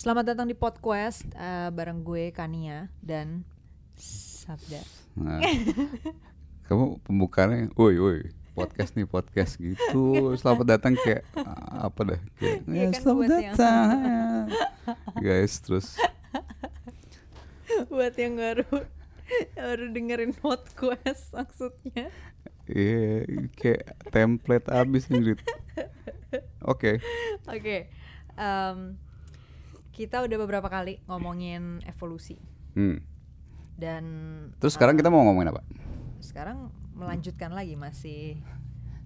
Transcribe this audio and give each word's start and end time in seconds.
Selamat 0.00 0.32
datang 0.32 0.48
di 0.48 0.56
Podquest 0.56 1.28
uh, 1.36 1.68
bareng 1.68 2.00
gue 2.00 2.32
Kania 2.32 2.88
dan 3.04 3.44
Sabda. 4.00 4.80
Nah, 5.12 5.44
kamu 6.72 7.04
pembukaannya, 7.04 7.68
woi 7.76 8.00
woi 8.00 8.32
podcast 8.56 8.96
nih 8.96 9.04
podcast 9.04 9.60
gitu. 9.60 10.32
Selamat 10.40 10.80
datang 10.80 10.96
kayak 10.96 11.20
ah, 11.36 11.92
apa 11.92 12.16
dah? 12.16 12.20
Kayak, 12.40 12.64
"Ya, 12.64 12.88
kan 12.88 12.92
selamat 12.96 13.12
buat 13.12 13.28
yang- 13.28 13.44
datang, 13.52 14.44
guys. 15.20 15.52
Terus 15.60 15.86
Buat 17.92 18.16
yang 18.16 18.40
baru 18.40 18.64
baru 19.52 19.84
dengerin 19.92 20.32
Podquest 20.32 21.28
maksudnya. 21.36 22.08
iya 22.72 23.28
kayak 23.52 24.00
template 24.08 24.64
abis 24.72 25.12
nih. 25.12 25.36
Oke, 26.64 27.04
Oke. 27.52 27.92
em, 28.40 28.96
kita 29.90 30.22
udah 30.24 30.36
beberapa 30.38 30.68
kali 30.70 31.02
ngomongin 31.06 31.82
evolusi 31.86 32.38
hmm. 32.78 32.98
dan 33.76 34.04
terus 34.62 34.74
sekarang 34.78 34.96
kita 34.96 35.10
mau 35.10 35.22
ngomongin 35.26 35.52
apa? 35.54 35.62
sekarang 36.20 36.68
melanjutkan 36.94 37.50
lagi 37.56 37.74
masih 37.74 38.38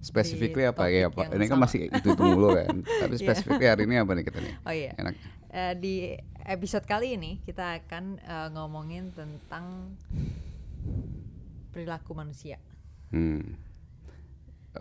Specifically 0.05 0.61
Di 0.61 0.69
apa 0.69 0.85
ya 0.85 1.09
Pak? 1.09 1.33
Ini 1.33 1.49
kan 1.49 1.57
sama. 1.57 1.65
masih 1.65 1.89
itu 1.89 2.07
itu 2.13 2.21
mulu 2.21 2.53
kan. 2.53 2.77
Tapi 3.01 3.15
Iya. 3.17 3.25
specifically 3.25 3.65
hari 3.65 3.89
ini 3.89 3.97
apa 3.97 4.13
nih 4.13 4.23
kita 4.29 4.37
nih? 4.37 4.53
Oh 4.61 4.73
iya. 4.77 4.93
Enak. 5.01 5.13
Eh, 5.49 5.73
di 5.81 5.95
episode 6.45 6.85
kali 6.85 7.17
ini 7.17 7.41
kita 7.41 7.81
akan 7.81 8.21
eh, 8.21 8.47
ngomongin 8.53 9.09
tentang 9.17 9.97
perilaku 11.73 12.13
manusia. 12.13 12.61
Hmm. 13.09 13.57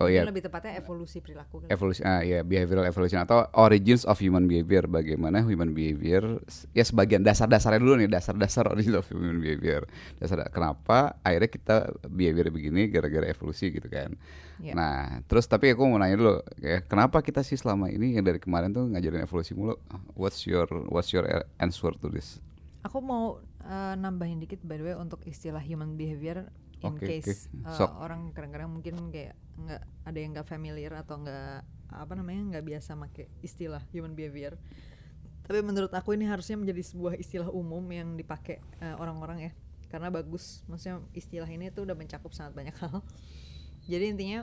Oh 0.02 0.08
iya. 0.10 0.26
lebih 0.26 0.42
tepatnya 0.42 0.78
evolusi 0.78 1.22
perilaku. 1.22 1.64
kali. 1.64 1.70
evolusi 1.70 2.00
ah 2.02 2.20
ya 2.24 2.42
behavioral 2.42 2.84
evolution 2.88 3.22
atau 3.22 3.46
origins 3.54 4.02
of 4.08 4.18
human 4.18 4.50
behavior 4.50 4.86
bagaimana 4.90 5.44
human 5.46 5.70
behavior 5.70 6.42
ya 6.74 6.82
sebagian 6.82 7.22
dasar-dasarnya 7.22 7.78
dulu 7.78 7.94
nih 8.02 8.10
dasar-dasar 8.10 8.66
origin 8.70 8.98
of 8.98 9.06
human 9.08 9.38
behavior 9.38 9.86
dasar 10.18 10.42
kenapa 10.50 11.18
akhirnya 11.22 11.50
kita 11.50 11.76
behavior 12.10 12.50
begini 12.50 12.90
gara-gara 12.90 13.30
evolusi 13.30 13.70
gitu 13.70 13.86
kan 13.86 14.14
Ya. 14.62 14.70
nah 14.70 15.18
terus 15.26 15.50
tapi 15.50 15.74
aku 15.74 15.82
mau 15.82 15.98
nanya 15.98 16.14
dulu 16.14 16.38
ya 16.62 16.78
kenapa 16.86 17.26
kita 17.26 17.42
sih 17.42 17.58
selama 17.58 17.90
ini 17.90 18.14
yang 18.14 18.22
dari 18.22 18.38
kemarin 18.38 18.70
tuh 18.70 18.86
ngajarin 18.86 19.26
evolusi 19.26 19.50
mulu 19.50 19.74
what's 20.14 20.46
your 20.46 20.62
what's 20.86 21.10
your 21.10 21.26
answer 21.58 21.90
to 21.98 22.06
this 22.06 22.38
Aku 22.86 23.02
mau 23.02 23.42
eh, 23.66 23.94
nambahin 23.98 24.38
dikit 24.38 24.62
by 24.62 24.78
the 24.78 24.84
way 24.86 24.94
untuk 24.94 25.26
istilah 25.26 25.58
human 25.58 25.98
behavior 25.98 26.46
in 26.84 27.00
Oke, 27.00 27.06
case 27.08 27.48
oke. 27.48 27.64
eh, 27.64 27.72
Sok. 27.72 27.90
orang 27.96 28.30
kadang-kadang 28.36 28.70
mungkin 28.70 28.94
kayak 29.08 29.34
nggak 29.56 29.82
ada 30.04 30.18
yang 30.20 30.30
nggak 30.36 30.48
familiar 30.48 30.92
atau 31.00 31.16
nggak 31.22 31.64
apa 31.94 32.12
namanya 32.18 32.58
nggak 32.58 32.64
biasa 32.66 32.92
make 32.98 33.32
istilah 33.40 33.80
human 33.90 34.12
behavior. 34.12 34.60
Tapi 35.44 35.60
menurut 35.60 35.92
aku 35.92 36.16
ini 36.16 36.24
harusnya 36.24 36.56
menjadi 36.56 36.80
sebuah 36.80 37.14
istilah 37.20 37.48
umum 37.52 37.84
yang 37.92 38.16
dipakai 38.16 38.60
eh, 38.80 38.96
orang-orang 38.96 39.50
ya 39.50 39.52
karena 39.88 40.08
bagus. 40.12 40.64
Maksudnya 40.68 41.00
istilah 41.16 41.48
ini 41.48 41.72
tuh 41.72 41.88
udah 41.88 41.96
mencakup 41.96 42.32
sangat 42.36 42.52
banyak 42.56 42.76
hal. 42.82 43.00
Jadi 43.88 44.04
intinya 44.16 44.40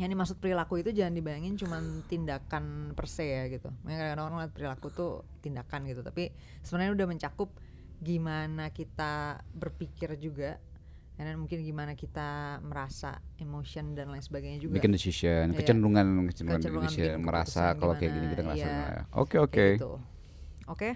yang 0.00 0.08
dimaksud 0.08 0.40
perilaku 0.40 0.80
itu 0.80 0.88
jangan 0.96 1.12
dibayangin 1.12 1.52
cuman 1.60 2.08
tindakan 2.08 2.96
per 2.96 3.04
se 3.12 3.28
ya 3.28 3.44
gitu. 3.52 3.68
Makanya 3.84 3.98
kadang-kadang 4.08 4.26
orang 4.32 4.38
lihat 4.40 4.52
perilaku 4.56 4.86
tuh 4.88 5.12
tindakan 5.44 5.84
gitu, 5.84 6.00
tapi 6.00 6.32
sebenarnya 6.64 6.92
udah 6.96 7.06
mencakup 7.12 7.50
gimana 8.00 8.72
kita 8.72 9.44
berpikir 9.52 10.16
juga 10.16 10.56
dan 11.24 11.36
mungkin 11.38 11.60
gimana 11.60 11.92
kita 11.94 12.58
merasa 12.60 13.18
emotion 13.36 13.94
dan 13.94 14.10
lain 14.10 14.20
sebagainya 14.20 14.58
juga. 14.58 14.76
bikin 14.76 14.90
decision 14.90 15.50
Iya. 15.50 15.58
kecenderungan 15.58 16.06
kecenderungan 16.26 16.60
Kecenderungan 16.60 16.90
decision 16.90 17.18
merasa 17.22 17.64
kalau 17.74 17.94
kayak 17.94 18.12
gini 18.12 18.26
kita 18.30 18.42
ngerasa 18.42 18.68
iya. 18.68 19.02
oke 19.14 19.36
oke 19.38 19.64
gitu. 19.76 19.92
Oke. 20.66 20.90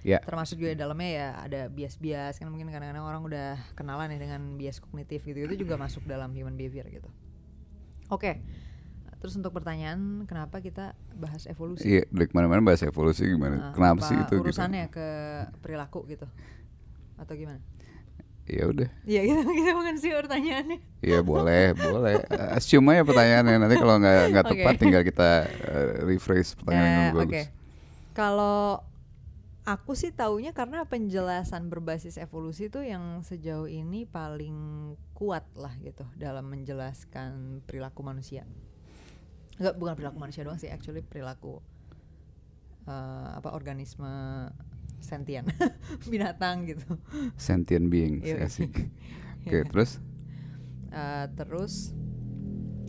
ya 0.00 0.16
Termasuk 0.24 0.56
juga 0.56 0.72
dalamnya 0.72 1.10
ya 1.12 1.28
ada 1.44 1.60
bias-bias 1.68 2.40
kan 2.40 2.48
mungkin 2.48 2.72
kadang-kadang 2.72 3.04
orang 3.04 3.20
udah 3.20 3.60
kenalan 3.76 4.08
ya 4.08 4.18
dengan 4.18 4.56
bias 4.56 4.80
kognitif 4.80 5.20
gitu 5.22 5.44
itu 5.44 5.60
juga 5.60 5.76
masuk 5.76 6.08
dalam 6.08 6.32
human 6.32 6.56
behavior 6.56 6.88
gitu. 6.88 7.10
Oke. 8.08 8.40
Terus 9.20 9.36
untuk 9.36 9.52
pertanyaan 9.52 10.24
kenapa 10.24 10.64
kita 10.64 10.96
bahas 11.12 11.44
evolusi? 11.44 11.84
Iya, 11.84 12.08
dari 12.08 12.24
ke 12.24 12.32
mana-mana 12.32 12.64
bahas 12.64 12.80
evolusi 12.80 13.28
gimana? 13.28 13.68
Nah, 13.68 13.72
Kenapa 13.76 14.00
apa 14.00 14.08
sih 14.08 14.16
itu? 14.16 14.40
gitu? 14.40 14.48
urusannya 14.48 14.88
ke 14.88 15.06
perilaku 15.60 16.08
gitu? 16.08 16.24
Atau 17.20 17.36
gimana? 17.36 17.60
Ya 18.50 18.66
udah, 18.66 18.88
Iya 19.06 19.20
gitu 19.22 19.40
bukan 19.70 19.94
sih 19.94 20.10
pertanyaannya. 20.10 20.78
ya 21.00 21.22
boleh, 21.22 21.70
boleh. 21.72 22.18
Eh, 22.26 22.58
Assume 22.58 22.98
aja 22.98 23.06
pertanyaannya. 23.06 23.56
Nanti 23.62 23.76
kalau 23.78 23.94
nggak 23.96 24.20
nggak 24.34 24.46
tepat, 24.50 24.74
tinggal 24.74 25.02
kita 25.06 25.30
eh, 25.46 25.90
rephrase 26.02 26.58
pertanyaan 26.58 26.82
yang 26.90 26.98
Eh, 26.98 27.06
lebih 27.06 27.18
bagus. 27.30 27.46
Kalau 28.10 28.82
aku 29.62 29.94
sih 29.94 30.10
taunya 30.10 30.50
karena 30.50 30.82
penjelasan 30.82 31.70
berbasis 31.70 32.18
evolusi 32.18 32.66
itu 32.66 32.82
yang 32.82 33.22
sejauh 33.22 33.70
ini 33.70 34.02
paling 34.02 34.56
kuat 35.14 35.46
lah 35.54 35.70
gitu 35.78 36.02
dalam 36.18 36.50
menjelaskan 36.50 37.62
perilaku 37.64 38.02
manusia. 38.02 38.42
Enggak 39.62 39.78
bukan 39.78 39.94
perilaku 39.94 40.18
manusia 40.18 40.42
doang 40.42 40.58
sih, 40.58 40.72
actually 40.72 41.06
perilaku 41.06 41.62
eh, 42.88 43.28
apa 43.30 43.54
organisme 43.54 44.10
sentient 45.00 45.48
binatang 46.12 46.64
gitu. 46.64 46.86
Sentient 47.34 47.88
beings, 47.88 48.24
Iya. 48.24 48.46
asik. 48.46 48.72
Oke, 49.42 49.56
Iya. 49.56 49.64
terus? 49.66 49.98
Eh, 50.90 51.26
terus 51.34 51.96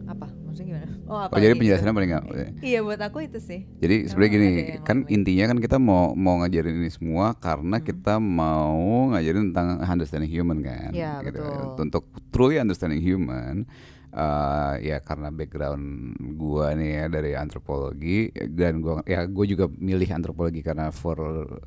apa? 0.03 0.27
Maksudnya 0.27 0.67
gimana? 0.75 0.87
Oh, 1.07 1.15
apa 1.15 1.31
Oh 1.31 1.39
jadi 1.39 1.55
penjelasannya 1.55 1.93
paling 1.93 2.09
nggak. 2.11 2.25
Iya 2.59 2.79
buat 2.83 2.99
aku 2.99 3.23
itu 3.23 3.39
sih. 3.39 3.63
Jadi 3.79 4.11
sebenarnya 4.11 4.31
gini, 4.33 4.49
kan 4.83 5.07
lagi. 5.07 5.13
intinya 5.15 5.45
kan 5.47 5.57
kita 5.57 5.77
mau 5.79 6.11
mau 6.11 6.43
ngajarin 6.43 6.75
ini 6.77 6.91
semua 6.91 7.31
karena 7.33 7.79
Hmm. 7.79 7.85
kita 7.85 8.19
mau 8.19 8.75
ngajarin 9.09 9.55
tentang 9.55 9.67
understanding 9.81 10.27
human 10.27 10.59
kan. 10.59 10.91
Iya, 10.91 11.23
gitu. 11.23 11.39
betul. 11.39 11.63
Untuk 11.79 12.03
truly 12.29 12.59
understanding 12.59 12.99
human, 12.99 13.63
eh, 14.11 14.73
ya 14.83 14.97
karena 14.99 15.31
background 15.31 16.15
gua 16.35 16.75
nih 16.75 16.89
ya 16.99 17.05
dari 17.07 17.31
antropologi 17.35 18.29
dan 18.51 18.83
gua 18.83 18.99
ya 19.07 19.23
gue 19.25 19.45
juga 19.47 19.65
milih 19.71 20.07
antropologi 20.11 20.59
karena 20.61 20.91
for 20.91 21.17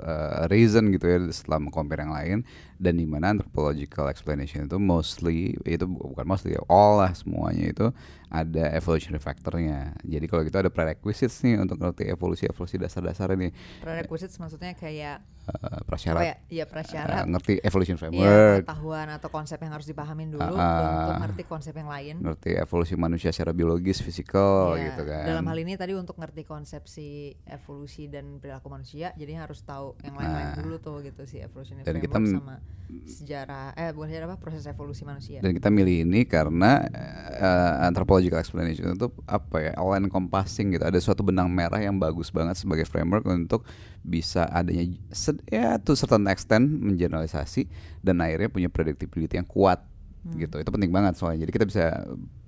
eh, 0.01 0.45
reason 0.53 0.93
gitu 0.93 1.09
ya 1.09 1.19
setelah 1.33 1.61
compare 1.73 2.05
yang 2.05 2.13
lain 2.13 2.39
dan 2.77 3.01
di 3.01 3.07
mana 3.09 3.33
anthropological 3.33 4.07
explanation 4.13 4.69
itu 4.69 4.77
mostly 4.77 5.57
itu 5.65 5.89
bu- 5.89 6.13
bukan 6.13 6.27
mostly 6.29 6.53
ya 6.53 6.63
all 6.69 7.01
lah 7.01 7.13
semuanya 7.17 7.65
itu 7.73 7.87
ada 8.35 8.67
evolutionary 8.75 9.23
factornya. 9.23 9.95
Jadi 10.03 10.27
kalau 10.27 10.43
gitu 10.43 10.59
ada 10.59 10.67
prerequisites 10.67 11.39
nih 11.47 11.55
untuk 11.63 11.79
ngerti 11.79 12.11
evolusi 12.11 12.51
evolusi 12.51 12.77
dasar-dasar 12.83 13.31
ini 13.39 13.55
Prerequisites 13.79 14.37
maksudnya 14.43 14.75
kayak 14.75 15.23
Eh, 15.45 15.81
prasyarat 15.85 16.23
ya? 16.23 16.37
Iya 16.49 16.65
eh, 16.65 16.67
prasyarat. 16.67 17.25
ngerti 17.27 17.61
evolution 17.61 17.95
Iya, 17.95 18.01
framework, 18.01 18.65
pengetahuan 18.65 19.09
atau 19.11 19.29
konsep 19.29 19.59
yang 19.59 19.73
harus 19.73 19.85
dipahamin 19.85 20.29
dulu 20.31 20.57
ah. 20.57 21.05
untuk 21.05 21.15
ngerti 21.21 21.43
konsep 21.45 21.75
yang 21.75 21.87
lain. 21.87 22.17
ngerti 22.19 22.51
evolusi 22.57 22.95
manusia 22.95 23.29
secara 23.29 23.53
biologis, 23.53 24.01
fisikal 24.01 24.73
Iya, 24.75 24.91
gitu 24.91 25.03
kan. 25.05 25.25
Dalam 25.27 25.45
hal 25.45 25.59
ini 25.59 25.73
tadi 25.75 25.93
untuk 25.93 26.17
ngerti 26.17 26.43
konsepsi 26.43 27.09
evolusi 27.45 28.09
dan 28.09 28.39
perilaku 28.39 28.69
manusia, 28.69 29.13
jadi 29.15 29.37
harus 29.39 29.61
tahu 29.61 30.01
yang 30.01 30.15
lain-lain 30.15 30.47
Nah. 30.47 30.57
dulu 30.59 30.77
tuh 30.79 30.97
gitu 31.03 31.23
si 31.25 31.39
evolutionary 31.39 31.85
Dan 31.85 31.97
kita 31.99 32.17
framework 32.17 32.25
m- 32.27 32.39
sama 32.41 32.55
sejarah 33.05 33.73
eh 33.75 33.91
bukan 33.91 34.09
sejarah 34.09 34.27
apa 34.27 34.37
proses 34.39 34.65
evolusi 34.65 35.03
manusia. 35.03 35.41
dan 35.41 35.51
kita 35.51 35.67
milih 35.67 36.05
ini 36.05 36.23
karena 36.23 36.85
eh, 36.85 37.73
anthropological 37.83 38.39
explanation 38.39 38.93
itu 38.93 39.09
apa 39.27 39.57
ya 39.59 39.73
all 39.75 39.97
encompassing 39.97 40.71
gitu 40.71 40.85
ada 40.85 40.97
suatu 40.97 41.21
benang 41.21 41.49
merah 41.49 41.81
yang 41.81 41.97
bagus 41.97 42.29
banget 42.29 42.55
sebagai 42.55 42.85
framework 42.85 43.25
untuk 43.25 43.65
bisa 44.01 44.47
adanya 44.47 44.85
ya 45.47 45.79
to 45.79 45.95
certain 45.95 46.25
extent 46.27 46.67
mengeneralisasi 46.67 47.67
dan 48.01 48.19
akhirnya 48.19 48.49
punya 48.49 48.69
predictability 48.69 49.35
yang 49.35 49.47
kuat 49.47 49.83
Hmm. 50.25 50.41
gitu 50.41 50.57
itu 50.57 50.73
penting 50.73 50.89
banget 50.89 51.21
soalnya 51.21 51.45
jadi 51.45 51.53
kita 51.53 51.67
bisa 51.69 51.85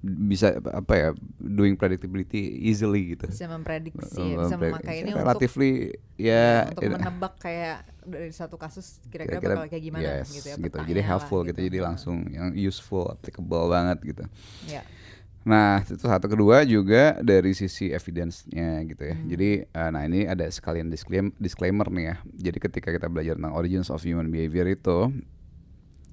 bisa 0.00 0.48
apa 0.72 0.92
ya 0.96 1.08
doing 1.36 1.76
predictability 1.76 2.64
easily 2.64 3.12
gitu 3.12 3.28
Bisa 3.28 3.44
memprediksi, 3.52 4.16
ya, 4.16 4.40
bisa 4.40 4.56
memakai 4.56 5.05
ini 5.05 5.12
untuk 5.12 5.20
relatively 5.20 5.70
ya, 6.16 6.32
ya 6.32 6.72
untuk 6.72 6.81
it- 6.81 6.94
menebak 6.96 7.34
kayak 7.37 7.84
dari 8.00 8.32
satu 8.32 8.56
kasus 8.56 8.96
kira-kira 9.12 9.61
bakal 9.61 9.69
kayak 9.69 9.84
gimana 9.84 10.08
yes, 10.08 10.32
gitu 10.32 10.46
ya. 10.49 10.56
gitu 10.56 10.78
jadi 10.88 11.00
lah 11.05 11.08
helpful 11.12 11.44
gitu. 11.44 11.58
jadi 11.69 11.78
langsung 11.84 12.25
yang 12.32 12.49
useful 12.56 13.12
applicable 13.12 13.69
banget 13.69 13.99
gitu 14.08 14.25
Ya. 14.64 14.81
Nah, 15.46 15.78
itu 15.87 16.02
satu 16.02 16.26
kedua 16.26 16.66
juga 16.66 17.22
dari 17.22 17.54
sisi 17.54 17.94
evidence-nya 17.94 18.82
gitu 18.82 19.02
ya. 19.06 19.14
Hmm. 19.14 19.28
Jadi, 19.31 19.50
eh, 19.62 19.88
nah 19.94 20.02
ini 20.02 20.26
ada 20.26 20.43
sekalian 20.50 20.90
disclaim, 20.90 21.31
disclaimer 21.38 21.87
nih 21.87 22.04
ya. 22.10 22.16
Jadi 22.50 22.58
ketika 22.58 22.90
kita 22.90 23.06
belajar 23.06 23.38
tentang 23.38 23.54
origins 23.54 23.87
of 23.94 24.02
human 24.02 24.26
behavior 24.26 24.66
itu, 24.66 25.14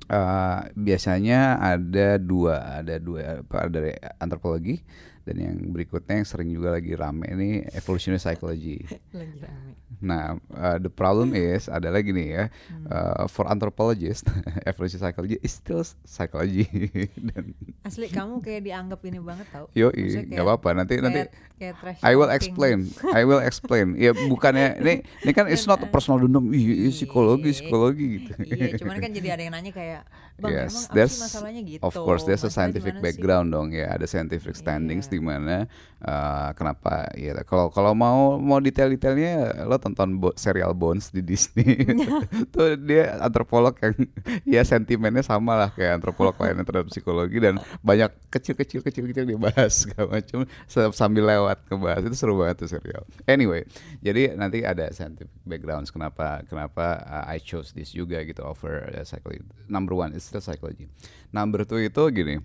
Eh, 0.04 0.60
biasanya 0.76 1.64
ada 1.64 2.20
dua, 2.20 2.84
ada 2.84 3.00
dua 3.00 3.40
apa 3.40 3.72
dari 3.72 3.96
antropologi 4.20 4.84
dan 5.24 5.36
yang 5.38 5.56
berikutnya 5.70 6.20
yang 6.20 6.28
sering 6.28 6.48
juga 6.48 6.72
lagi 6.72 6.94
rame 6.94 7.24
ini 7.26 7.50
evolutionary 7.72 8.20
psychology. 8.20 8.84
Lagi 9.14 9.38
rame. 9.40 9.72
Nah, 10.00 10.24
uh, 10.52 10.78
the 10.78 10.90
problem 10.90 11.32
is 11.32 11.66
adalah 11.66 12.00
gini 12.00 12.28
ya, 12.30 12.52
Hmm. 12.66 12.88
uh, 12.88 13.24
for 13.26 13.46
anthropologist, 13.46 14.28
evolution 14.66 15.00
psychology 15.00 15.40
is 15.40 15.54
still 15.54 15.80
psychology. 16.04 16.68
Dan 17.30 17.56
Asli 17.82 18.08
kamu 18.08 18.40
kayak 18.40 18.62
dianggap 18.64 19.00
ini 19.02 19.18
banget 19.18 19.48
tau. 19.50 19.72
yo, 19.72 19.88
nggak 19.88 20.28
kayak- 20.28 20.44
apa-apa. 20.44 20.70
Nanti 20.74 20.94
nanti 21.00 21.22
kayak, 21.24 21.32
kayak 21.56 21.74
trash 21.80 22.00
I 22.02 22.14
will 22.14 22.28
explain. 22.30 22.78
I 23.08 23.24
will 23.24 23.40
explain. 23.40 23.96
Ya 23.96 24.12
bukannya 24.12 24.76
ini 24.78 24.94
ini 25.22 25.32
kan 25.32 25.48
it's 25.48 25.64
not 25.64 25.80
a 25.80 25.88
personal 25.88 26.20
dendam. 26.20 26.52
Ih, 26.52 26.60
ih, 26.84 26.92
psikologi, 26.92 27.48
Iya. 27.48 27.56
psikologi 27.56 28.06
gitu. 28.20 28.32
iya, 28.44 28.76
cuman 28.76 28.98
kan 28.98 29.10
jadi 29.10 29.30
ada 29.32 29.42
yang 29.42 29.54
nanya 29.54 29.72
kayak, 29.72 30.04
bang 30.36 30.52
Yes, 30.56 30.74
emang 30.74 30.96
there's- 30.96 31.20
masalahnya 31.20 31.62
gitu? 31.62 31.82
Of 31.82 31.94
course, 31.96 32.24
there's 32.24 32.42
a 32.42 32.50
scientific 32.50 32.94
gimana 32.94 33.00
sih?" 33.00 33.06
background 33.06 33.48
dong 33.50 33.70
ya, 33.70 33.92
ada 33.92 34.04
scientific 34.04 34.54
standings 34.54 35.06
Iya. 35.06 35.12
di 35.12 35.20
mana 35.20 35.56
uh, 36.00 36.50
kenapa 36.52 37.10
ya 37.14 37.38
kalau 37.44 37.68
kalau 37.68 37.92
mau 37.92 38.36
mau 38.36 38.58
detail-detailnya 38.58 39.64
lo 39.64 39.78
tonton 39.78 40.18
bo- 40.18 40.36
serial 40.36 40.74
Bones 40.74 41.10
di 41.10 41.22
Disney. 41.22 41.86
Tuh 42.54 42.76
dia 42.76 43.20
antropolog 43.20 43.78
yang 43.78 43.94
ya 44.58 44.62
sentimennya 44.64 45.22
sama 45.22 45.56
lah 45.56 45.70
kayak 45.70 46.00
antropolog 46.00 46.34
lainnya 46.36 46.64
terhadap 46.64 46.90
psikologi 46.90 47.38
dan 47.38 47.56
banyak 47.80 48.10
kecil-kecil 48.30 48.82
kecil-kecil 48.82 49.26
dibahas 49.26 49.86
segala 49.86 50.18
macam 50.18 50.44
sambil 50.92 51.24
lewat 51.24 51.62
ngebahas 51.68 52.02
itu 52.04 52.16
seru 52.16 52.36
banget 52.36 52.58
tuh 52.60 52.70
serial. 52.72 53.04
Anyway, 53.24 53.64
jadi 54.00 54.34
nanti 54.34 54.62
ada 54.62 54.90
scientific 54.90 55.30
backgrounds 55.44 55.90
kenapa 55.90 56.42
kenapa 56.44 57.00
uh, 57.04 57.26
I 57.26 57.38
chose 57.38 57.72
this 57.72 57.92
juga 57.92 58.22
gitu 58.24 58.42
over 58.42 58.90
uh, 58.90 59.04
psychology. 59.04 59.44
Number 59.68 59.94
one 59.94 60.12
still 60.24 60.40
psychology. 60.40 60.88
Number 61.30 61.68
two 61.68 61.84
itu 61.84 62.04
gini. 62.10 62.40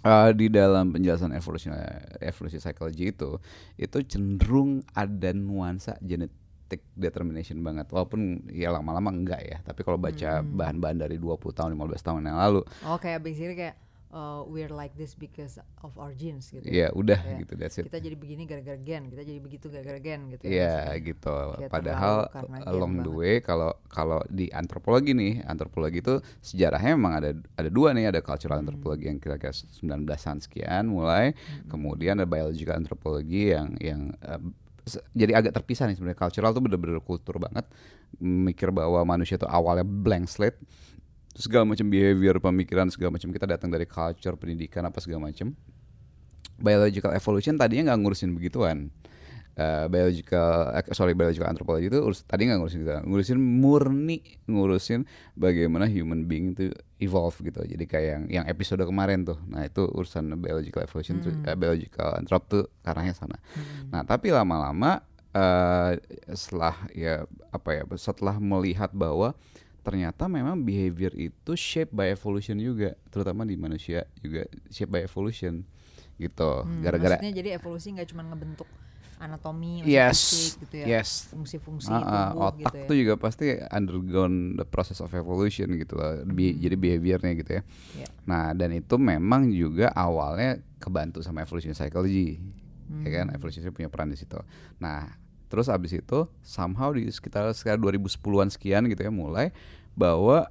uh, 0.00 0.32
di 0.32 0.48
dalam 0.48 0.90
penjelasan 0.90 1.36
evolusi 1.36 1.68
evolusi 2.20 2.56
psikologi 2.56 3.12
itu 3.12 3.36
itu 3.76 3.98
cenderung 4.08 4.80
ada 4.96 5.28
nuansa 5.32 6.00
genetic 6.00 6.80
determination 6.96 7.60
banget 7.60 7.84
walaupun 7.92 8.48
ya 8.48 8.72
lama-lama 8.72 9.12
enggak 9.12 9.44
ya 9.44 9.58
tapi 9.60 9.84
kalau 9.84 10.00
baca 10.00 10.40
Hmm. 10.40 10.56
bahan-bahan 10.56 11.04
dari 11.04 11.20
20 11.20 11.52
tahun 11.52 11.76
15 11.76 12.00
tahun 12.00 12.22
yang 12.24 12.38
lalu 12.38 12.64
Oh 12.80 12.96
kayak 12.96 13.20
basically 13.20 13.52
kayak 13.52 13.76
uh, 14.10 14.42
we're 14.44 14.68
like 14.68 14.92
this 14.94 15.14
because 15.14 15.56
of 15.80 15.92
our 15.94 16.10
genes 16.12 16.48
gitu. 16.48 16.62
ya 16.64 16.90
udah 16.90 17.16
Kayak 17.16 17.38
gitu 17.40 17.52
that's 17.54 17.76
it 17.76 17.86
Kita 17.86 17.98
jadi 17.98 18.14
begini 18.14 18.42
gara-gara 18.44 18.76
gen, 18.76 19.08
kita 19.08 19.22
jadi 19.22 19.38
begitu 19.38 19.66
gara-gara 19.66 19.96
gen 19.96 20.30
gitu. 20.30 20.42
Iya 20.44 20.66
maksudnya. 20.90 21.06
gitu. 21.06 21.36
Kayak 21.56 21.70
Padahal 21.70 22.16
along 22.64 22.92
the 23.00 23.12
way 23.12 23.34
kalau 23.38 23.70
kalau 23.86 24.20
di 24.26 24.50
antropologi 24.50 25.12
nih, 25.12 25.42
antropologi 25.42 25.98
itu 25.98 26.14
sejarahnya 26.40 26.92
memang 26.92 27.14
ada 27.16 27.30
ada 27.54 27.68
dua 27.68 27.90
nih, 27.90 28.10
ada 28.10 28.20
cultural 28.20 28.58
Hmm. 28.58 28.66
antropologi 28.66 29.06
yang 29.06 29.18
kira-kira 29.18 29.50
19-an 29.50 30.38
sekian 30.40 30.84
mulai, 30.86 31.32
Hmm. 31.32 31.66
kemudian 31.68 32.14
ada 32.14 32.26
biological 32.26 32.76
antropologi 32.76 33.50
yang 33.50 33.74
yang 33.78 34.10
se- 34.82 35.04
jadi 35.12 35.36
agak 35.36 35.54
terpisah 35.54 35.86
nih 35.86 35.94
sebenarnya. 35.94 36.18
Cultural 36.18 36.50
tuh 36.50 36.62
bener-bener 36.62 36.98
kultur 37.00 37.38
banget, 37.38 37.62
mikir 38.18 38.70
bahwa 38.70 39.00
manusia 39.04 39.36
itu 39.36 39.46
awalnya 39.46 39.84
blank 39.84 40.26
slate, 40.26 40.58
segala 41.34 41.64
macam 41.68 41.86
behavior, 41.86 42.42
pemikiran 42.42 42.90
segala 42.90 43.14
macam 43.14 43.30
kita 43.30 43.46
datang 43.46 43.70
dari 43.70 43.86
culture, 43.86 44.34
pendidikan 44.34 44.82
apa 44.86 44.98
segala 44.98 45.30
macam 45.30 45.54
biological 46.60 47.16
evolution 47.16 47.56
tadinya 47.56 47.92
nggak 47.92 48.00
ngurusin 48.04 48.36
begituan. 48.36 48.92
Eh, 49.60 49.86
biological, 49.92 50.72
eh, 50.72 50.94
sorry 50.94 51.12
biological 51.12 51.44
anthropology 51.44 51.92
itu 51.92 52.00
urus, 52.00 52.24
tadi 52.24 52.48
nggak 52.48 52.64
ngurusin 52.64 52.80
gitu, 52.80 52.92
ngurusin 53.04 53.38
murni 53.40 54.18
ngurusin 54.48 55.04
bagaimana 55.36 55.84
human 55.84 56.24
being 56.24 56.56
itu 56.56 56.72
evolve 57.02 57.36
gitu. 57.44 57.60
Jadi 57.68 57.84
kayak 57.84 58.08
yang 58.08 58.24
yang 58.40 58.44
episode 58.48 58.80
kemarin 58.86 59.26
tuh, 59.26 59.36
nah 59.50 59.60
itu 59.66 59.84
urusan 59.84 60.32
biological 60.40 60.80
evolution, 60.80 61.20
tuh, 61.20 61.34
eh, 61.44 61.56
biological 61.58 62.08
anthrop 62.16 62.48
tuh 62.48 62.64
karangnya 62.80 63.12
sana. 63.12 63.36
Nah 63.92 64.00
tapi 64.06 64.32
lama-lama 64.32 65.02
eh 65.30 65.92
setelah 66.32 66.74
ya 66.96 67.26
apa 67.52 67.68
ya, 67.74 67.82
setelah 68.00 68.40
melihat 68.40 68.94
bahwa 68.96 69.36
ternyata 69.80 70.28
memang 70.28 70.60
behavior 70.60 71.12
itu 71.12 71.52
shaped 71.54 71.90
by 71.90 72.12
evolution 72.12 72.56
juga, 72.56 72.92
terutama 73.08 73.42
di 73.42 73.56
manusia 73.56 74.04
juga 74.20 74.44
shaped 74.68 74.92
by 74.92 75.02
evolution 75.02 75.64
gitu. 76.16 76.64
Hmm, 76.64 76.84
Gara-gara 76.84 77.16
maksudnya 77.16 77.32
jadi 77.32 77.48
evolusi 77.56 77.96
nggak 77.96 78.08
cuma 78.12 78.22
ngebentuk 78.24 78.68
anatomi, 79.20 79.84
yes, 79.84 80.16
fisik 80.32 80.64
gitu 80.64 80.74
ya. 80.80 81.00
yes. 81.00 81.28
Fungsi-fungsi 81.28 81.92
Ah, 81.92 82.00
ah, 82.00 82.28
tubuh 82.32 82.40
otak 82.48 82.72
gitu 82.72 82.76
ya. 82.76 82.86
tuh 82.88 82.96
juga 82.96 83.14
pasti 83.20 83.46
undergone 83.68 84.56
the 84.56 84.64
process 84.64 85.04
of 85.04 85.12
evolution 85.12 85.76
gitu 85.76 86.00
loh. 86.00 86.24
Bi- 86.24 86.56
Jadi 86.56 86.76
behaviornya 86.76 87.32
gitu 87.36 87.50
ya. 87.60 87.62
Iya. 88.00 88.08
Nah, 88.24 88.56
dan 88.56 88.72
itu 88.72 88.96
memang 88.96 89.52
juga 89.52 89.92
awalnya 89.92 90.56
kebantu 90.80 91.20
sama 91.20 91.44
evolution 91.44 91.76
psychology. 91.76 92.40
Ya 93.04 93.22
kan? 93.22 93.28
Hmm. 93.28 93.36
Evolution 93.36 93.68
punya 93.70 93.92
peran 93.92 94.08
di 94.08 94.16
situ. 94.16 94.40
Nah, 94.80 95.04
terus 95.50 95.66
abis 95.66 95.98
itu 95.98 96.30
somehow 96.40 96.94
di 96.94 97.10
sekitar 97.10 97.50
sekitar 97.50 97.76
2010-an 97.76 98.48
sekian 98.48 98.86
gitu 98.86 99.02
ya 99.02 99.10
mulai 99.10 99.50
bahwa 99.92 100.46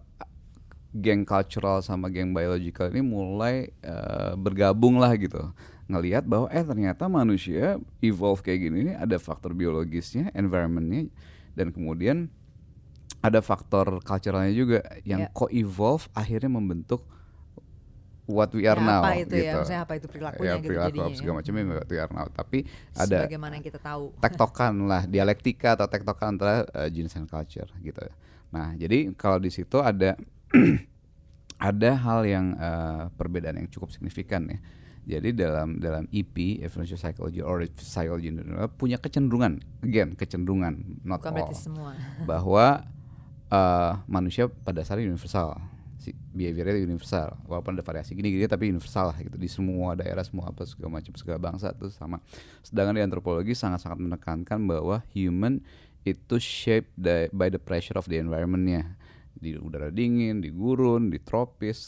geng 0.91 1.23
cultural 1.23 1.79
sama 1.79 2.09
geng 2.09 2.33
biological 2.33 2.91
ini 2.91 2.99
mulai 2.99 3.71
eh, 3.79 4.33
bergabung 4.35 4.99
lah 4.99 5.15
gitu 5.15 5.53
ngelihat 5.87 6.27
bahwa 6.27 6.49
eh 6.51 6.61
ternyata 6.61 7.07
manusia 7.07 7.79
evolve 8.01 8.43
kayak 8.43 8.69
gini 8.69 8.93
nih 8.93 8.95
ada 8.99 9.17
faktor 9.17 9.53
biologisnya 9.53 10.29
environmentnya 10.35 11.09
dan 11.57 11.71
kemudian 11.71 12.29
ada 13.19 13.41
faktor 13.41 13.99
culturalnya 14.01 14.53
juga 14.53 14.79
yang 15.03 15.27
Ya. 15.27 15.33
co-evolve 15.33 16.07
akhirnya 16.13 16.47
membentuk 16.49 17.03
what 18.29 18.53
we 18.53 18.69
are 18.69 18.77
Ya, 18.77 18.85
now 18.85 19.01
apa 19.01 19.17
itu 19.17 19.33
gitu. 19.33 19.41
ya, 19.41 19.53
maksudnya 19.57 19.81
apa 19.81 19.93
itu 19.97 20.05
perilakunya 20.07 20.45
ya, 20.45 20.55
gitu 20.61 20.67
perilaku 20.69 20.87
jadinya 20.93 21.17
segala 21.17 21.33
ya. 21.33 21.37
macamnya 21.41 21.63
what 21.73 21.89
we 21.89 21.97
are 21.97 22.13
now 22.13 22.27
tapi 22.29 22.59
ada 22.93 23.17
Sebagaimana 23.25 23.53
yang 23.57 23.65
kita 23.65 23.79
tahu. 23.81 24.03
tektokan 24.23 24.73
lah 24.85 25.01
dialektika 25.09 25.69
atau 25.73 25.87
tektokan 25.89 26.37
antara 26.37 26.63
uh, 26.77 26.85
jenis 26.87 27.17
and 27.17 27.25
culture 27.25 27.65
gitu. 27.81 28.05
Nah 28.53 28.77
jadi 28.77 29.09
kalau 29.17 29.41
di 29.41 29.49
situ 29.49 29.81
ada 29.81 30.13
ada 31.59 31.91
hal 31.99 32.19
yang 32.23 32.45
uh, 32.55 33.11
perbedaan 33.17 33.59
yang 33.59 33.67
cukup 33.67 33.89
signifikan 33.89 34.47
ya. 34.47 34.59
Jadi 35.09 35.33
dalam 35.33 35.81
dalam 35.81 36.05
EP 36.13 36.61
Evolution 36.61 36.93
Psychology 36.93 37.41
or 37.41 37.65
Psychology 37.81 38.29
in 38.29 38.45
general 38.45 38.69
punya 38.69 39.01
kecenderungan, 39.01 39.57
again 39.81 40.13
kecenderungan 40.13 41.01
not 41.01 41.25
Bukan 41.25 41.49
all, 41.49 41.57
semua. 41.57 41.91
bahwa 42.29 42.85
uh, 43.49 43.91
manusia 44.05 44.45
pada 44.45 44.85
dasarnya 44.85 45.09
universal, 45.09 45.57
behaviornya 46.31 46.79
universal, 46.79 47.35
walaupun 47.43 47.75
ada 47.75 47.83
variasi 47.83 48.15
gini-gini 48.15 48.47
tapi 48.47 48.71
universal 48.71 49.11
lah 49.11 49.17
gitu 49.19 49.35
di 49.35 49.51
semua 49.51 49.99
daerah 49.99 50.23
semua 50.23 50.49
apa 50.49 50.63
segala 50.63 50.99
macam 50.99 51.11
segala 51.19 51.37
bangsa 51.37 51.75
itu 51.75 51.91
sama. 51.91 52.23
Sedangkan 52.63 52.95
di 52.95 53.03
antropologi 53.03 53.51
sangat-sangat 53.51 53.99
menekankan 53.99 54.63
bahwa 54.63 55.03
human 55.11 55.59
itu 56.07 56.39
shaped 56.39 56.95
by 57.35 57.51
the 57.51 57.59
pressure 57.59 57.99
of 57.99 58.07
the 58.07 58.15
environmentnya 58.15 58.95
di 59.35 59.55
udara 59.59 59.91
dingin, 59.91 60.39
di 60.39 60.49
gurun, 60.51 61.11
di 61.11 61.19
tropis, 61.19 61.79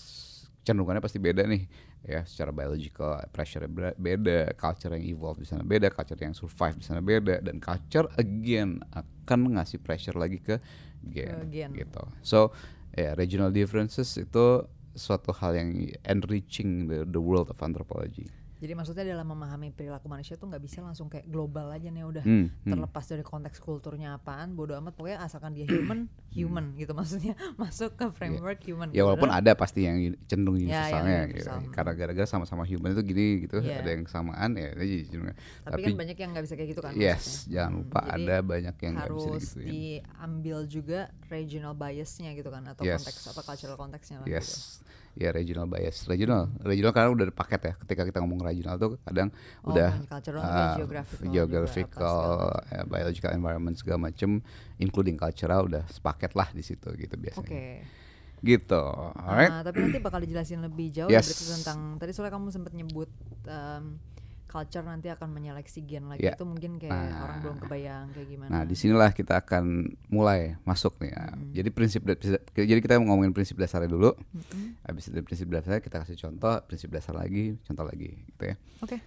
cenderungannya 0.67 1.01
pasti 1.03 1.17
beda 1.17 1.47
nih 1.47 1.63
ya 2.01 2.25
secara 2.25 2.49
biological 2.49 3.21
pressure 3.29 3.61
beda, 3.97 4.57
culture 4.57 4.89
yang 4.97 5.05
evolve 5.05 5.37
di 5.37 5.47
sana 5.47 5.61
beda, 5.61 5.93
culture 5.93 6.17
yang 6.17 6.33
survive 6.33 6.75
di 6.81 6.85
sana 6.85 6.97
beda 6.97 7.45
dan 7.45 7.61
culture 7.61 8.09
again 8.17 8.81
akan 8.91 9.53
ngasih 9.57 9.77
pressure 9.77 10.17
lagi 10.17 10.41
ke 10.41 10.57
gen, 11.05 11.45
Ke 11.45 11.47
gen. 11.49 11.69
gitu. 11.77 12.01
So 12.25 12.51
ya 12.95 13.15
regional 13.15 13.51
differences 13.51 14.19
itu 14.19 14.67
suatu 14.91 15.31
hal 15.31 15.55
yang 15.55 15.71
enriching 16.03 16.91
the 16.91 17.07
the 17.07 17.21
world 17.21 17.47
of 17.47 17.59
anthropology. 17.63 18.27
Jadi 18.61 18.73
maksudnya 18.73 19.01
dalam 19.03 19.25
memahami 19.25 19.69
perilaku 19.69 20.05
manusia 20.05 20.37
tuh 20.37 20.45
nggak 20.45 20.61
bisa 20.61 20.79
langsung 20.79 21.09
kayak 21.09 21.25
global 21.25 21.65
aja 21.67 21.89
nih 21.89 22.05
udah 22.05 22.21
Hmm, 22.21 22.45
hmm. 22.45 22.69
terlepas 22.69 23.03
dari 23.03 23.23
konteks 23.23 23.57
kulturnya 23.57 24.13
apaan, 24.13 24.53
bodo 24.53 24.77
amat 24.77 24.93
pokoknya 24.93 25.17
asalkan 25.19 25.51
dia 25.51 25.65
human, 25.65 26.05
human 26.29 26.71
gitu 26.75 26.93
maksudnya 26.93 27.33
masuk 27.57 27.97
ke 27.97 28.05
framework 28.11 28.61
human. 28.61 28.87
Ya 28.87 29.01
gitu. 29.01 29.03
walaupun 29.03 29.29
ada 29.29 29.51
pasti 29.51 29.81
yang 29.81 29.97
cenderung 30.23 30.55
Ya, 30.55 30.61
yang 30.61 30.69
universalnya 30.93 31.17
gitu. 31.27 31.49
universal. 31.49 31.73
Karena 31.73 31.91
gara-gara 31.91 32.27
sama-sama 32.29 32.63
human 32.63 32.89
itu 32.91 33.01
gini 33.03 33.25
gitu, 33.41 33.57
Iya. 33.59 33.81
ada 33.81 33.89
yang 33.89 34.03
kesamaan 34.05 34.49
ya. 34.53 34.69
jadi 34.73 34.95
cenderung- 35.07 35.37
tapi, 35.63 35.81
kan 35.81 35.91
banyak 35.97 36.15
yang 36.15 36.29
nggak 36.29 36.45
bisa 36.45 36.53
kayak 36.53 36.69
gitu 36.69 36.81
kan. 36.81 36.93
yes, 36.93 37.17
maksudnya. 37.17 37.49
jangan 37.51 37.71
Hmm, 37.71 37.79
lupa 37.81 37.99
jadi 38.03 38.13
ada 38.21 38.35
banyak 38.43 38.75
yang 38.77 38.93
nggak 38.93 39.09
bisa 39.09 39.25
harus 39.25 39.43
digituin. 39.49 39.69
diambil 39.71 40.57
juga 40.65 40.99
regional 41.27 41.73
biasnya 41.73 42.29
gitu 42.31 42.47
kan 42.47 42.63
atau 42.67 42.83
Yes. 42.83 43.01
konteks 43.01 43.21
apa 43.27 43.41
cultural 43.43 43.75
konteksnya 43.75 44.17
lah. 44.19 44.27
gitu. 44.29 44.53
Yes. 45.11 45.19
Ya 45.19 45.29
regional 45.31 45.67
bias. 45.67 46.07
Regional, 46.07 46.47
regional 46.63 46.91
karena 46.95 47.09
udah 47.11 47.25
ada 47.27 47.35
paket 47.35 47.61
ya. 47.67 47.73
Ketika 47.83 48.01
kita 48.07 48.17
ngomong 48.23 48.39
regional 48.41 48.75
tuh 48.75 48.95
kadang 49.03 49.29
Oh, 49.61 49.75
udah 49.75 49.89
cultural, 50.07 50.41
tapi 50.41 50.61
uh, 50.61 50.75
geographical 50.79 51.31
geographical, 51.31 52.19
eh, 52.71 52.85
biological 52.87 53.31
environment 53.31 53.75
segala 53.75 53.97
macem, 54.07 54.39
including 54.79 55.19
cultural 55.19 55.67
udah 55.67 55.83
sepaket 55.87 56.31
lah 56.33 56.47
di 56.51 56.63
situ 56.63 56.87
gitu 56.95 57.15
Oke. 57.15 57.21
biasanya. 57.21 57.51
Gitu. 58.41 58.83
Alright. 59.21 59.51
Nah, 59.53 59.61
tapi 59.61 59.85
nanti 59.85 60.01
bakal 60.01 60.19
dijelasin 60.25 60.65
lebih 60.65 60.89
jauh 60.89 61.09
Yes. 61.13 61.21
ya 61.21 61.29
berarti 61.29 61.45
tentang 61.61 61.79
tadi 62.01 62.09
soalnya 62.09 62.33
kamu 62.33 62.47
sempat 62.49 62.73
nyebut 62.73 63.09
em, 63.45 64.01
culture 64.51 64.83
nanti 64.83 65.07
akan 65.07 65.31
menyeleksi 65.31 65.79
gen 65.81 66.05
lagi 66.05 66.19
Ya. 66.21 66.35
itu 66.35 66.43
mungkin 66.43 66.75
kayak 66.75 66.91
Nah. 66.91 67.23
orang 67.23 67.37
belum 67.39 67.57
kebayang 67.57 68.05
kayak 68.11 68.27
gimana. 68.27 68.49
Nah, 68.51 68.61
di 68.61 68.75
sinilah 68.75 69.09
kita 69.09 69.39
akan 69.39 69.63
mulai 70.07 70.59
masuk 70.61 70.99
nih. 70.99 71.09
ya. 71.09 71.23
Jadi 71.55 71.69
prinsip 71.71 72.01
jadi 72.51 72.77
kita 72.77 72.99
ngomongin 72.99 73.31
prinsip 73.31 73.55
dasarnya 73.55 73.87
dulu. 73.87 74.11
Mm-mm. 74.11 74.75
Habis 74.83 75.07
itu 75.07 75.23
prinsip 75.23 75.47
dasarnya 75.47 75.79
kita 75.79 76.03
kasih 76.03 76.19
contoh, 76.19 76.59
prinsip 76.61 76.91
dasar 76.91 77.15
lagi, 77.15 77.55
contoh 77.63 77.87
lagi, 77.87 78.11
gitu 78.27 78.43
ya. 78.43 78.55
Oke. 78.81 78.99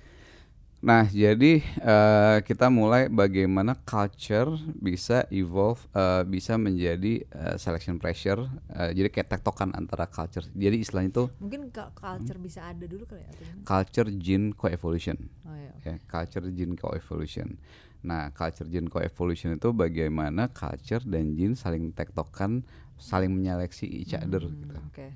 Nah, 0.85 1.09
jadi 1.09 1.65
eh, 1.65 2.39
kita 2.45 2.69
mulai 2.69 3.09
bagaimana 3.09 3.73
culture 3.89 4.53
bisa 4.77 5.25
evolve, 5.33 5.81
eh, 5.97 6.29
bisa 6.29 6.61
menjadi 6.61 7.25
eh, 7.25 7.57
selection 7.57 7.97
pressure. 7.97 8.45
eh, 8.69 8.93
jadi 8.93 9.09
kayak 9.09 9.33
tektokan 9.33 9.73
antara 9.73 10.05
culture. 10.05 10.45
Jadi 10.53 10.85
istilahnya 10.85 11.09
itu 11.09 11.25
Mungkin 11.41 11.73
culture 11.73 12.37
Hmm. 12.37 12.45
bisa 12.45 12.61
ada 12.69 12.85
dulu 12.85 13.09
kali 13.09 13.25
ya 13.25 13.33
culture 13.65 14.09
gene 14.13 14.53
coevolution. 14.53 15.17
Oh 15.49 15.57
ya. 15.57 15.73
ya 15.89 15.95
culture 16.05 16.45
gene 16.53 16.77
coevolution. 16.77 17.57
Nah, 18.05 18.29
culture 18.37 18.69
gene 18.69 18.93
coevolution 18.93 19.57
itu 19.57 19.73
bagaimana 19.73 20.53
culture 20.53 21.01
dan 21.09 21.33
gene 21.33 21.57
saling 21.57 21.97
tektokan, 21.97 22.61
saling 23.01 23.33
menyeleksi 23.33 23.89
each 23.89 24.13
other 24.13 24.45
Hmm, 24.45 24.53
gitu. 24.61 24.77
Oke. 24.93 25.09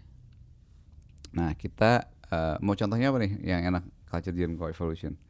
Nah, 1.37 1.53
kita 1.53 2.09
eh, 2.33 2.57
mau 2.65 2.73
contohnya 2.73 3.13
apa 3.13 3.21
nih 3.21 3.33
yang 3.45 3.69
enak 3.69 3.85
culture 4.09 4.33
gene 4.33 4.57
coevolution? 4.57 5.28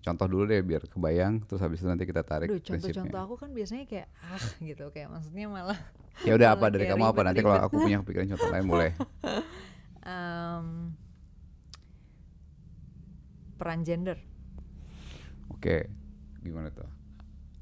Contoh 0.00 0.26
dulu 0.32 0.48
deh 0.48 0.64
biar 0.64 0.88
kebayang, 0.88 1.44
terus 1.44 1.60
habis 1.60 1.84
itu 1.84 1.88
nanti 1.88 2.08
kita 2.08 2.24
tarik 2.24 2.48
contoh-contoh 2.48 2.88
prinsipnya. 2.88 3.20
aku 3.20 3.34
kan 3.36 3.52
biasanya 3.52 3.84
kayak 3.84 4.08
ah 4.24 4.40
gitu 4.64 4.88
kayak 4.96 5.12
maksudnya 5.12 5.46
malah 5.52 5.76
Ya 6.24 6.32
udah 6.36 6.56
apa 6.56 6.66
dari 6.72 6.84
kamu 6.88 7.04
apa 7.04 7.20
nanti 7.20 7.40
kalau 7.44 7.60
aku 7.60 7.76
punya 7.84 8.00
kepikiran 8.00 8.32
contoh 8.36 8.48
lain 8.48 8.66
boleh. 8.68 8.90
em, 10.08 10.66
peran 13.60 13.80
gender. 13.84 14.16
Oke. 15.52 15.92
Gimana 16.40 16.72
tuh? 16.72 16.88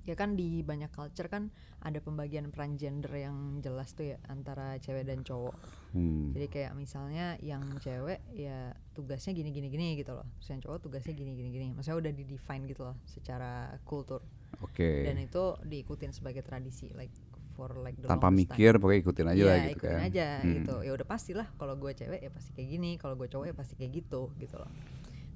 Ya 0.09 0.17
kan 0.17 0.35
di 0.35 0.65
banyak 0.65 0.89
culture 0.89 1.29
kan 1.29 1.53
ada 1.79 2.01
pembagian 2.01 2.49
peran 2.49 2.75
gender 2.75 3.13
yang 3.13 3.61
jelas 3.61 3.93
tuh 3.93 4.09
ya 4.09 4.17
antara 4.25 4.81
cewek 4.81 5.05
dan 5.05 5.21
cowok. 5.21 5.53
Hmm. 5.93 6.33
Jadi 6.33 6.49
kayak 6.49 6.73
misalnya 6.73 7.37
yang 7.39 7.61
cewek 7.77 8.25
ya 8.33 8.73
tugasnya 8.93 9.37
gini 9.37 9.53
gini 9.53 9.69
gini 9.69 9.93
gitu 9.95 10.17
loh. 10.17 10.25
Terus 10.41 10.49
yang 10.49 10.61
cowok 10.65 10.79
tugasnya 10.81 11.13
gini 11.13 11.37
gini 11.37 11.49
gini. 11.51 11.67
Maksudnya 11.71 12.01
udah 12.01 12.13
di 12.13 12.25
define 12.25 12.65
gitu 12.65 12.83
loh 12.83 12.97
secara 13.05 13.77
kultur. 13.85 14.25
Oke. 14.65 15.05
Dan 15.05 15.21
itu 15.21 15.45
diikutin 15.61 16.17
sebagai 16.17 16.41
tradisi 16.41 16.89
like 16.97 17.13
for 17.53 17.77
like 17.77 18.01
the 18.01 18.09
Tanpa 18.09 18.33
longest 18.33 18.49
time. 18.49 18.57
mikir 18.57 18.73
pokoknya 18.81 19.01
ikutin 19.03 19.27
aja 19.29 19.37
Iya, 19.37 19.45
lah 19.45 19.59
gitu 19.61 19.73
ikutin 19.77 19.93
kan. 19.93 20.09
aja 20.09 20.27
Hmm. 20.41 20.55
gitu. 20.57 20.75
Ya 20.81 20.93
udah 20.97 21.07
pastilah 21.07 21.47
kalau 21.61 21.75
gue 21.77 21.93
cewek 21.93 22.21
ya 22.25 22.31
pasti 22.33 22.51
kayak 22.57 22.69
gini, 22.71 22.91
kalau 22.97 23.13
gue 23.13 23.29
cowok 23.29 23.45
ya 23.45 23.55
pasti 23.55 23.77
kayak 23.77 23.93
gitu 23.93 24.33
gitu 24.41 24.57
loh. 24.57 24.73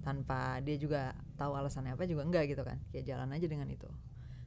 Tanpa 0.00 0.58
dia 0.58 0.80
juga 0.80 1.12
tahu 1.36 1.52
alasannya 1.54 1.92
apa 1.92 2.08
juga 2.08 2.24
enggak 2.24 2.48
gitu 2.48 2.64
kan. 2.64 2.80
Kayak 2.88 3.04
jalan 3.06 3.28
aja 3.30 3.46
dengan 3.46 3.68
itu. 3.68 3.86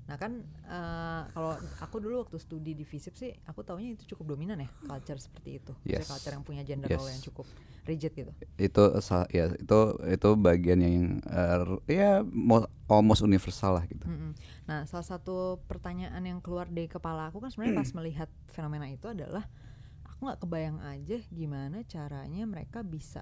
Nah 0.05 0.17
kan 0.21 0.45
eh, 0.69 1.21
kalau 1.33 1.57
aku 1.81 1.97
dulu 1.97 2.21
waktu 2.25 2.37
studi 2.37 2.77
di 2.77 2.85
FISIP 2.85 3.13
sih 3.17 3.31
aku 3.49 3.65
taunya 3.65 3.97
itu 3.97 4.05
cukup 4.13 4.37
dominan 4.37 4.61
ya 4.61 4.69
culture 4.85 5.17
seperti 5.17 5.49
itu. 5.57 5.73
Yes. 5.81 6.05
culture 6.05 6.33
yang 6.37 6.45
punya 6.45 6.61
gender 6.61 6.89
Yes. 6.89 6.99
role 7.01 7.09
yang 7.09 7.23
cukup 7.25 7.47
rigid 7.85 8.13
gitu. 8.17 8.33
itu 8.57 8.83
ya 9.29 9.45
itu 9.53 9.79
itu 10.09 10.29
bagian 10.37 10.79
yang 10.81 10.97
eh, 11.25 11.61
ya 11.89 12.21
mo- 12.25 12.69
almost 12.89 13.21
universal 13.25 13.77
lah 13.77 13.85
gitu. 13.89 14.05
Mm-mm. 14.05 14.33
Nah, 14.69 14.85
salah 14.89 15.05
satu 15.05 15.61
pertanyaan 15.65 16.21
yang 16.21 16.39
keluar 16.41 16.69
dari 16.69 16.89
kepala 16.89 17.29
aku 17.29 17.41
kan 17.41 17.49
sebenarnya 17.53 17.81
pas 17.81 17.89
melihat 17.97 18.29
fenomena 18.49 18.85
itu 18.89 19.05
adalah 19.09 19.45
aku 20.05 20.29
nggak 20.29 20.41
kebayang 20.41 20.79
aja 20.81 21.17
gimana 21.33 21.81
caranya 21.85 22.45
mereka 22.45 22.81
bisa 22.81 23.21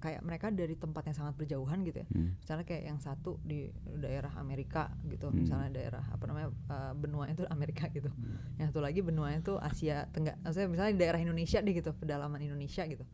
kayak 0.00 0.24
mereka 0.24 0.48
dari 0.48 0.74
tempat 0.74 1.12
yang 1.12 1.16
sangat 1.16 1.34
berjauhan 1.36 1.84
gitu 1.84 2.00
ya. 2.02 2.08
Hmm. 2.08 2.34
Misalnya 2.40 2.64
kayak 2.64 2.84
yang 2.88 2.98
satu 2.98 3.36
di 3.44 3.68
daerah 4.00 4.32
Amerika 4.40 4.88
gitu, 5.06 5.28
Hmm. 5.28 5.44
misalnya 5.44 5.68
daerah 5.76 6.04
apa 6.08 6.24
namanya 6.24 6.48
uh, 6.72 6.92
benua 6.96 7.28
itu 7.28 7.44
Amerika 7.52 7.86
gitu. 7.92 8.08
Yang 8.56 8.72
satu 8.72 8.80
lagi 8.80 9.00
benua 9.04 9.36
itu 9.36 9.60
Asia 9.60 10.08
Tenggara. 10.08 10.40
Maksudnya 10.40 10.68
misalnya 10.72 10.92
di 10.96 11.00
daerah 11.04 11.20
Indonesia 11.20 11.58
deh 11.60 11.74
gitu, 11.76 11.90
pedalaman 11.92 12.40
Indonesia 12.40 12.82
gitu. 12.88 13.04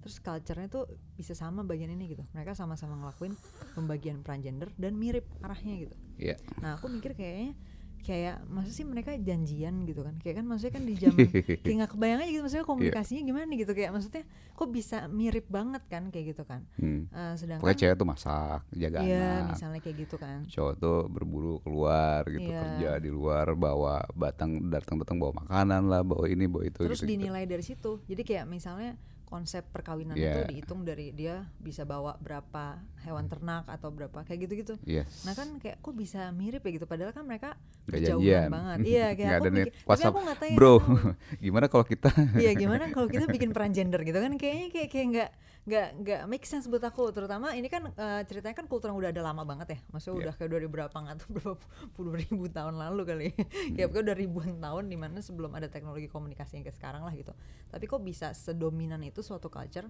Terus 0.00 0.16
culture-nya 0.24 0.68
tuh 0.72 0.88
bisa 1.12 1.36
sama 1.36 1.60
bagian 1.60 1.92
ini 1.92 2.16
gitu. 2.16 2.24
Mereka 2.32 2.56
sama-sama 2.56 2.96
ngelakuin 2.96 3.36
pembagian 3.76 4.24
peran 4.24 4.40
gender 4.40 4.72
dan 4.80 4.96
mirip 4.96 5.28
arahnya 5.44 5.76
gitu. 5.76 5.94
Iya. 6.16 6.40
Nah 6.64 6.80
aku 6.80 6.88
mikir 6.88 7.12
kayaknya 7.12 7.52
kayak 8.00 8.42
masa 8.44 8.70
sih 8.70 8.82
mereka 8.82 9.12
janjian 9.14 9.84
gitu 9.84 10.00
kan 10.00 10.16
kayak 10.16 10.36
kan 10.36 10.44
maksudnya 10.44 10.72
kan 10.72 10.82
di 10.82 10.94
zaman 10.94 11.18
kayak 11.62 11.74
nggak 11.76 11.90
kebayang 11.90 12.18
aja 12.18 12.30
gitu 12.30 12.42
maksudnya 12.42 12.60
Iya. 12.60 12.70
komunikasinya 12.70 13.22
gimana 13.22 13.44
nih 13.44 13.58
gitu 13.58 13.72
kayak 13.72 13.90
maksudnya 13.90 14.22
kok 14.50 14.68
bisa 14.68 14.96
mirip 15.06 15.46
banget 15.46 15.82
kan 15.86 16.02
kayak 16.08 16.26
gitu 16.28 16.42
kan 16.42 16.64
Hmm. 16.74 17.06
Eh, 17.06 17.34
sedangkan 17.34 17.60
Pokoknya 17.60 17.78
cewek 17.78 17.94
tuh 17.94 18.06
masak, 18.06 18.60
jaga 18.72 18.98
iya 19.00 19.20
anak. 19.38 19.48
misalnya 19.52 19.80
kayak 19.80 19.96
gitu 19.98 20.16
kan 20.16 20.38
Cowok 20.46 20.74
tuh 20.76 20.98
berburu 21.06 21.54
keluar 21.60 22.24
gitu 22.26 22.44
Iya. 22.46 22.60
kerja 22.60 22.90
di 22.98 23.10
luar 23.10 23.46
bawa 23.52 23.94
batang 24.12 24.58
datang-datang 24.64 25.16
bawa 25.16 25.32
makanan 25.38 25.82
lah, 25.86 26.00
bawa 26.00 26.24
ini 26.26 26.44
bawa 26.44 26.64
itu 26.64 26.80
terus 26.80 26.98
gitu. 26.98 27.10
dinilai 27.10 27.44
dari 27.44 27.62
situ 27.62 28.00
jadi 28.04 28.22
kayak 28.22 28.44
misalnya 28.46 28.96
konsep 29.30 29.62
perkawinan 29.64 30.12
Iya. 30.12 30.34
itu 30.34 30.40
dihitung 30.50 30.82
dari 30.82 31.08
dia 31.10 31.46
bisa 31.56 31.82
bawa 31.82 32.18
berapa 32.18 32.76
hewan 33.00 33.24
ternak 33.24 33.64
atau 33.64 33.88
berapa 33.88 34.20
kayak 34.20 34.44
gitu-gitu 34.44 34.74
Yes. 34.82 35.22
Nah 35.22 35.32
kan 35.32 35.56
kayak 35.56 35.78
kok 35.78 35.94
bisa 35.94 36.28
mirip 36.30 36.60
ya 36.60 36.70
gitu 36.72 36.84
padahal 36.84 37.10
kan 37.10 37.22
mereka 37.22 37.54
berjauhan 37.86 38.20
janjian. 38.20 38.50
banget. 38.50 38.78
Iya 38.90 39.06
kayak 39.14 39.30
aku 39.32 39.44
mikir, 39.48 39.72
tapi 39.80 40.02
aku 40.04 40.18
nggak 40.20 40.38
tahu. 40.38 40.50
Bro, 40.52 40.74
gimana 41.40 41.66
kalau 41.66 41.84
kita 41.84 42.10
Iya 42.42 42.52
gimana 42.52 42.84
kalau 42.88 43.06
kita 43.06 43.24
bikin 43.24 43.50
peran 43.50 43.70
gender 43.70 44.02
gitu 44.02 44.18
kan 44.18 44.34
kayaknya 44.34 44.66
kayak 44.68 44.88
kayak 44.90 45.06
nggak 45.08 45.30
nggak 45.60 45.88
nggak 45.94 46.20
make 46.24 46.42
sense 46.42 46.64
buat 46.64 46.80
aku 46.80 47.12
terutama 47.12 47.52
ini 47.52 47.68
kan 47.68 47.84
eh, 47.86 48.22
ceritanya 48.24 48.56
kan 48.56 48.64
kultur 48.64 48.88
yang 48.88 48.98
udah 48.98 49.12
ada 49.12 49.22
lama 49.22 49.44
banget 49.44 49.76
ya 49.76 49.78
maksudnya 49.90 50.08
Iya. 50.10 50.22
udah 50.24 50.34
kayak 50.34 50.50
dari 50.50 50.66
berapa 50.66 50.96
nggak 50.96 51.16
tahu 51.18 51.28
berapa 51.30 51.64
puluh 51.92 52.12
ribu 52.16 52.44
tahun 52.48 52.74
lalu 52.76 53.02
kali 53.04 53.28
Hmm. 53.30 53.76
ya 53.76 53.84
pokoknya 53.84 54.02
udah 54.02 54.16
ribuan 54.16 54.52
tahun 54.56 54.84
di 54.88 54.96
mana 54.96 55.20
sebelum 55.20 55.52
ada 55.52 55.68
teknologi 55.68 56.08
komunikasi 56.08 56.56
yang 56.56 56.64
kayak 56.64 56.74
sekarang 56.74 57.02
lah 57.02 57.12
gitu 57.12 57.36
tapi 57.68 57.84
kok 57.84 58.00
bisa 58.00 58.32
sedominan 58.32 58.98
itu 59.02 59.19
suatu 59.22 59.52
culture 59.52 59.86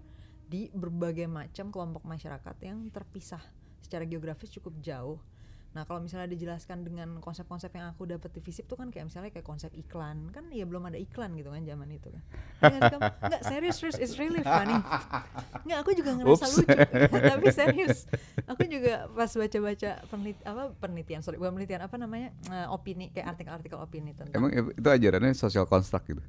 di 0.51 0.67
berbagai 0.75 1.31
macam 1.31 1.71
kelompok 1.71 2.03
masyarakat 2.07 2.57
yang 2.67 2.91
terpisah. 2.91 3.43
Secara 3.81 4.07
geografis 4.07 4.51
cukup 4.51 4.79
jauh 4.83 5.19
Nah 5.71 5.87
kalau 5.87 6.03
misalnya 6.03 6.27
dijelaskan 6.27 6.83
dengan 6.83 7.23
konsep-konsep 7.23 7.71
yang 7.71 7.95
aku 7.95 8.03
dapat 8.03 8.35
di 8.35 8.43
FISIP 8.43 8.67
tuh 8.67 8.75
kan 8.75 8.91
kayak 8.91 9.07
misalnya 9.07 9.31
kayak 9.31 9.47
konsep 9.47 9.71
iklan 9.79 10.27
kan 10.35 10.51
ya 10.51 10.67
belum 10.67 10.91
ada 10.91 10.99
iklan 10.99 11.31
gitu 11.39 11.55
kan 11.55 11.63
zaman 11.63 11.89
itu 11.95 12.09
kan. 12.11 12.23
Ya 12.59 12.67
nggak 12.67 12.81
sih, 12.83 12.93
Kamu? 12.99 13.03
Nggak 13.31 13.43
serius 13.47 13.77
serius 13.79 13.99
it's 14.03 14.15
really 14.19 14.43
funny. 14.43 14.75
Nggak 15.63 15.79
aku 15.87 15.91
juga 15.95 16.11
ngerasa 16.19 16.35
Oops. 16.43 16.57
lucu 16.59 17.19
tapi 17.35 17.47
serius. 17.55 17.97
Aku 18.51 18.63
juga 18.67 19.07
pas 19.15 19.31
baca-baca 19.31 19.91
penlit 20.11 20.39
apa 20.43 20.63
penelitian 20.83 21.21
sorry 21.23 21.39
bukan 21.39 21.55
penelitian 21.55 21.87
apa 21.87 21.97
namanya 22.03 22.35
eh, 22.51 22.67
opini 22.67 23.15
kayak 23.15 23.39
artikel-artikel 23.39 23.79
opini 23.79 24.11
tentang 24.11 24.35
emang 24.35 24.51
itu 24.75 24.89
ajarannya 24.91 25.39
social 25.39 25.71
construct 25.71 26.11
gitu. 26.11 26.23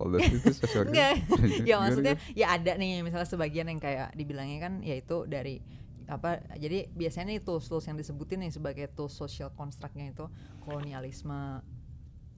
All 0.00 0.16
itu 0.16 0.50
social 0.56 0.88
Enggak. 0.88 1.20
ya 1.68 1.76
maksudnya 1.76 2.16
ya 2.32 2.56
ada 2.56 2.72
nih 2.80 3.04
misalnya 3.04 3.28
sebagian 3.28 3.68
yang 3.68 3.78
kayak 3.78 4.16
dibilangnya 4.16 4.58
kan 4.58 4.72
yaitu 4.80 5.28
dari 5.28 5.60
apa 6.10 6.30
jadi 6.58 6.90
biasanya 6.90 7.30
nih 7.30 7.40
tools 7.40 7.64
tools 7.64 7.86
yang 7.86 7.94
disebutin 7.94 8.42
nih 8.42 8.50
sebagai 8.50 8.90
tools 8.90 9.14
social 9.14 9.54
constructnya 9.54 10.10
itu 10.10 10.26
kolonialisme 10.60 11.62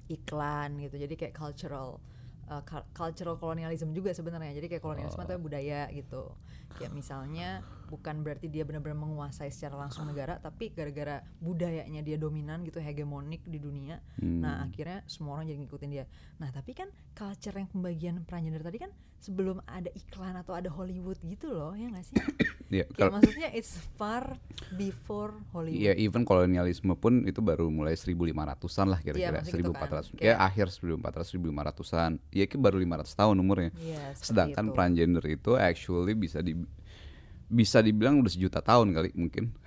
iklan 0.07 0.77
gitu 0.79 0.99
jadi 0.99 1.15
kayak 1.17 1.33
cultural 1.33 1.97
uh, 2.47 2.61
cul- 2.63 2.85
cultural 2.93 3.35
colonialism 3.35 3.91
juga 3.91 4.13
sebenarnya 4.13 4.53
jadi 4.53 4.69
kayak 4.69 4.83
kolonialisme 4.83 5.19
Oh. 5.19 5.27
itu 5.27 5.35
budaya 5.41 5.89
gitu 5.89 6.37
kayak 6.73 6.93
misalnya 6.93 7.61
bukan 7.89 8.21
berarti 8.21 8.49
dia 8.49 8.65
benar-benar 8.65 8.97
menguasai 8.99 9.49
secara 9.49 9.77
langsung 9.79 10.05
negara 10.05 10.37
tapi 10.37 10.69
gara-gara 10.69 11.21
budayanya 11.39 12.01
dia 12.01 12.17
dominan 12.17 12.65
gitu 12.65 12.77
hegemonik 12.77 13.45
di 13.45 13.57
dunia 13.57 14.01
Hmm. 14.17 14.41
Nah 14.41 14.63
akhirnya 14.63 15.05
semua 15.07 15.37
orang 15.37 15.49
jadi 15.49 15.59
ngikutin 15.61 15.91
dia. 15.91 16.05
Nah 16.39 16.49
tapi 16.49 16.73
kan 16.73 16.89
culture 17.13 17.53
yang 17.53 17.69
pembagian 17.69 18.25
peran 18.25 18.45
gender 18.45 18.61
tadi 18.61 18.79
kan 18.79 18.91
sebelum 19.23 19.63
ada 19.65 19.87
iklan 19.89 20.35
atau 20.35 20.53
ada 20.53 20.67
Hollywood 20.69 21.17
gitu 21.23 21.49
loh 21.49 21.73
ya 21.73 21.87
nggak 21.89 22.05
sih? 22.05 22.17
Iya, 22.73 22.89
kalau- 22.89 23.13
maksudnya 23.13 23.53
it's 23.53 23.77
far 23.95 24.41
before 24.73 25.37
Hollywood. 25.53 25.77
Iya, 25.77 25.93
even 25.95 26.25
kolonialisme 26.25 26.97
pun 26.97 27.21
itu 27.23 27.39
baru 27.39 27.69
mulai 27.69 27.93
1500-an 27.93 28.89
lah 28.89 28.97
kira-kira, 28.99 29.29
Iya, 29.29 29.45
maksudnya 29.45 29.61
gitu 29.61 29.73
kan. 29.77 29.89
1400. 29.93 30.17
Ya 30.17 30.35
akhir 30.41 30.67
1400 30.73 31.29
1500-an. 31.29 32.13
Ya 32.33 32.43
itu 32.43 32.57
baru 32.57 32.81
500 32.81 33.13
tahun 33.13 33.37
umurnya. 33.37 33.71
Iya, 33.77 34.01
seperti 34.11 34.25
Sedangkan 34.25 34.65
itu. 34.65 34.73
peran 34.73 34.93
gender 34.95 35.25
itu 35.27 35.53
actually 35.55 36.15
bisa 36.15 36.41
di 36.41 36.57
bisa 37.53 37.79
dibilang 37.79 38.17
udah 38.19 38.33
sejuta 38.33 38.59
tahun 38.59 38.97
kali 38.97 39.13
mungkin. 39.13 39.53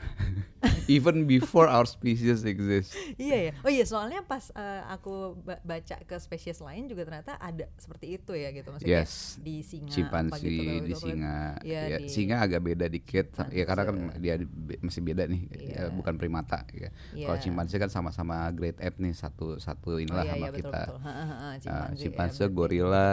even 0.87 1.25
before 1.25 1.69
our 1.69 1.85
species 1.85 2.41
exist. 2.41 2.97
iya 3.15 3.49
ya. 3.49 3.51
Oh 3.61 3.69
iya, 3.69 3.85
soalnya 3.85 4.25
pas 4.25 4.49
eh, 4.51 4.81
aku 4.87 5.37
ba- 5.39 5.61
baca 5.61 5.95
ke 5.95 6.15
spesies 6.17 6.57
lain 6.57 6.89
juga 6.89 7.05
ternyata 7.05 7.37
ada 7.37 7.69
seperti 7.77 8.17
itu 8.17 8.33
ya 8.33 8.49
gitu 8.49 8.73
maksudnya 8.73 9.05
Yes. 9.05 9.37
di 9.37 9.61
singa 9.61 9.93
Chimpanzee 9.93 10.41
gitu, 10.41 10.61
kalau 10.63 10.81
di 10.81 10.89
itu 10.89 10.95
aku 10.95 11.05
lihat. 11.05 11.13
singa, 11.13 11.37
Iya, 11.61 11.81
ya, 11.85 11.97
di- 12.01 12.09
singa 12.09 12.35
agak 12.41 12.61
beda 12.63 12.85
dikit, 12.87 13.27
ya 13.51 13.63
karena 13.63 13.83
kan 13.83 13.95
dia 14.17 14.33
masih 14.81 15.01
beda 15.01 15.23
nih, 15.29 15.41
Iya. 15.53 15.77
ya, 15.77 15.93
bukan 15.93 16.17
primata. 16.17 16.65
Ya. 16.71 16.89
Kalau 17.13 17.37
Iya. 17.37 17.43
chimpanzee 17.45 17.77
kan 17.77 17.89
sama-sama 17.89 18.49
great 18.49 18.81
ape 18.81 18.97
nih 18.97 19.13
satu 19.13 19.57
satu 19.57 19.95
Oh 19.95 20.01
inilah 20.01 20.25
iya, 20.25 20.33
sama 20.33 20.41
iya, 20.41 20.49
betul, 20.49 20.61
kita. 20.65 20.81
betul. 20.81 20.97
Ha, 20.97 21.11
ha, 21.11 21.25
ha, 21.25 21.33
Uh, 21.55 21.93
chimpanzee, 21.93 22.41
ya, 22.41 22.49
gorila, 22.49 23.09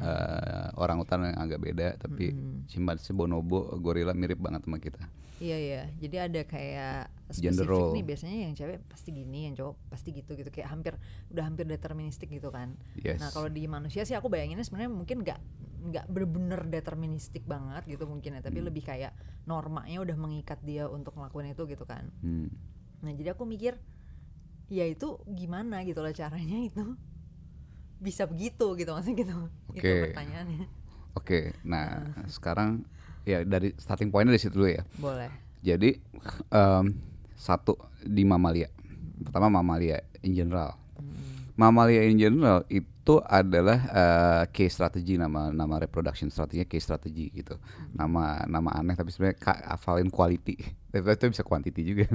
uh, 0.00 0.66
orang 0.76 0.96
hutan 0.98 1.20
yang 1.26 1.36
agak 1.38 1.60
beda, 1.60 1.88
tapi 1.96 2.32
Mm-mm. 2.32 2.53
Chimpanzee, 2.66 3.12
bonobo, 3.12 3.68
gorila 3.78 4.12
mirip 4.12 4.38
banget 4.38 4.64
sama 4.64 4.78
kita. 4.78 5.04
Iya 5.42 5.58
iya, 5.58 5.82
jadi 5.98 6.30
ada 6.30 6.40
kayak 6.46 7.10
Gender 7.34 7.66
spesifik 7.66 7.68
role. 7.68 7.92
nih 7.98 8.04
biasanya 8.06 8.38
yang 8.46 8.52
cewek 8.54 8.78
pasti 8.86 9.10
gini, 9.10 9.50
yang 9.50 9.54
cowok 9.58 9.74
pasti 9.90 10.08
gitu 10.14 10.30
gitu 10.38 10.46
kayak 10.48 10.70
hampir 10.70 10.94
udah 11.34 11.42
hampir 11.42 11.66
deterministik 11.66 12.30
gitu 12.30 12.54
kan. 12.54 12.78
Yes. 12.94 13.18
Nah 13.18 13.34
kalau 13.34 13.50
di 13.50 13.66
manusia 13.66 14.06
sih 14.06 14.14
aku 14.14 14.30
bayanginnya 14.30 14.62
sebenarnya 14.62 14.94
mungkin 14.94 15.26
nggak 15.26 15.40
nggak 15.84 16.06
bener-bener 16.08 16.60
deterministik 16.70 17.42
banget 17.44 17.82
gitu 17.84 18.06
mungkin 18.06 18.38
ya, 18.38 18.40
tapi 18.40 18.62
Hmm. 18.62 18.68
lebih 18.70 18.86
kayak 18.86 19.10
normanya 19.44 20.00
udah 20.00 20.16
mengikat 20.16 20.62
dia 20.62 20.86
untuk 20.86 21.18
ngelakuin 21.18 21.50
itu 21.50 21.66
gitu 21.66 21.82
kan. 21.84 22.08
Hmm. 22.22 22.48
Nah 23.02 23.10
jadi 23.12 23.34
aku 23.34 23.42
mikir 23.44 23.74
ya 24.70 24.86
itu 24.86 25.18
gimana 25.28 25.82
gitu 25.84 25.98
loh 26.00 26.14
caranya 26.14 26.56
itu 26.62 26.94
bisa 27.98 28.24
begitu 28.24 28.76
gitu 28.78 28.90
maksudnya 28.94 29.18
gitu. 29.18 29.36
Itu 29.74 29.82
Oke. 29.82 30.14
pertanyaannya. 30.14 30.83
Oke, 31.14 31.54
nah 31.62 32.02
sekarang 32.26 32.82
ya 33.22 33.40
dari 33.42 33.72
starting 33.74 34.10
pointnya 34.10 34.34
dari 34.34 34.42
situ 34.42 34.54
dulu 34.54 34.68
ya. 34.68 34.82
Boleh. 34.96 35.30
Jadi 35.60 35.96
em, 36.50 36.84
satu 37.34 37.74
di 38.00 38.22
mamalia. 38.22 38.68
Pertama 39.16 39.48
mamalia 39.48 40.02
in 40.20 40.34
general. 40.34 40.74
Mamalia 41.54 42.02
in 42.02 42.18
general 42.18 42.66
itu 42.66 43.22
adalah 43.22 43.78
eh, 43.86 44.42
case 44.50 44.74
strategy 44.74 45.14
nama 45.14 45.54
nama 45.54 45.78
reproduction 45.78 46.26
strateginya 46.28 46.66
case 46.66 46.82
strategy 46.84 47.30
gitu. 47.30 47.54
Nama 47.94 48.42
nama 48.44 48.74
aneh 48.74 48.92
tapi 48.92 49.14
sebenarnya 49.14 49.38
hafalin 49.70 50.10
quality. 50.10 50.58
Tapi 50.94 51.10
itu 51.10 51.26
bisa 51.26 51.42
quantity 51.42 51.82
juga. 51.82 52.06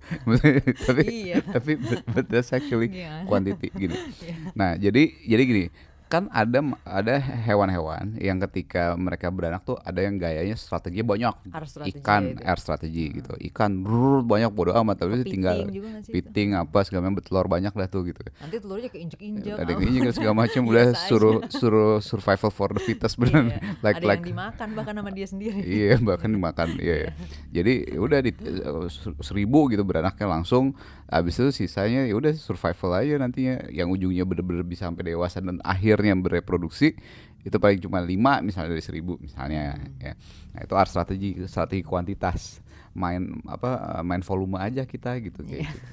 Tapi 0.88 1.04
Iya. 1.28 1.44
tapi 1.44 1.76
but, 1.76 2.00
but 2.08 2.24
that's 2.24 2.52
actually 2.52 2.88
Iya. 2.88 3.24
quantity 3.24 3.68
gini. 3.70 3.92
Iya. 4.24 4.36
Nah, 4.56 4.70
jadi 4.76 5.12
jadi 5.24 5.42
gini, 5.44 5.64
kan 6.04 6.30
ada 6.30 6.62
ada 6.84 7.16
hewan-hewan 7.18 8.14
yang 8.20 8.38
ketika 8.46 8.94
mereka 8.94 9.28
beranak 9.28 9.64
tuh 9.64 9.74
ada 9.82 9.98
yang 9.98 10.14
gayanya 10.14 10.54
strateginya 10.54 11.02
banyak. 11.02 11.34
Strategi 11.64 11.98
Ikan 11.98 12.22
itu. 12.30 12.40
air 12.44 12.58
strategi 12.60 13.04
gitu. 13.18 13.32
Ikan 13.50 13.82
brrr, 13.82 14.22
banyak 14.22 14.50
bodo 14.52 14.76
amat 14.78 15.02
tapi 15.02 15.18
Kepiting 15.18 15.32
tinggal 15.32 15.56
itu? 15.66 16.12
piting 16.12 16.54
apa 16.54 16.84
segala 16.86 17.08
macam 17.08 17.18
betelor 17.18 17.46
banyak 17.48 17.72
dah 17.72 17.88
tuh 17.88 18.06
gitu. 18.06 18.20
Nanti 18.38 18.56
telurnya 18.60 18.90
keinjek-injek. 18.92 19.58
Ada 19.58 19.72
ini 19.80 19.98
segala 20.12 20.34
macam 20.46 20.62
udah 20.70 20.86
suruh 20.94 21.36
suruh 21.50 21.98
survival 21.98 22.50
for 22.52 22.70
the 22.70 22.82
fittest 22.84 23.18
beneran. 23.18 23.50
Iya. 23.50 23.58
like 23.86 23.98
ada 23.98 24.06
like 24.06 24.20
yang 24.22 24.30
dimakan 24.36 24.68
bahkan 24.76 24.94
sama 24.94 25.10
dia 25.10 25.26
sendiri. 25.26 25.58
iya 25.64 25.94
bahkan 25.98 26.30
dimakan 26.30 26.68
iya, 26.78 26.94
iya. 27.06 27.10
jadi 27.50 27.72
udah 27.98 28.18
di 28.22 28.30
eh, 28.30 28.86
ser- 28.92 29.18
seribu 29.20 29.66
gitu 29.72 29.82
beranaknya 29.82 30.28
langsung 30.28 30.76
habis 31.10 31.36
itu 31.36 31.64
sisanya 31.64 32.08
ya 32.08 32.14
udah 32.16 32.32
survival 32.36 33.00
aja 33.00 33.20
nantinya. 33.20 33.68
Yang 33.70 33.88
ujungnya 34.00 34.24
bener-bener 34.24 34.64
bisa 34.64 34.88
sampai 34.88 35.14
dewasa 35.14 35.40
dan 35.44 35.60
akhirnya 35.64 36.16
bereproduksi 36.16 36.96
itu 37.44 37.56
paling 37.60 37.76
cuma 37.76 38.00
lima 38.00 38.40
misalnya 38.40 38.72
dari 38.72 38.80
seribu 38.80 39.20
misalnya 39.20 39.76
ya. 40.00 40.16
Nah 40.56 40.60
itu 40.64 40.74
art 40.76 40.88
strategi 40.88 41.36
strategi 41.44 41.84
kuantitas. 41.84 42.64
Main 42.94 43.42
apa 43.50 44.00
main 44.06 44.22
volume 44.22 44.56
aja 44.62 44.86
kita 44.86 45.18
gitu 45.18 45.42
kayak 45.42 45.66
gitu. 45.66 45.92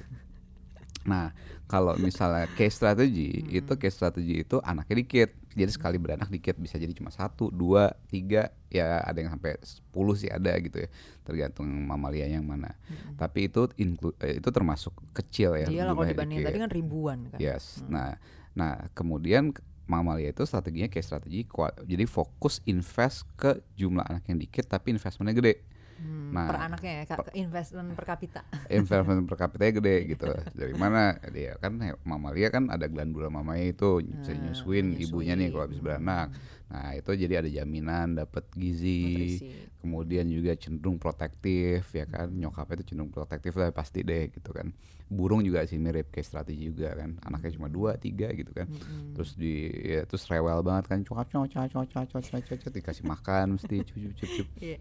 Nah, 1.02 1.34
kalau 1.66 1.98
misalnya 1.98 2.46
case 2.54 2.78
strategy 2.78 3.42
itu 3.50 3.74
case 3.74 3.98
strategy 3.98 4.46
itu 4.46 4.62
anaknya 4.62 5.02
dikit, 5.02 5.34
jadi 5.52 5.70
sekali 5.72 5.96
beranak 6.00 6.28
dikit 6.28 6.56
bisa 6.56 6.80
jadi 6.80 6.92
cuma 6.96 7.12
satu, 7.12 7.52
dua, 7.52 7.92
tiga, 8.08 8.52
ya 8.72 9.00
ada 9.04 9.20
yang 9.20 9.32
sampai 9.36 9.60
10 9.60 10.16
sih 10.16 10.30
ada 10.32 10.52
gitu 10.58 10.80
ya, 10.80 10.88
tergantung 11.22 11.68
mamalia 11.68 12.26
yang 12.26 12.44
mana. 12.44 12.74
Tapi 13.16 13.52
itu 13.52 13.68
inclu- 13.76 14.16
eh, 14.18 14.40
itu 14.40 14.48
termasuk 14.48 14.96
kecil 15.12 15.56
ya. 15.60 15.68
Iya 15.68 15.82
kalau 15.92 16.04
dibandingin 16.04 16.46
tadi 16.46 16.58
kan 16.60 16.70
ribuan 16.72 17.18
kan. 17.28 17.38
Yes. 17.38 17.84
Nah, 17.86 18.16
nah 18.56 18.88
kemudian 18.96 19.52
mamalia 19.84 20.30
itu 20.30 20.46
strateginya 20.46 20.88
kayak 20.88 21.04
strategi 21.04 21.44
kua- 21.44 21.74
jadi 21.84 22.06
fokus 22.08 22.62
invest 22.64 23.28
ke 23.36 23.60
jumlah 23.76 24.06
anak 24.08 24.24
yang 24.30 24.38
dikit 24.40 24.64
tapi 24.64 24.94
investmentnya 24.94 25.36
gede. 25.36 25.54
Hmm, 26.02 26.34
Nah, 26.34 26.48
per 26.48 26.56
anaknya 26.66 26.92
ya, 27.06 27.16
investment 27.38 27.88
per 27.94 28.04
kapita. 28.08 28.40
investment 28.78 29.22
per 29.28 29.36
kapita 29.38 29.64
gede 29.70 29.96
gitu. 30.10 30.26
Dari 30.50 30.74
mana 30.74 31.14
dia 31.30 31.54
kan 31.62 31.78
he- 31.78 32.00
mamalia 32.02 32.48
kan 32.50 32.72
ada 32.74 32.86
glandula 32.90 33.28
mamanya 33.30 33.66
itu 33.70 34.00
bisa 34.18 34.32
Ah, 34.32 34.40
nyusuin 34.42 34.86
ibunya 34.98 35.32
nih 35.38 35.52
kalau 35.52 35.64
habis 35.68 35.78
beranak. 35.78 36.32
Nah, 36.72 36.96
itu 36.96 37.12
jadi 37.12 37.44
ada 37.44 37.50
jaminan 37.52 38.16
dapat 38.16 38.48
gizi. 38.56 39.04
Nutrisi. 39.04 39.50
Kemudian 39.84 40.24
juga 40.32 40.56
cenderung 40.56 40.96
protektif 40.96 41.84
ya 41.92 42.08
kan. 42.08 42.32
Nyokapnya 42.32 42.80
itu 42.80 42.96
cenderung 42.96 43.12
protektif 43.12 43.52
lah 43.60 43.68
pasti 43.76 44.00
deh 44.00 44.32
gitu 44.32 44.56
kan. 44.56 44.72
Burung 45.12 45.44
juga 45.44 45.68
sih 45.68 45.76
mirip 45.76 46.08
kayak 46.08 46.24
strategi 46.24 46.72
juga 46.72 46.96
kan. 46.96 47.20
Anaknya 47.28 47.60
cuma 47.60 47.68
dua, 47.68 48.00
tiga 48.00 48.32
gitu 48.32 48.56
kan. 48.56 48.72
Mm-mm. 48.72 49.12
Terus 49.12 49.36
di 49.36 49.68
ya, 49.84 50.08
terus 50.08 50.24
rewel 50.32 50.64
banget 50.64 50.88
kan. 50.88 50.98
Cokap 51.04 51.28
cocok 51.28 51.60
cocok 51.68 51.84
cocok 51.92 52.22
cocok 52.24 52.40
cocok 52.48 52.70
dikasih 52.72 53.04
makan 53.04 53.60
mesti 53.60 53.76
cup 53.84 53.92
cup 53.92 54.14
cup 54.16 54.30
cup 54.32 54.48
Iya. 54.56 54.78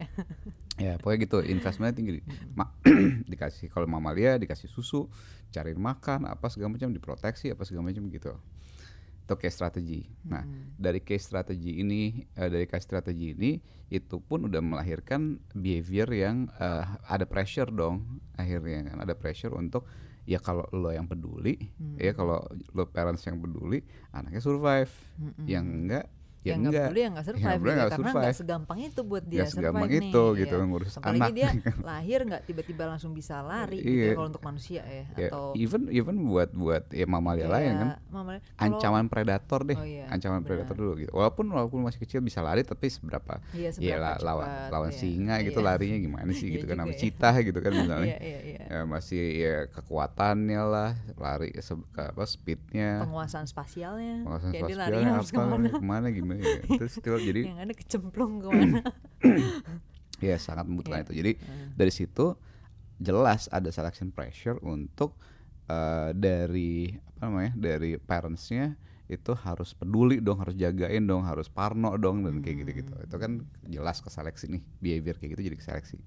ya 0.79 0.93
pokoknya 0.97 1.19
gitu 1.27 1.37
investmentnya 1.43 1.95
tinggi 1.99 2.11
Ma- 2.55 2.71
dikasih 3.31 3.67
kalau 3.67 3.85
mamalia 3.85 4.39
dikasih 4.39 4.71
susu 4.71 5.11
cariin 5.51 5.77
makan 5.77 6.25
apa 6.25 6.47
segala 6.47 6.73
macam 6.73 6.89
diproteksi 6.95 7.51
apa 7.51 7.67
segala 7.67 7.91
macam 7.91 8.07
gitu 8.07 8.31
itu 9.21 9.33
case 9.37 9.55
strategi 9.55 10.01
nah 10.25 10.43
dari 10.75 10.99
case 11.05 11.29
strategi 11.29 11.79
ini 11.79 12.25
eh, 12.35 12.49
dari 12.49 12.65
case 12.65 12.85
strategi 12.89 13.37
ini 13.37 13.51
itu 13.91 14.23
pun 14.23 14.47
udah 14.47 14.63
melahirkan 14.63 15.35
behavior 15.51 16.07
yang 16.15 16.47
eh, 16.55 16.85
ada 17.11 17.27
pressure 17.27 17.67
dong 17.67 18.23
akhirnya 18.39 18.87
kan. 18.87 18.97
Ada 19.03 19.13
pressure 19.19 19.51
untuk 19.53 19.83
ya 20.23 20.39
kalau 20.39 20.63
lo 20.71 20.93
yang 20.93 21.09
peduli 21.09 21.57
ya 21.97 22.13
kalau 22.13 22.39
lo 22.77 22.85
parents 22.87 23.27
yang 23.27 23.37
peduli 23.43 23.83
anaknya 24.15 24.39
survive. 24.39 24.91
Yang 25.43 25.65
enggak 25.67 26.05
ya 26.41 26.49
yang 26.51 26.59
nggak 26.59 26.71
enggak 26.71 26.83
peduli 26.83 26.99
yang 26.99 27.11
nggak 27.11 27.21
Yang 27.21 27.29
survive 27.31 27.45
peduli 27.53 27.61
gitu, 27.61 27.77
nggak 27.77 27.85
karena 27.87 28.01
survive. 28.03 28.23
nggak 28.23 28.35
segampang 28.35 28.79
itu 28.81 29.01
buat 29.03 29.23
dia 29.23 29.37
Nggak 29.37 29.51
segampang 29.51 29.81
survive 29.83 30.01
itu 30.01 30.23
nih, 30.23 30.39
gitu, 30.39 30.55
ya. 30.55 30.65
ngurus 30.65 30.91
apalagi 30.95 31.21
anak. 31.21 31.31
dia 31.31 31.49
lahir 31.91 32.19
nggak 32.23 32.41
tiba-tiba 32.43 32.83
langsung 32.87 33.11
bisa 33.11 33.35
lari 33.39 33.77
gitu 33.77 33.91
Iya. 33.91 34.03
ya 34.03 34.13
kalau 34.13 34.27
untuk 34.27 34.43
manusia 34.43 34.81
ya, 34.81 35.03
ya 35.15 35.27
atau 35.27 35.43
even 35.55 35.81
even 35.89 36.15
buat 36.23 36.49
buat 36.51 36.83
ya 36.89 37.05
mamalia 37.05 37.43
kayak 37.43 37.53
lain 37.53 37.71
kan 37.75 37.89
mamalia- 38.07 38.41
kalau- 38.41 38.61
ancaman 38.73 39.05
predator 39.05 39.59
deh 39.63 39.75
Oh 39.75 39.85
iya, 39.85 40.05
ancaman 40.07 40.39
benar. 40.39 40.47
predator 40.47 40.75
dulu 40.75 40.93
gitu 40.97 41.11
walaupun 41.11 41.45
walaupun 41.47 41.79
masih 41.79 41.99
kecil 41.99 42.19
bisa 42.19 42.39
lari 42.39 42.61
tapi 42.61 42.87
seberapa 42.87 43.37
Iya, 43.51 43.69
ya 43.69 43.95
seberapa 44.01 44.09
lawan 44.23 44.47
cepat, 44.47 44.69
lawan 44.71 44.89
iya. 44.89 44.97
singa 44.97 45.35
gitu 45.41 45.59
Iya. 45.59 45.67
larinya 45.67 45.97
gimana 45.99 46.29
sih 46.31 46.47
Iya 46.47 46.53
gitu 46.55 46.65
kan 46.65 46.77
sama 46.79 46.89
ya. 46.89 46.97
citah 46.97 47.35
gitu 47.39 47.59
kan 47.59 47.71
misalnya 47.81 48.15
iya 48.17 48.39
ya 48.63 48.79
masih 48.83 49.23
ya 49.37 49.55
kekuatannya 49.69 50.61
lah 50.63 50.91
lari 51.15 51.53
apa 51.93 52.23
speednya 52.25 53.03
penguasaan 53.03 53.45
spasialnya 53.45 54.23
penguasaan 54.23 54.53
spasialnya 54.55 55.11
harus 55.13 55.29
ke 55.29 55.37
mana 55.81 56.07
gimana 56.09 56.30
ya. 56.35 56.61
terus 56.79 56.93
still 56.95 57.17
jadi 57.17 57.41
yang 57.51 57.59
ada 57.59 57.73
kecemplung 57.73 58.39
ke 58.39 58.47
mana? 58.47 58.79
Ya 60.21 60.37
sangat 60.37 60.69
membutuhkan 60.69 61.01
Iya. 61.01 61.05
itu. 61.09 61.13
Jadi 61.17 61.31
dari 61.73 61.89
situ 61.89 62.37
jelas 63.01 63.49
ada 63.49 63.73
selection 63.73 64.13
pressure 64.13 64.61
untuk 64.61 65.17
eh, 65.65 66.13
dari 66.13 66.93
apa 67.17 67.25
namanya 67.25 67.53
dari 67.57 67.97
parentsnya 67.97 68.77
itu 69.09 69.33
harus 69.35 69.73
peduli 69.73 70.21
dong 70.21 70.39
harus 70.39 70.53
jagain 70.53 71.03
dong 71.03 71.25
harus 71.25 71.49
parno 71.49 71.97
dong 71.97 72.23
dan 72.23 72.39
kayak 72.39 72.63
gitu 72.63 72.71
gitu 72.79 72.93
itu 72.95 73.15
kan 73.17 73.31
jelas 73.67 73.99
ke 73.99 74.07
seleksi 74.07 74.47
nih 74.47 74.63
behavior 74.79 75.15
kayak 75.17 75.35
gitu 75.35 75.41
jadi 75.49 75.57
ke 75.57 75.65
seleksi. 75.65 75.97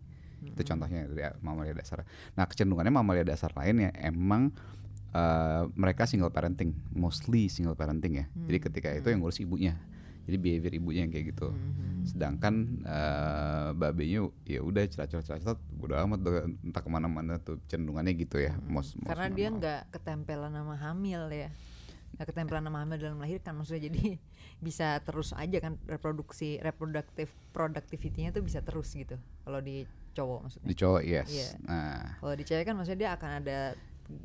Itu 0.46 0.62
contohnya 0.62 1.10
dari 1.10 1.34
mamalia 1.42 1.74
dasar. 1.74 2.06
Nah 2.38 2.46
kecenderungannya 2.46 2.94
mamalia 2.94 3.26
dasar 3.26 3.50
lain 3.52 3.82
ya 3.82 3.90
emang 3.98 4.54
eh, 5.10 5.62
mereka 5.74 6.06
single 6.06 6.30
parenting 6.30 6.70
mostly 6.94 7.50
single 7.50 7.74
parenting 7.74 8.22
ya. 8.22 8.26
Jadi 8.46 8.58
ketika 8.62 8.88
itu 8.94 9.10
yang 9.10 9.18
ngurus 9.20 9.42
ibunya 9.42 9.74
jadi 10.24 10.36
behavior 10.40 10.72
ibunya 10.72 11.00
yang 11.04 11.12
kayak 11.12 11.36
gitu. 11.36 11.48
Sedangkan 12.04 12.84
eh 12.84 13.68
babenya 13.76 14.28
ya 14.44 14.60
udah 14.60 14.84
ceracot-ceracot 14.88 15.56
udah 15.80 16.04
amat 16.08 16.20
entah 16.64 16.82
ke 16.84 16.90
mana-mana 16.90 17.40
tuh 17.40 17.60
cenderungannya 17.68 18.12
gitu 18.16 18.40
ya 18.40 18.56
most, 18.68 18.96
most 18.96 19.08
karena 19.08 19.28
dia 19.32 19.48
nggak 19.52 19.82
ketempelan 19.92 20.52
sama 20.52 20.76
hamil 20.80 21.28
ya. 21.32 21.48
Nggak 22.14 22.26
ketempelan 22.30 22.62
sama 22.64 22.78
hamil 22.84 22.96
dalam 23.00 23.16
melahirkan 23.20 23.52
maksudnya 23.56 23.88
jadi 23.88 24.16
bisa 24.66 24.96
terus 25.04 25.36
aja 25.36 25.58
kan 25.60 25.76
reproduksi 25.84 26.56
reproduktif 26.62 27.32
productivity-nya 27.52 28.32
tuh 28.32 28.40
bisa 28.40 28.64
terus 28.64 28.88
gitu 28.96 29.20
kalau 29.44 29.60
di 29.60 29.84
cowok 30.14 30.38
maksudnya. 30.46 30.68
Di 30.70 30.76
cowok 30.78 31.02
yes. 31.02 31.28
Iya. 31.28 31.48
nah. 31.66 32.16
Kalau 32.22 32.34
di 32.38 32.44
cewek 32.46 32.64
kan 32.64 32.74
maksudnya 32.78 33.00
dia 33.00 33.10
akan 33.18 33.30
ada 33.44 33.58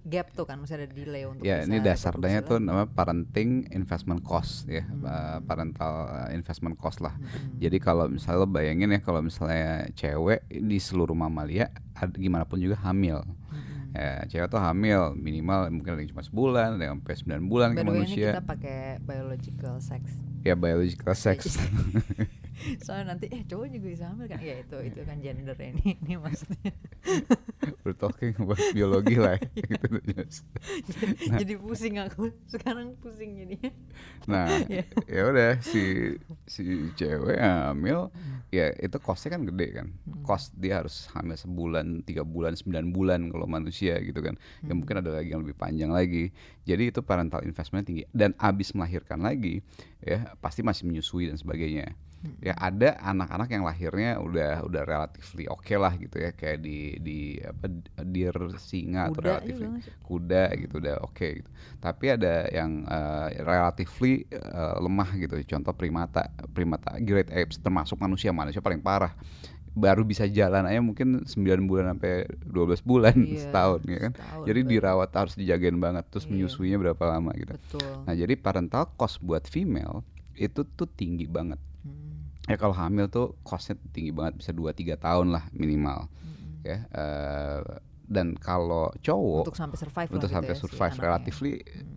gap 0.03 0.29
tuh 0.31 0.43
kan, 0.43 0.59
masih 0.59 0.75
ada 0.75 0.87
delay 0.87 1.23
untuk 1.23 1.41
Ya, 1.41 1.63
ini 1.63 1.79
dasarnya 1.79 2.41
tuh 2.41 2.59
nama 2.59 2.83
parenting 2.85 3.67
investment 3.71 4.19
cost 4.21 4.67
ya, 4.67 4.83
Hmm. 4.83 5.03
eh, 5.03 5.39
parental 5.43 5.93
eh, 6.27 6.35
investment 6.35 6.75
cost 6.75 6.99
lah. 6.99 7.15
Jadi 7.55 7.77
kalau 7.77 8.07
misalnya 8.07 8.43
lo 8.43 8.47
bayangin 8.47 8.91
ya 8.91 8.99
kalau 8.99 9.19
misalnya 9.19 9.87
cewek 9.93 10.43
di 10.45 10.77
seluruh 10.77 11.13
mamalia 11.13 11.71
gimana 12.13 12.43
pun 12.43 12.59
juga 12.59 12.75
hamil. 12.81 13.23
Hmm. 13.23 13.91
Ya, 13.91 14.21
cewek 14.27 14.47
tuh 14.47 14.59
hamil 14.59 15.15
minimal 15.15 15.71
mungkin 15.71 15.95
ada 15.95 16.01
yang 16.01 16.11
cuma 16.11 16.21
sebulan, 16.21 16.77
ada 16.77 16.83
yang 16.85 17.01
sampai 17.01 17.15
9 17.39 17.47
bulan 17.47 17.69
By 17.73 17.75
ke 17.75 17.81
way 17.81 17.89
ini 17.89 17.99
manusia. 18.05 18.29
kita 18.31 18.43
pakai 18.43 18.79
biological 19.01 19.75
sex. 19.79 20.03
Ya 20.43 20.53
biological 20.53 21.15
sex. 21.15 21.39
Soalnya 22.83 23.15
nanti 23.15 23.25
eh 23.31 23.41
cowok 23.43 23.67
juga 23.71 23.87
bisa 23.89 24.05
hamil 24.11 24.25
kan? 24.27 24.39
Ya 24.41 24.55
itu 24.61 24.77
itu 24.83 24.99
kan 25.03 25.17
gender 25.19 25.57
ini 25.59 25.95
ini 25.99 26.13
maksudnya. 26.15 26.71
We're 27.83 27.95
talking 27.95 28.35
about 28.37 28.59
biologi 28.71 29.15
lah. 29.17 29.37
ya, 29.39 29.65
gitu. 29.71 29.87
Jadi 31.39 31.53
pusing 31.57 31.95
aku. 31.99 32.31
Sekarang 32.45 32.95
pusing 32.99 33.35
jadinya. 33.39 33.71
Nah, 34.29 34.47
Ya. 34.69 34.83
ya 35.07 35.21
udah 35.31 35.51
si 35.63 36.13
si 36.45 36.63
cewek 36.93 37.39
hamil 37.39 38.11
ya 38.49 38.69
itu 38.75 38.97
costnya 39.01 39.37
kan 39.37 39.45
gede 39.47 39.67
kan. 39.73 39.87
Cost 40.21 40.53
dia 40.57 40.81
harus 40.83 41.09
hamil 41.15 41.37
sebulan, 41.37 42.03
tiga 42.05 42.21
bulan, 42.25 42.53
sembilan 42.53 42.85
bulan 42.93 43.19
kalau 43.33 43.47
manusia 43.49 43.97
gitu 44.01 44.19
kan. 44.21 44.35
Ya 44.65 44.73
mungkin 44.75 44.99
ada 45.01 45.13
lagi 45.15 45.31
yang 45.33 45.41
lebih 45.45 45.57
panjang 45.57 45.89
lagi. 45.89 46.29
Jadi 46.67 46.93
itu 46.93 47.01
parental 47.01 47.41
investment 47.41 47.87
tinggi 47.87 48.05
dan 48.13 48.35
abis 48.37 48.77
melahirkan 48.77 49.21
lagi 49.21 49.61
ya 49.99 50.31
pasti 50.37 50.61
masih 50.61 50.85
menyusui 50.85 51.27
dan 51.27 51.37
sebagainya. 51.39 51.93
Ya 52.43 52.51
ada 52.59 52.99
anak-anak 52.99 53.47
yang 53.47 53.63
lahirnya 53.63 54.19
udah 54.19 54.67
udah 54.67 54.83
relatively 54.83 55.47
oke 55.47 55.71
lah 55.75 55.95
gitu 55.95 56.19
ya 56.19 56.35
kayak 56.35 56.59
di 56.59 56.99
di 56.99 57.19
apa 57.39 57.71
deer 58.03 58.35
singa 58.59 59.07
atau 59.07 59.23
Kuda 59.23 59.39
relatively 59.39 59.55
juga 59.55 59.71
nggak 59.71 59.83
sih? 59.87 59.93
kuda 60.03 60.43
gitu 60.59 60.73
udah 60.79 60.95
oke 60.99 61.27
gitu. 61.39 61.49
Tapi 61.79 62.05
ada 62.11 62.33
yang 62.51 62.83
eh, 62.83 63.27
relatively 63.39 64.27
eh, 64.29 64.75
lemah 64.77 65.09
gitu. 65.15 65.35
Contoh 65.47 65.71
primata, 65.71 66.27
primata 66.51 66.99
great 66.99 67.31
apes 67.31 67.55
termasuk 67.55 67.95
manusia, 67.95 68.35
manusia 68.35 68.59
paling 68.59 68.83
parah. 68.83 69.15
Baru 69.71 70.03
bisa 70.03 70.27
jalan 70.27 70.67
aja 70.67 70.81
mungkin 70.83 71.23
9 71.23 71.63
bulan 71.63 71.95
sampai 71.95 72.27
12 72.43 72.83
bulan 72.83 73.15
Iya, 73.15 73.39
setahun 73.47 73.79
ya 73.87 73.99
kan. 74.09 74.11
setahun, 74.11 74.43
Jadi 74.43 74.59
betul. 74.59 74.71
dirawat 74.75 75.09
harus 75.15 75.33
dijagain 75.39 75.77
banget 75.79 76.03
terus 76.11 76.27
Iya. 76.27 76.35
menyusuinya 76.35 76.77
berapa 76.83 77.03
lama 77.07 77.31
gitu. 77.31 77.53
Betul. 77.55 77.91
Nah, 78.03 78.11
jadi 78.11 78.33
parental 78.35 78.91
cost 78.99 79.23
buat 79.23 79.47
female 79.47 80.03
itu 80.35 80.67
tuh 80.67 80.89
tinggi 80.89 81.23
banget. 81.23 81.59
Ya 82.49 82.57
kalau 82.57 82.73
hamil 82.73 83.05
tuh 83.07 83.37
costnya 83.41 83.77
tinggi 83.87 84.09
banget 84.09 84.33
bisa 84.35 84.51
2-3 84.51 84.73
tahun 84.97 85.29
lah 85.29 85.45
minimal. 85.53 86.09
Hmm. 86.17 86.59
Ya. 86.61 86.77
eh, 86.89 87.61
dan 88.05 88.33
kalau 88.35 88.89
cowok 88.97 89.45
Untuk 89.45 89.53
sampai 89.55 89.77
survive 89.77 90.09
untuk 90.09 90.25
gitu 90.25 90.33
sampai 90.33 90.49
ya 90.49 90.57
si 90.57 90.61
survive 90.65 90.81
anaknya. 90.89 91.05
relatively 91.05 91.51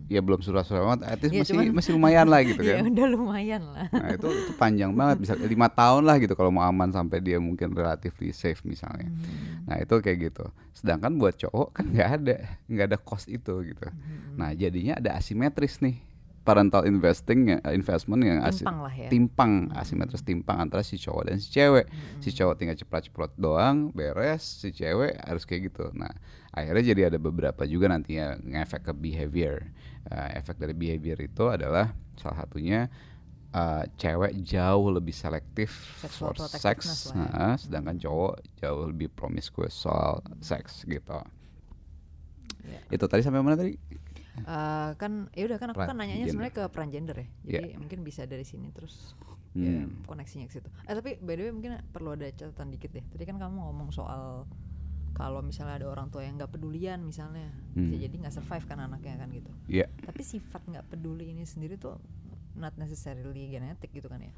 ya 0.07 0.21
belum 0.21 0.39
survive 0.39 0.69
banget 0.69 1.01
at 1.03 1.17
least 1.17 1.25
Iya, 1.25 1.41
masih 1.41 1.53
cuman- 1.55 1.73
masih 1.73 1.91
lumayan 1.91 2.27
lah 2.29 2.39
gitu 2.43 2.61
Ya 2.69 2.73
kan 2.77 2.85
udah 2.87 3.07
lumayan 3.09 3.61
lah. 3.67 3.85
nah 3.89 4.09
itu 4.13 4.27
itu 4.29 4.51
panjang 4.53 4.91
banget 4.93 5.17
bisa 5.19 5.33
lima 5.49 5.67
tahun 5.67 6.05
lah 6.05 6.15
gitu 6.17 6.33
kalau 6.33 6.53
mau 6.53 6.61
aman 6.61 6.85
sampai 6.87 7.17
dia 7.17 7.41
mungkin 7.41 7.73
relatively 7.73 8.29
safe 8.31 8.61
misalnya 8.63 9.09
Hmm. 9.09 9.65
nah 9.65 9.75
itu 9.75 9.89
kayak 9.97 10.17
gitu 10.23 10.45
sedangkan 10.71 11.17
buat 11.17 11.33
cowok 11.35 11.67
kan 11.73 11.85
nggak 11.87 12.09
ada 12.13 12.35
nggak 12.63 12.85
ada 12.87 12.97
cost 12.99 13.25
itu 13.27 13.65
gitu 13.65 13.81
Hmm. 13.83 14.37
nah 14.37 14.53
jadinya 14.53 14.93
ada 14.95 15.17
asimetris 15.17 15.81
nih 15.81 15.97
parental 16.43 16.83
investing 16.83 17.47
ya- 17.49 17.63
investment 17.69 18.21
yang 18.21 18.39
asi- 18.39 18.61
Timpang 18.61 18.79
lah 18.79 18.91
ya. 18.91 19.07
timpang 19.07 19.51
asimetris 19.73 20.21
timpang 20.21 20.59
antara 20.59 20.79
si 20.79 20.95
cowok 20.95 21.23
dan 21.25 21.37
si 21.37 21.47
cewek. 21.49 21.87
Si 22.19 22.29
cowok 22.29 22.55
tinggal 22.55 22.75
ceplok-ceplok 22.75 23.31
doang 23.35 23.89
beres 23.89 24.43
si 24.59 24.69
cewek 24.69 25.15
harus 25.17 25.43
kayak 25.43 25.69
gitu. 25.69 25.87
Nah 25.93 26.11
akhirnya 26.49 26.83
jadi 26.85 27.01
ada 27.07 27.17
beberapa 27.17 27.63
juga 27.63 27.87
nantinya 27.87 28.35
ngefek 28.37 28.83
ke 28.83 28.93
behavior. 28.93 29.63
Eh, 30.05 30.29
efek 30.35 30.59
dari 30.59 30.73
behavior 30.73 31.15
itu 31.17 31.47
adalah 31.47 31.91
salah 32.13 32.43
satunya 32.43 32.91
eh, 33.49 33.83
cewek 33.95 34.35
jauh 34.41 34.89
lebih 34.89 35.13
selektif 35.13 35.71
Sexual 35.97 36.33
for 36.33 36.49
sex 36.49 37.07
ya. 37.07 37.23
nah, 37.23 37.53
sedangkan 37.53 37.95
cowok 37.97 38.33
jauh 38.57 38.83
lebih 38.85 39.07
promiscuous 39.09 39.71
soal 39.71 40.19
seks 40.39 40.83
gitu. 40.83 41.21
Ya. 42.63 42.79
itu 42.89 43.05
tadi 43.05 43.19
sampai 43.19 43.39
mana 43.39 43.53
tadi 43.53 43.75
Eh, 44.35 44.89
kan 44.97 45.29
ya 45.29 45.45
udah 45.45 45.57
kan 45.57 45.69
aku 45.69 45.79
kan 45.79 45.93
nanyanya 45.93 46.25
sebenarnya 46.25 46.55
ke 46.55 46.63
peran 46.67 46.89
gender 46.89 47.13
ya. 47.13 47.27
Jadi 47.45 47.77
mungkin 47.77 48.01
bisa 48.01 48.25
dari 48.25 48.41
sini 48.41 48.69
terus 48.69 49.13
ya 49.53 49.85
Hmm. 49.85 50.01
koneksinya 50.03 50.49
ke 50.49 50.57
situ. 50.57 50.69
Eh 50.83 50.93
tapi 50.93 51.21
by 51.21 51.33
the 51.33 51.43
way 51.43 51.53
mungkin 51.53 51.77
perlu 51.87 52.17
ada 52.17 52.25
catatan 52.27 52.73
dikit 52.73 52.89
deh. 52.91 53.05
Tadi 53.05 53.23
kan 53.23 53.37
kamu 53.37 53.61
ngomong 53.61 53.89
soal 53.89 54.49
kalau 55.13 55.45
misalnya 55.45 55.77
ada 55.77 55.87
orang 55.87 56.09
tua 56.09 56.25
yang 56.25 56.33
nggak 56.35 56.49
pedulian 56.49 56.97
misalnya, 56.99 57.53
bisa 57.69 57.93
Hmm. 57.93 58.01
jadi 58.01 58.15
nggak 58.17 58.33
survive 58.33 58.65
kan 58.65 58.81
anaknya 58.81 59.13
kan 59.15 59.29
gitu. 59.29 59.53
Iya. 59.67 59.85
Tapi 60.01 60.21
sifat 60.23 60.65
nggak 60.65 60.85
peduli 60.89 61.29
ini 61.29 61.45
sendiri 61.45 61.77
tuh 61.77 62.01
not 62.55 62.73
necessarily 62.75 63.45
genetik 63.47 63.93
gitu 63.93 64.09
kan 64.09 64.17
ya. 64.19 64.33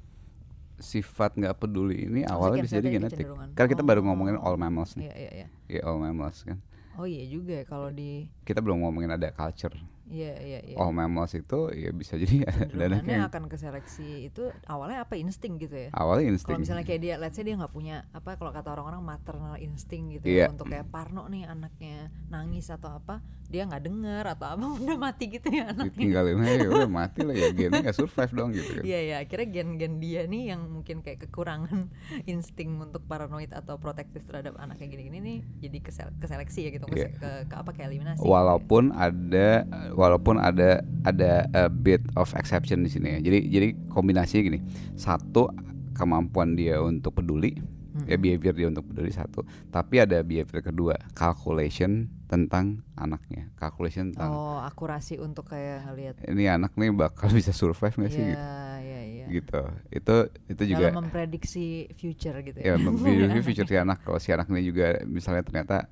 sifat 0.75 1.39
nggak 1.39 1.55
peduli 1.55 2.03
ini 2.03 2.27
awalnya 2.27 2.59
bisa 2.59 2.83
jadi 2.83 2.99
genetik. 2.99 3.23
Karena 3.55 3.69
kita 3.69 3.79
baru 3.79 4.03
Oh. 4.03 4.11
ngomongin 4.11 4.35
all 4.35 4.59
mammals 4.59 4.99
nih. 4.99 5.07
Iya 5.07 5.15
iya 5.15 5.31
iya. 5.31 5.47
Iya 5.71 5.81
all 5.87 5.95
mammals 5.97 6.43
kan. 6.43 6.59
Oh 6.95 7.03
iya 7.03 7.23
juga 7.25 7.59
ya 7.59 7.65
kalau 7.65 7.89
di 7.89 8.25
Kita 8.41 8.59
belum 8.59 8.79
ngomongin 8.81 9.11
ada 9.11 9.29
culture. 9.29 9.75
iya 10.05 10.37
iya 10.37 10.59
iya. 10.63 10.75
All 10.77 10.93
mammals 10.93 11.33
itu 11.33 11.73
ya 11.73 11.89
bisa 11.89 12.13
jadi 12.13 12.45
ada 12.45 12.85
anaknya 12.93 13.25
akan 13.25 13.49
ke 13.49 13.57
seleksi 13.57 14.29
itu 14.29 14.43
awalnya 14.63 15.01
apa 15.01 15.17
insting 15.17 15.57
gitu 15.57 15.73
ya. 15.75 15.89
awalnya 15.91 16.29
Kalau 16.29 16.33
insting. 16.37 16.57
misalnya 16.61 16.85
kayak 16.85 17.01
dia, 17.01 17.13
let's 17.17 17.33
say 17.33 17.41
dia 17.41 17.57
nggak 17.57 17.73
punya 17.73 18.05
apa 18.13 18.37
kalau 18.37 18.53
kata 18.53 18.69
orang-orang 18.71 19.01
maternal 19.01 19.57
insting 19.57 20.13
gitu 20.13 20.29
Iya. 20.29 20.45
ya 20.45 20.53
untuk 20.53 20.69
kayak 20.69 20.87
Parno 20.87 21.25
nih 21.25 21.49
anaknya 21.49 21.97
nangis 22.29 22.69
atau 22.69 22.93
apa, 22.93 23.25
dia 23.45 23.63
nggak 23.63 23.83
dengar 23.85 24.23
atau 24.25 24.47
apa 24.51 24.65
udah 24.81 24.97
mati 24.97 25.25
gitu 25.29 25.47
ya 25.49 25.69
anaknya. 25.69 25.93
Ditinggalin 25.93 26.37
aja 26.41 26.67
udah 26.67 26.89
mati 26.89 27.19
lah 27.21 27.35
ya 27.35 27.49
gennya 27.51 27.79
nggak 27.83 27.95
survive 27.95 28.33
dong 28.33 28.49
gitu 28.51 28.71
kan. 28.75 28.83
Iya 28.83 28.99
ya, 29.01 29.15
akhirnya 29.21 29.47
gen-gen 29.51 29.93
dia 29.97 30.21
nih 30.25 30.43
yang 30.51 30.61
mungkin 30.65 30.99
kayak 30.99 31.25
kekurangan 31.25 31.87
insting 32.31 32.77
untuk 32.77 33.05
paranoid 33.05 33.51
atau 33.51 33.77
protektif 33.77 34.25
terhadap 34.25 34.57
anaknya 34.57 34.87
gini-gini 34.87 35.17
nih 35.19 35.37
jadi 35.61 35.77
kesel- 35.79 36.15
keseleksi 36.17 36.59
ya 36.65 36.69
gitu, 36.73 36.85
ke, 36.85 36.95
Iya. 36.95 37.09
ke, 37.13 37.29
ke 37.47 37.55
apa 37.55 37.69
ke 37.71 37.81
eliminasi. 37.81 38.19
gitu 38.19 38.25
ya. 38.25 38.31
Walaupun 38.31 38.83
ada 38.91 39.47
walaupun 39.93 40.35
ada 40.37 40.69
ada 41.03 41.31
a 41.51 41.65
bit 41.67 42.01
of 42.13 42.31
exception 42.33 42.81
di 42.81 42.89
sini 42.89 43.17
ya. 43.17 43.19
Jadi 43.21 43.39
jadi 43.47 43.67
kombinasinya 43.87 44.41
gini. 44.41 44.59
Satu 44.95 45.51
kemampuan 45.93 46.53
dia 46.53 46.79
untuk 46.79 47.15
peduli 47.15 47.55
ya 48.03 48.19
behavior 48.19 48.51
dia 48.51 48.67
untuk 48.67 48.83
peduli 48.83 49.07
satu 49.07 49.47
tapi 49.71 50.03
ada 50.03 50.19
behavior 50.19 50.59
kedua 50.59 50.99
calculation 51.15 52.11
tentang 52.25 52.81
anaknya 52.93 53.53
calculation 53.53 54.09
tentang 54.09 54.33
Oh, 54.33 54.57
akurasi 54.59 55.21
untuk 55.21 55.45
kayak 55.47 55.85
ngelihat. 55.85 56.15
ini 56.25 56.49
anak 56.49 56.73
nih 56.73 56.89
bakal 56.89 57.29
bisa 57.37 57.53
survive 57.53 57.93
nggak 57.93 58.11
sih? 58.11 58.21
Iya, 58.21 58.29
gitu. 58.29 58.45
iya, 58.81 58.99
iya. 59.05 59.25
gitu. 59.29 59.61
Itu 59.93 60.15
itu 60.49 60.63
juga 60.73 60.89
Dalam 60.89 61.05
memprediksi 61.05 61.65
future 61.93 62.41
gitu 62.41 62.57
ya. 62.57 62.73
Ya. 62.73 62.75
memiliki 62.77 63.39
future 63.47 63.65
si 63.65 63.77
anak. 63.77 64.01
Kalau 64.01 64.17
si 64.17 64.33
anak 64.33 64.49
ini 64.49 64.65
juga 64.65 65.05
misalnya 65.05 65.45
ternyata 65.45 65.85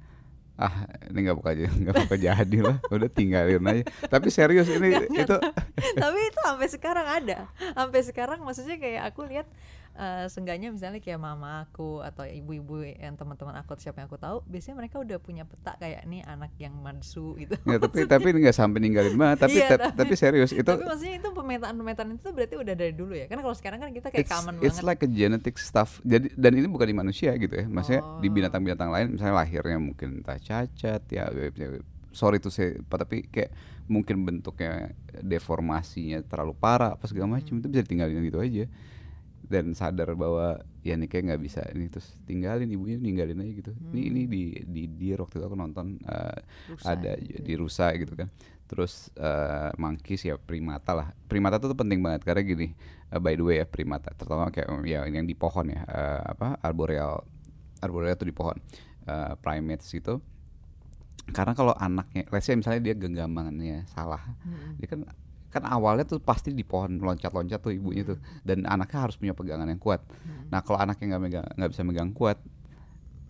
ah 0.54 0.86
ini 1.10 1.26
nggak 1.26 1.38
bakal 1.42 1.54
nggak 1.82 1.96
bakal 2.06 2.18
jadi 2.18 2.58
lah. 2.62 2.78
Udah 2.90 3.10
tinggalin 3.10 3.62
aja. 3.70 3.84
Tapi 4.06 4.28
serius 4.30 4.70
ini 4.70 4.90
itu 5.10 5.38
tapi 5.94 6.20
itu 6.20 6.40
sampai 6.42 6.68
sekarang 6.70 7.08
ada. 7.10 7.50
Sampai 7.74 8.02
sekarang 8.02 8.40
maksudnya 8.42 8.78
kayak 8.78 9.14
aku 9.14 9.26
lihat 9.26 9.46
eh, 9.94 10.26
seenggaknya 10.26 10.70
misalnya 10.70 10.98
kayak 10.98 11.18
mama 11.18 11.64
aku 11.64 12.02
atau 12.02 12.26
ibu-ibu 12.26 12.82
yang 12.84 13.14
teman-teman 13.14 13.54
aku 13.56 13.74
atau 13.74 13.84
siapa 13.84 14.02
yang 14.02 14.08
aku 14.08 14.18
tahu 14.18 14.42
biasanya 14.44 14.76
mereka 14.78 14.98
udah 14.98 15.18
punya 15.18 15.44
peta 15.44 15.78
kayak 15.78 16.04
nih 16.04 16.22
anak 16.24 16.52
yang 16.58 16.74
madsu 16.76 17.38
gitu. 17.38 17.54
Ya, 17.64 17.78
tapi 17.78 18.06
tapi 18.06 18.28
nggak 18.34 18.54
sampai 18.54 18.80
ninggalin 18.80 19.14
banget 19.14 19.38
tapi 19.40 19.58
Iya, 19.58 19.70
tap- 19.70 19.82
tapi- 19.92 19.98
tapi 20.00 20.14
serius 20.14 20.52
itu 20.52 20.66
tapi 20.66 20.82
maksudnya 20.82 21.16
itu 21.18 21.30
pemetaan-pemetaan 21.30 22.10
itu 22.14 22.30
berarti 22.30 22.56
udah 22.58 22.74
dari 22.74 22.94
dulu 22.94 23.14
ya? 23.14 23.26
Kan 23.26 23.38
kalau 23.40 23.54
sekarang 23.54 23.80
kan 23.80 23.90
kita 23.90 24.08
kayak 24.10 24.26
it's, 24.26 24.34
common 24.34 24.54
it's 24.60 24.82
banget. 24.82 24.90
like 24.90 25.02
a 25.06 25.10
genetic 25.10 25.56
stuff. 25.58 26.02
Jadi 26.02 26.34
dan 26.34 26.52
ini 26.54 26.66
bukan 26.66 26.90
di 26.90 26.96
manusia 26.96 27.30
gitu 27.38 27.54
ya 27.54 27.66
maksudnya 27.66 28.02
di 28.18 28.28
Oh. 28.28 28.34
binatang-binatang 28.34 28.90
lain 28.90 29.08
misalnya 29.14 29.36
lahirnya 29.38 29.78
mungkin 29.78 30.20
entah 30.20 30.38
cacat 30.38 31.02
ya 31.08 31.30
ya, 31.30 31.68
sorry 32.10 32.38
tuh 32.38 32.50
saya 32.50 32.78
tapi 32.86 33.26
kayak 33.26 33.54
mungkin 33.84 34.24
bentuknya 34.24 34.94
deformasinya 35.44 36.24
terlalu 36.24 36.54
parah 36.54 36.96
apa 36.96 37.06
segala 37.06 37.38
macam 37.38 37.58
itu 37.58 37.68
bisa 37.68 37.82
ditinggalin 37.84 38.22
gitu 38.24 38.40
aja 38.40 38.66
dan 39.54 39.78
sadar 39.78 40.18
bahwa 40.18 40.58
ya 40.82 40.98
nih 40.98 41.06
kayak 41.06 41.24
nggak 41.30 41.42
bisa. 41.46 41.62
Ini 41.70 41.86
terus 41.94 42.18
tinggalin 42.26 42.66
ibunya 42.74 42.98
ninggalin 42.98 43.38
aja 43.46 43.54
gitu. 43.54 43.72
Ini 43.94 44.02
ini 44.10 44.22
di 44.26 44.44
di 44.66 44.84
di 44.90 45.08
waktu 45.14 45.38
itu 45.38 45.46
aku 45.46 45.54
nonton 45.54 46.02
eh, 46.02 46.40
Rusa 46.74 46.90
ada 46.90 47.14
gitu 47.22 47.40
di 47.46 47.54
rusa 47.54 47.94
gitu 47.94 48.18
kan. 48.18 48.34
Terus 48.66 49.14
eh 49.14 49.70
monkeys 49.78 50.26
ya 50.26 50.42
primata 50.42 50.98
lah. 50.98 51.08
Primata 51.30 51.62
tuh, 51.62 51.70
tuh 51.70 51.78
penting 51.78 52.02
banget 52.02 52.26
karena 52.26 52.42
gini 52.42 52.74
eh, 53.14 53.20
by 53.22 53.38
the 53.38 53.46
way 53.46 53.62
ya 53.62 53.66
primata 53.70 54.10
terutama 54.18 54.50
kayak 54.50 54.74
ya 54.90 55.06
ini 55.06 55.22
yang 55.22 55.30
di 55.30 55.38
pohon 55.38 55.70
ya 55.70 55.86
eh, 55.86 56.22
apa 56.34 56.58
arboreal 56.66 57.22
arboreal 57.78 58.18
tuh 58.18 58.26
di 58.26 58.34
pohon 58.34 58.58
eh, 59.06 59.34
primates 59.38 59.94
gitu. 59.94 60.18
Karena 61.24 61.56
kalau 61.56 61.72
anaknya 61.72 62.28
let's 62.36 62.44
say 62.44 62.58
misalnya 62.58 62.92
dia 62.92 62.96
genggamannya 63.00 63.88
salah 63.96 64.20
Mm-mm. 64.44 64.76
dia 64.76 64.88
kan 64.92 65.08
kan 65.54 65.64
awalnya 65.64 66.10
tuh 66.10 66.18
pasti 66.18 66.50
di 66.50 66.66
pohon 66.66 66.98
loncat-loncat 66.98 67.62
tuh 67.62 67.70
ibunya 67.70 68.02
tuh. 68.04 68.18
Dan 68.42 68.66
anaknya 68.66 69.06
harus 69.06 69.16
punya 69.22 69.38
pegangan 69.38 69.70
yang 69.70 69.78
kuat. 69.78 70.02
Mm-mm. 70.10 70.50
nah 70.50 70.66
kalau 70.66 70.82
anaknya 70.82 71.14
nggak 71.14 71.22
megang 71.22 71.46
nggak 71.54 71.70
bisa 71.70 71.82
megang 71.86 72.10
kuat 72.10 72.42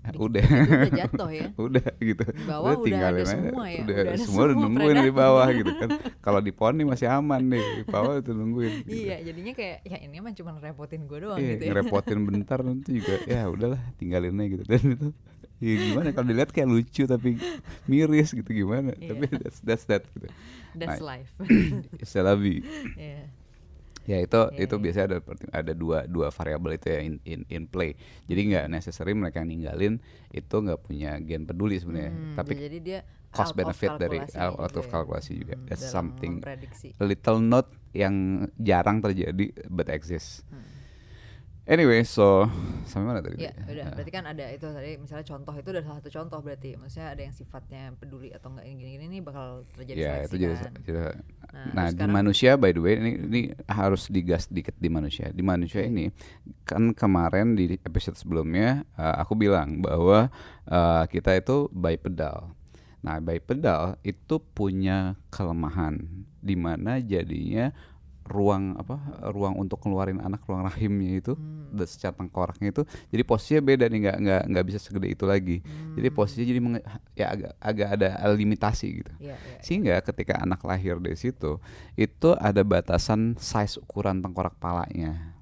udah. 0.03 0.43
Itu 0.43 0.67
udah 0.67 0.91
jatuh 0.99 1.29
ya? 1.31 1.47
Udah 1.71 1.85
gitu. 1.95 2.23
Di 2.27 2.43
bawah 2.43 2.75
udah 2.75 2.99
ada 3.07 3.23
semua 3.23 3.65
ya, 3.71 3.81
udah, 3.87 3.95
udah 3.95 4.11
ada 4.11 4.19
semua 4.19 4.43
udah 4.43 4.55
semua 4.55 4.61
nungguin 4.67 4.97
di 4.99 5.13
bawah 5.15 5.47
gitu 5.55 5.71
kan. 5.79 5.89
Kalau 6.19 6.39
di 6.43 6.51
pohon 6.51 6.75
nih 6.75 6.87
masih 6.91 7.07
aman 7.07 7.41
nih 7.47 7.63
di 7.63 7.83
bawah 7.87 8.13
itu 8.19 8.31
nungguin 8.35 8.73
gitu. 8.83 8.91
iya 8.91 9.15
jadinya 9.23 9.53
kayak 9.55 9.77
ya 9.87 9.97
ini 10.03 10.19
mah 10.19 10.35
cuma 10.35 10.51
repotin 10.59 11.07
gue 11.07 11.19
doang 11.23 11.39
Iya, 11.39 11.55
gitu 11.55 11.63
ya. 11.63 11.69
ngerepotin 11.71 12.19
bentar 12.27 12.59
nanti 12.67 12.89
juga 12.99 13.15
ya 13.23 13.47
udahlah 13.47 13.79
tinggalin 13.95 14.35
aja 14.43 14.47
gitu. 14.51 14.63
Dan 14.67 14.81
itu 14.91 15.07
ya 15.63 15.73
gimana 15.79 16.11
kalau 16.11 16.27
dilihat 16.27 16.51
kayak 16.51 16.67
lucu 16.67 17.03
tapi 17.05 17.39
miris 17.85 18.29
gitu 18.31 18.51
gimana 18.51 18.91
Iya. 18.95 19.09
tapi 19.09 19.23
that's 19.31 19.59
that's 19.63 19.85
that 19.87 20.03
gitu 20.11 20.27
that's 20.75 20.99
Nah, 20.99 21.15
life 21.15 21.31
la 22.19 22.35
vie. 22.35 22.59
Iya. 22.93 23.23
ya 24.03 24.17
itu 24.19 24.35
Iya, 24.51 24.59
itu 24.59 24.75
iya. 24.75 24.83
biasanya 24.83 25.05
ada 25.07 25.17
ada 25.55 25.71
dua 25.73 26.03
dua 26.03 26.27
variabel 26.27 26.75
itu 26.75 26.87
ya 26.91 26.99
in 26.99 27.15
in, 27.23 27.39
in 27.47 27.63
play 27.65 27.95
jadi 28.27 28.41
nggak 28.43 28.65
necessary 28.67 29.15
mereka 29.15 29.39
yang 29.39 29.49
ninggalin 29.49 30.03
itu 30.29 30.51
nggak 30.51 30.83
punya 30.83 31.15
gen 31.23 31.47
peduli 31.47 31.79
sebenarnya 31.79 32.11
Hmm, 32.11 32.35
tapi 32.35 32.53
jadi 32.59 32.77
dia 32.83 32.99
cost 33.31 33.55
of 33.55 33.57
benefit 33.57 33.95
dari 33.95 34.19
out 34.35 34.59
of 34.59 34.75
juga 34.75 34.83
ya. 34.83 34.91
kalkulasi 34.91 35.31
juga 35.39 35.55
Hmm, 35.55 35.65
that's 35.65 35.87
something 35.87 36.33
memprediksi. 36.37 36.91
a 36.99 37.05
little 37.07 37.39
note 37.39 37.71
yang 37.93 38.13
jarang 38.59 38.99
terjadi 38.99 39.55
but 39.71 39.87
exists 39.87 40.43
Hmm. 40.51 40.59
Anyway 41.65 42.03
so 42.03 42.45
sampai 42.83 43.05
mana 43.07 43.19
tadi 43.19 43.39
Ya, 43.39 43.51
udah. 43.55 43.85
Nah. 43.87 43.93
Berarti 43.95 44.11
kan 44.11 44.23
ada 44.25 44.45
itu 44.47 44.67
tadi 44.67 44.91
misalnya 44.95 45.25
contoh 45.25 45.53
itu 45.53 45.67
udah 45.67 45.81
salah 45.81 45.97
satu 45.97 46.11
contoh 46.11 46.39
berarti. 46.39 46.69
Maksudnya 46.75 47.07
ada 47.09 47.21
yang 47.21 47.31
sifatnya 47.31 47.81
peduli 47.95 48.29
atau 48.29 48.51
enggak 48.51 48.65
gini-gini 48.67 49.05
nih 49.09 49.21
bakal 49.21 49.63
terjadi 49.73 49.97
ya 49.97 50.11
seleksi 50.13 50.25
itu 50.25 50.35
jadi, 50.37 50.55
kan. 50.55 50.73
jadi- 50.83 51.17
Nah, 51.53 51.69
nah, 51.69 51.85
di 51.85 51.93
sekarang- 51.93 52.13
manusia 52.13 52.51
by 52.55 52.71
the 52.71 52.81
way 52.81 52.93
ini 52.95 53.11
ini 53.15 53.41
harus 53.67 54.09
digas 54.09 54.49
dikit 54.49 54.73
di 54.75 54.89
manusia 54.89 55.29
di 55.29 55.41
manusia 55.41 55.81
ini 55.81 56.09
kan 56.63 56.91
kemarin 56.91 57.53
di 57.53 57.77
episode 57.77 58.17
sebelumnya 58.17 58.81
eh, 58.91 59.15
aku 59.15 59.33
bilang 59.33 59.77
bahwa 59.77 60.33
eh, 60.65 61.03
kita 61.07 61.37
itu 61.37 61.69
bipedal 61.69 62.57
nah 62.99 63.19
bipedal 63.19 64.01
itu 64.01 64.41
punya 64.49 65.13
kelemahan 65.29 66.01
di 66.39 66.55
mana 66.55 66.97
jadinya 66.97 67.69
ruang 68.25 68.75
apa 68.75 68.95
ruang 69.27 69.57
untuk 69.57 69.77
keluarin 69.77 70.17
anak 70.17 70.43
ruang 70.43 70.63
rahimnya 70.63 71.19
itu 71.19 71.33
Hmm. 71.33 71.75
dan 71.75 71.83
secara 71.83 72.13
tengkoraknya 72.13 72.69
itu 72.69 72.81
jadi 73.09 73.21
posisinya 73.21 73.61
beda 73.61 73.85
nih 73.85 73.99
nggak 74.01 74.17
nggak 74.17 74.41
nggak 74.47 74.65
bisa 74.65 74.79
segede 74.79 75.07
itu 75.09 75.23
lagi 75.23 75.59
jadi 75.93 76.07
Hmm. 76.07 76.15
posisinya 76.15 76.47
jadi 76.47 76.59
menge- 76.59 76.85
ya 77.13 77.25
agak 77.29 77.51
agak 77.57 77.87
ada 77.91 78.07
limitasi 78.31 78.87
gitu 78.97 79.11
Iya, 79.19 79.35
iya. 79.35 79.57
sehingga 79.59 79.95
ketika 80.01 80.37
anak 80.37 80.61
lahir 80.61 80.97
dari 80.97 81.15
situ 81.15 81.59
itu 81.93 82.29
ada 82.33 82.61
batasan 82.61 83.35
size 83.35 83.75
ukuran 83.77 84.19
tengkorak 84.19 84.55
palanya 84.55 85.35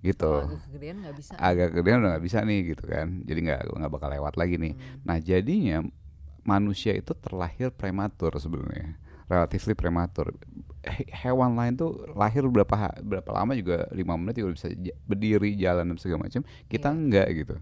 gitu 0.00 0.22
Kalau 0.22 0.48
agak 0.48 0.62
kegedean 0.64 0.96
nggak 1.02 1.14
bisa. 1.14 1.32
agak 1.36 1.68
gedean 1.72 1.98
udah 1.98 2.10
nggak 2.10 2.24
bisa 2.24 2.38
nih 2.40 2.60
gitu 2.68 2.84
kan 2.84 3.08
jadi 3.22 3.38
nggak 3.42 3.60
nggak 3.74 3.90
bakal 3.90 4.08
lewat 4.08 4.34
lagi 4.34 4.54
nih 4.56 4.72
Hmm. 4.72 5.02
nah 5.02 5.18
jadinya 5.18 5.82
manusia 6.42 6.92
itu 6.92 7.12
terlahir 7.14 7.68
prematur 7.70 8.32
sebenarnya 8.34 8.96
relatively 9.30 9.78
prematur. 9.78 10.34
He- 10.82 11.06
hewan 11.12 11.54
lain 11.54 11.78
tuh 11.78 12.08
lahir 12.18 12.42
berapa 12.42 12.74
berapa 13.00 13.30
lama 13.30 13.52
juga 13.54 13.86
lima 13.94 14.18
menit 14.18 14.42
juga 14.42 14.56
bisa 14.58 14.66
berdiri 15.06 15.54
jalan 15.54 15.94
dan 15.94 15.96
segala 15.96 16.26
macam 16.26 16.42
kita 16.66 16.90
Iya. 16.90 16.96
enggak 16.98 17.28
gitu. 17.38 17.54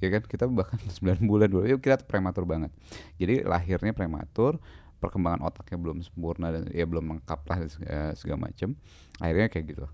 Ya 0.00 0.08
kan? 0.12 0.22
Kita 0.28 0.44
bahkan 0.46 0.76
9 1.00 1.24
bulan 1.24 1.48
dulu. 1.48 1.64
Ya 1.64 1.80
kita 1.80 2.04
prematur 2.04 2.44
banget. 2.44 2.68
Jadi 3.16 3.42
lahirnya 3.42 3.96
prematur 3.96 4.60
perkembangan 5.00 5.40
otaknya 5.48 5.80
belum 5.80 6.04
sempurna 6.04 6.52
dan 6.52 6.68
ya 6.68 6.84
belum 6.84 7.16
lengkap 7.16 7.40
lah 7.48 7.56
dan 7.64 7.70
segala, 7.72 8.04
segala 8.12 8.38
macam 8.52 8.76
akhirnya 9.16 9.48
kayak 9.48 9.66
gitu. 9.72 9.86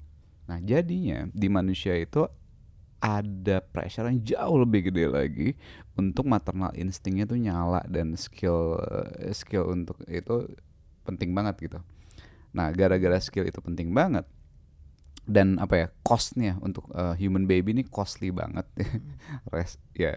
Nah 0.51 0.59
jadinya 0.59 1.31
di 1.31 1.47
manusia 1.47 1.95
itu 1.95 2.27
ada 2.97 3.61
pressure 3.62 4.09
yang 4.09 4.19
jauh 4.25 4.57
lebih 4.64 4.90
gede 4.90 5.07
lagi 5.07 5.49
untuk 5.95 6.27
maternal 6.27 6.73
instingnya 6.75 7.29
tuh 7.29 7.38
nyala 7.38 7.85
dan 7.87 8.16
skill 8.19 8.81
eh, 9.21 9.31
skill 9.31 9.69
untuk 9.69 10.01
itu 10.09 10.49
penting 11.07 11.31
banget 11.31 11.55
gitu. 11.62 11.79
Nah, 12.51 12.75
gara-gara 12.75 13.16
skill 13.23 13.47
itu 13.47 13.62
penting 13.62 13.95
banget 13.95 14.27
dan 15.27 15.59
apa 15.59 15.75
ya 15.75 15.87
costnya 16.07 16.55
untuk 16.62 16.87
eh, 16.95 17.14
human 17.19 17.51
baby 17.51 17.75
ini 17.75 17.83
costly 17.83 18.31
banget 18.31 18.62
res 19.53 19.75
ya 19.90 20.14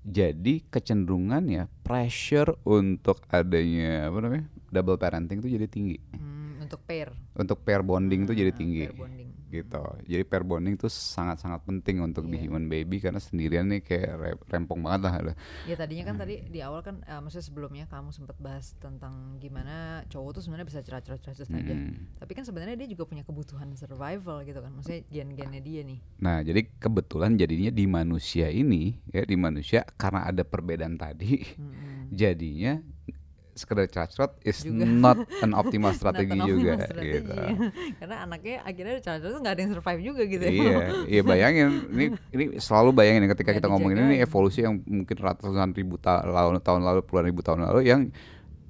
jadi 0.00 0.64
kecenderungannya 0.72 1.68
pressure 1.84 2.56
untuk 2.64 3.20
adanya 3.28 4.08
apa 4.08 4.18
namanya 4.24 4.46
double 4.72 4.96
parenting 4.96 5.44
tuh 5.44 5.52
jadi 5.52 5.68
tinggi 5.68 6.00
Hmm, 6.16 6.64
untuk 6.64 6.80
pair. 6.88 7.12
untuk 7.36 7.60
pair 7.60 7.84
bonding 7.84 8.24
tuh 8.24 8.32
jadi 8.32 8.48
tinggi 8.50 8.88
pair 8.88 8.96
bonding. 8.96 9.27
Gitu 9.50 9.80
jadi 10.04 10.22
pair 10.22 10.42
bonding 10.42 10.76
tuh 10.76 10.88
sangat-sangat 10.88 11.64
penting 11.64 12.00
untuk 12.00 12.24
di 12.24 12.36
Iya. 12.36 12.46
human 12.46 12.66
baby 12.66 12.98
karena 12.98 13.18
sendirian 13.18 13.66
nih 13.66 13.80
kayak 13.80 14.12
re- 14.14 14.44
rempong 14.46 14.78
banget 14.78 15.00
lah. 15.08 15.34
Ya 15.64 15.74
tadinya 15.74 16.04
Hmm. 16.04 16.10
kan 16.12 16.22
tadi 16.22 16.34
di 16.44 16.60
awal 16.60 16.80
kan 16.80 17.02
eh, 17.02 17.18
maksudnya 17.18 17.44
sebelumnya 17.44 17.84
kamu 17.86 18.10
sempat 18.10 18.36
bahas 18.36 18.76
tentang 18.76 19.36
gimana 19.36 20.04
cowok 20.06 20.38
tuh 20.38 20.42
sebenarnya 20.42 20.66
bisa 20.66 20.80
cerah-cerah-cerah 20.80 21.34
aja. 21.48 21.74
Mm. 21.74 22.14
Tapi 22.16 22.32
kan 22.32 22.44
sebenarnya 22.44 22.76
dia 22.76 22.88
juga 22.88 23.04
punya 23.04 23.22
kebutuhan 23.22 23.72
survival 23.72 24.42
gitu 24.42 24.60
kan. 24.60 24.70
Maksudnya 24.70 25.02
gen-gennya 25.08 25.60
dia 25.60 25.80
nih. 25.82 25.98
Nah, 26.18 26.40
jadi 26.40 26.60
kebetulan 26.78 27.34
jadinya 27.34 27.70
di 27.70 27.84
manusia 27.84 28.46
ini 28.46 29.00
ya 29.08 29.22
di 29.22 29.34
manusia 29.34 29.82
karena 29.94 30.24
ada 30.24 30.42
perbedaan 30.42 30.94
tadi, 30.94 31.42
Mm-mm. 31.54 32.12
jadinya 32.20 32.78
sekedar 33.58 33.90
cerah 33.90 34.30
is 34.46 34.62
Juga. 34.62 34.86
not 34.86 35.18
an 35.42 35.52
optimal 35.60 35.90
strategi 35.90 36.38
Not 36.38 36.46
an 36.46 36.50
juga 36.54 36.70
optimal 36.78 36.86
strategi, 36.86 37.12
gitu. 37.18 37.32
ya. 37.34 37.48
Karena 37.98 38.16
anaknya 38.22 38.56
akhirnya 38.62 38.94
tuh 39.02 39.40
nggak 39.42 39.52
ada 39.52 39.60
yang 39.66 39.72
survive 39.74 40.00
juga 40.00 40.22
gitu 40.24 40.44
ya. 40.46 40.52
iya, 40.54 40.76
iya 41.10 41.22
bayangin 41.26 41.68
ini 41.90 42.06
ini 42.30 42.44
selalu 42.62 42.94
bayangin 42.94 43.26
ya 43.26 43.28
ketika 43.34 43.50
Nggak 43.50 43.58
kita 43.60 43.68
ngomongin 43.68 43.98
ini 44.06 44.16
evolusi 44.22 44.62
yang 44.62 44.78
mungkin 44.86 45.16
ratusan 45.18 45.74
ribu 45.74 45.98
tahun 45.98 46.62
tahun 46.62 46.80
lalu 46.86 47.00
puluhan 47.02 47.26
ribu 47.26 47.42
tahun 47.42 47.66
lalu 47.66 47.80
yang 47.84 48.00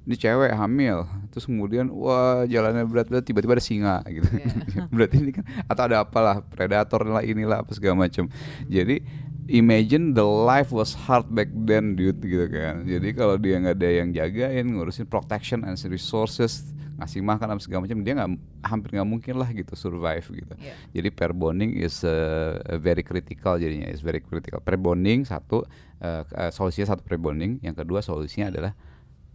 ini 0.09 0.17
cewek 0.17 0.57
hamil. 0.57 1.05
Terus 1.29 1.45
kemudian 1.45 1.93
wah 1.93 2.41
jalannya 2.49 2.81
berat-berat 2.89 3.21
tiba-tiba 3.21 3.53
ada 3.53 3.61
singa 3.61 4.01
gitu. 4.09 4.25
Iya. 4.25 4.49
berarti 4.93 5.15
ini 5.21 5.31
kan 5.37 5.45
atau 5.69 5.83
ada 5.85 6.01
apalah 6.01 6.41
predator 6.41 7.05
lah 7.05 7.21
inilah 7.21 7.61
apa 7.61 7.69
segala 7.77 8.09
macam 8.09 8.25
jadi 8.65 9.05
imagine 9.45 10.17
the 10.17 10.25
life 10.25 10.73
was 10.73 10.97
hard 10.97 11.29
back 11.29 11.53
then 11.53 11.93
dude 11.93 12.17
gitu 12.25 12.49
kan. 12.49 12.89
Jadi 12.89 13.13
kalau 13.13 13.37
dia 13.37 13.61
nggak 13.61 13.77
ada 13.77 13.89
yang 14.01 14.09
jagain 14.09 14.65
ngurusin 14.65 15.05
protection 15.05 15.61
and 15.61 15.77
resources 15.85 16.73
ngasih 16.99 17.23
makan 17.23 17.55
apa 17.55 17.61
segala 17.63 17.87
macam 17.87 18.03
dia 18.03 18.11
nggak 18.11 18.31
hampir 18.67 18.89
nggak 18.99 19.07
mungkin 19.07 19.33
lah 19.37 19.49
gitu 19.53 19.71
survive 19.77 20.25
gitu. 20.35 20.53
Iya. 20.59 20.73
jadi 20.99 21.07
pair 21.15 21.31
bonding 21.31 21.79
is 21.79 22.03
uh, 22.03 22.59
very 22.75 23.07
critical 23.07 23.55
jadinya 23.55 23.87
is 23.87 24.01
very 24.01 24.19
critical. 24.19 24.59
Pair 24.59 24.75
bonding 24.75 25.23
satu 25.23 25.63
uh, 26.01 26.23
uh, 26.27 26.51
solusinya 26.51 26.97
satu 26.97 27.05
pair 27.05 27.21
bonding 27.21 27.61
yang 27.63 27.77
kedua 27.77 28.03
solusinya 28.03 28.51
adalah 28.51 28.73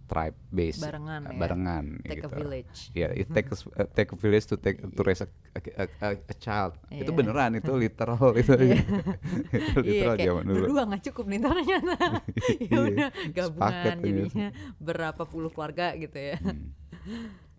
tribe 0.05 0.37
based 0.49 0.79
Barengan 0.79 1.25
uh, 1.25 1.33
ya. 1.33 1.39
barengan 1.39 1.85
Take 2.03 2.13
a 2.13 2.17
gitu. 2.23 2.37
village. 2.37 2.79
Ya, 2.93 3.09
it 3.11 3.29
takes 3.31 3.65
uh, 3.67 3.89
take 3.89 4.13
a 4.13 4.17
village 4.17 4.45
to 4.45 4.57
take 4.57 4.77
to 4.79 5.01
raise 5.01 5.21
a, 5.21 5.29
a, 5.53 5.61
a- 6.03 6.21
a 6.21 6.35
child. 6.37 6.77
Itu 6.89 7.09
Iya. 7.09 7.17
beneran 7.17 7.53
itu 7.55 7.73
literal 7.83 8.21
itu. 8.35 8.53
Iya. 8.53 8.85
itu 9.73 9.79
Iya 9.81 9.83
literal 9.83 10.17
zaman 10.19 10.43
dulu. 10.45 10.57
berdua 10.61 10.83
nggak 10.87 11.03
cukup 11.09 11.25
nih 11.27 11.41
ternyata. 11.41 11.97
ya 12.69 12.79
udah 12.83 13.09
gabungan 13.31 13.73
ternyata. 13.73 14.05
jadinya 14.05 14.49
berapa 14.77 15.23
puluh 15.25 15.49
keluarga 15.49 15.97
gitu 15.97 16.17
ya. 16.17 16.37
Hmm. 16.37 16.77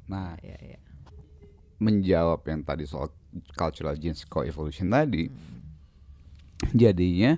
Nah, 0.06 0.38
Iya 0.40 0.58
iya. 0.64 0.80
menjawab 1.76 2.46
yang 2.46 2.62
tadi 2.62 2.86
soal 2.86 3.10
cultural 3.52 3.94
genes 3.96 4.22
coevolution 4.24 4.88
tadi, 4.88 5.28
Hmm. 5.28 5.66
jadinya 6.72 7.36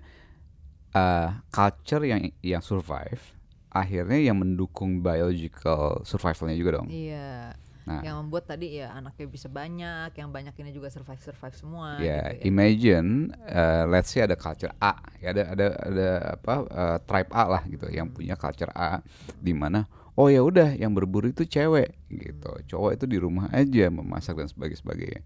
uh, 0.92 1.42
culture 1.48 2.04
yang 2.04 2.22
yang 2.40 2.60
survive 2.60 3.34
akhirnya 3.80 4.20
yang 4.20 4.38
mendukung 4.42 5.00
biological 5.06 6.02
survivalnya 6.04 6.58
juga 6.58 6.82
dong. 6.82 6.88
Iya. 6.90 7.54
Nah. 7.88 8.04
Yang 8.04 8.16
membuat 8.20 8.52
tadi 8.52 8.84
ya 8.84 8.92
anaknya 8.92 9.32
bisa 9.32 9.48
banyak, 9.48 10.12
yang 10.12 10.28
banyak 10.28 10.52
ini 10.60 10.76
juga 10.76 10.92
survive 10.92 11.24
survive 11.24 11.56
semua. 11.56 11.96
Ya, 12.04 12.36
gitu 12.36 12.44
ya. 12.44 12.52
imagine, 12.52 13.32
uh, 13.48 13.88
let's 13.88 14.12
say 14.12 14.20
ada 14.20 14.36
culture 14.36 14.76
A, 14.84 15.00
ya 15.24 15.32
ada 15.32 15.44
ada 15.56 15.68
ada 15.88 16.10
apa 16.36 16.54
uh, 16.68 16.98
tribe 17.08 17.32
A 17.32 17.44
lah 17.48 17.64
gitu, 17.64 17.88
yang 17.88 18.12
punya 18.12 18.36
culture 18.36 18.76
A, 18.76 19.00
di 19.40 19.56
mana 19.56 19.88
oh 20.20 20.28
ya 20.28 20.44
udah 20.44 20.76
yang 20.76 20.92
berburu 20.92 21.32
itu 21.32 21.48
cewek 21.48 21.96
gitu, 22.12 22.52
cowok 22.76 23.00
itu 23.00 23.06
di 23.08 23.18
rumah 23.24 23.48
aja 23.56 23.88
memasak 23.88 24.36
dan 24.36 24.52
sebagainya. 24.52 25.24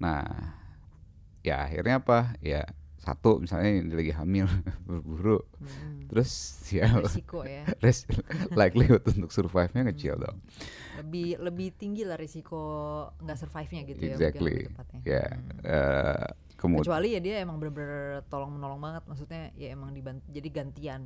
Nah, 0.00 0.24
ya 1.44 1.60
akhirnya 1.60 2.00
apa? 2.00 2.32
Ya 2.40 2.72
satu 3.08 3.40
misalnya 3.40 3.70
yang 3.72 3.88
lagi 3.90 4.12
hamil 4.12 4.44
berburu, 4.86 5.40
Hmm. 5.58 6.06
terus 6.06 6.30
ya 6.68 6.86
Risiko 6.94 7.42
ya. 7.42 7.64
res 7.84 8.04
likelihood 8.52 9.02
untuk 9.12 9.28
survive-nya 9.28 9.82
kecil 9.88 10.16
dong. 10.16 10.38
Lebih 10.98 11.40
lebih 11.40 11.68
tinggi 11.72 12.02
lah 12.02 12.14
risiko 12.14 12.60
nggak 13.18 13.38
survive-nya 13.38 13.80
gitu 13.86 14.02
ya. 14.02 14.14
Exactly. 14.14 14.54
lebih 14.62 14.68
tepatnya. 14.70 15.00
Ya, 15.02 15.24
Hmm. 15.24 15.58
uh, 15.64 16.26
kemudian 16.54 16.84
Kecuali 16.84 17.08
ya 17.10 17.20
dia 17.20 17.36
emang 17.38 17.56
bener-bener 17.56 18.00
tolong 18.26 18.50
menolong 18.50 18.78
banget, 18.78 19.02
maksudnya 19.04 19.50
ya 19.54 19.68
emang 19.70 19.90
dibantu 19.90 20.26
jadi 20.28 20.48
gantian 20.52 21.00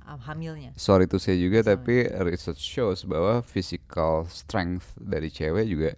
ha- 0.00 0.18
hamilnya. 0.24 0.74
sorry 0.74 1.06
to 1.06 1.16
say 1.16 1.34
juga 1.34 1.62
Misalnya. 1.62 1.78
tapi 1.78 1.96
research 2.26 2.58
shows 2.60 3.04
bahwa 3.04 3.38
physical 3.40 4.26
strength 4.26 4.92
dari 4.96 5.28
cewek 5.28 5.64
juga 5.64 5.94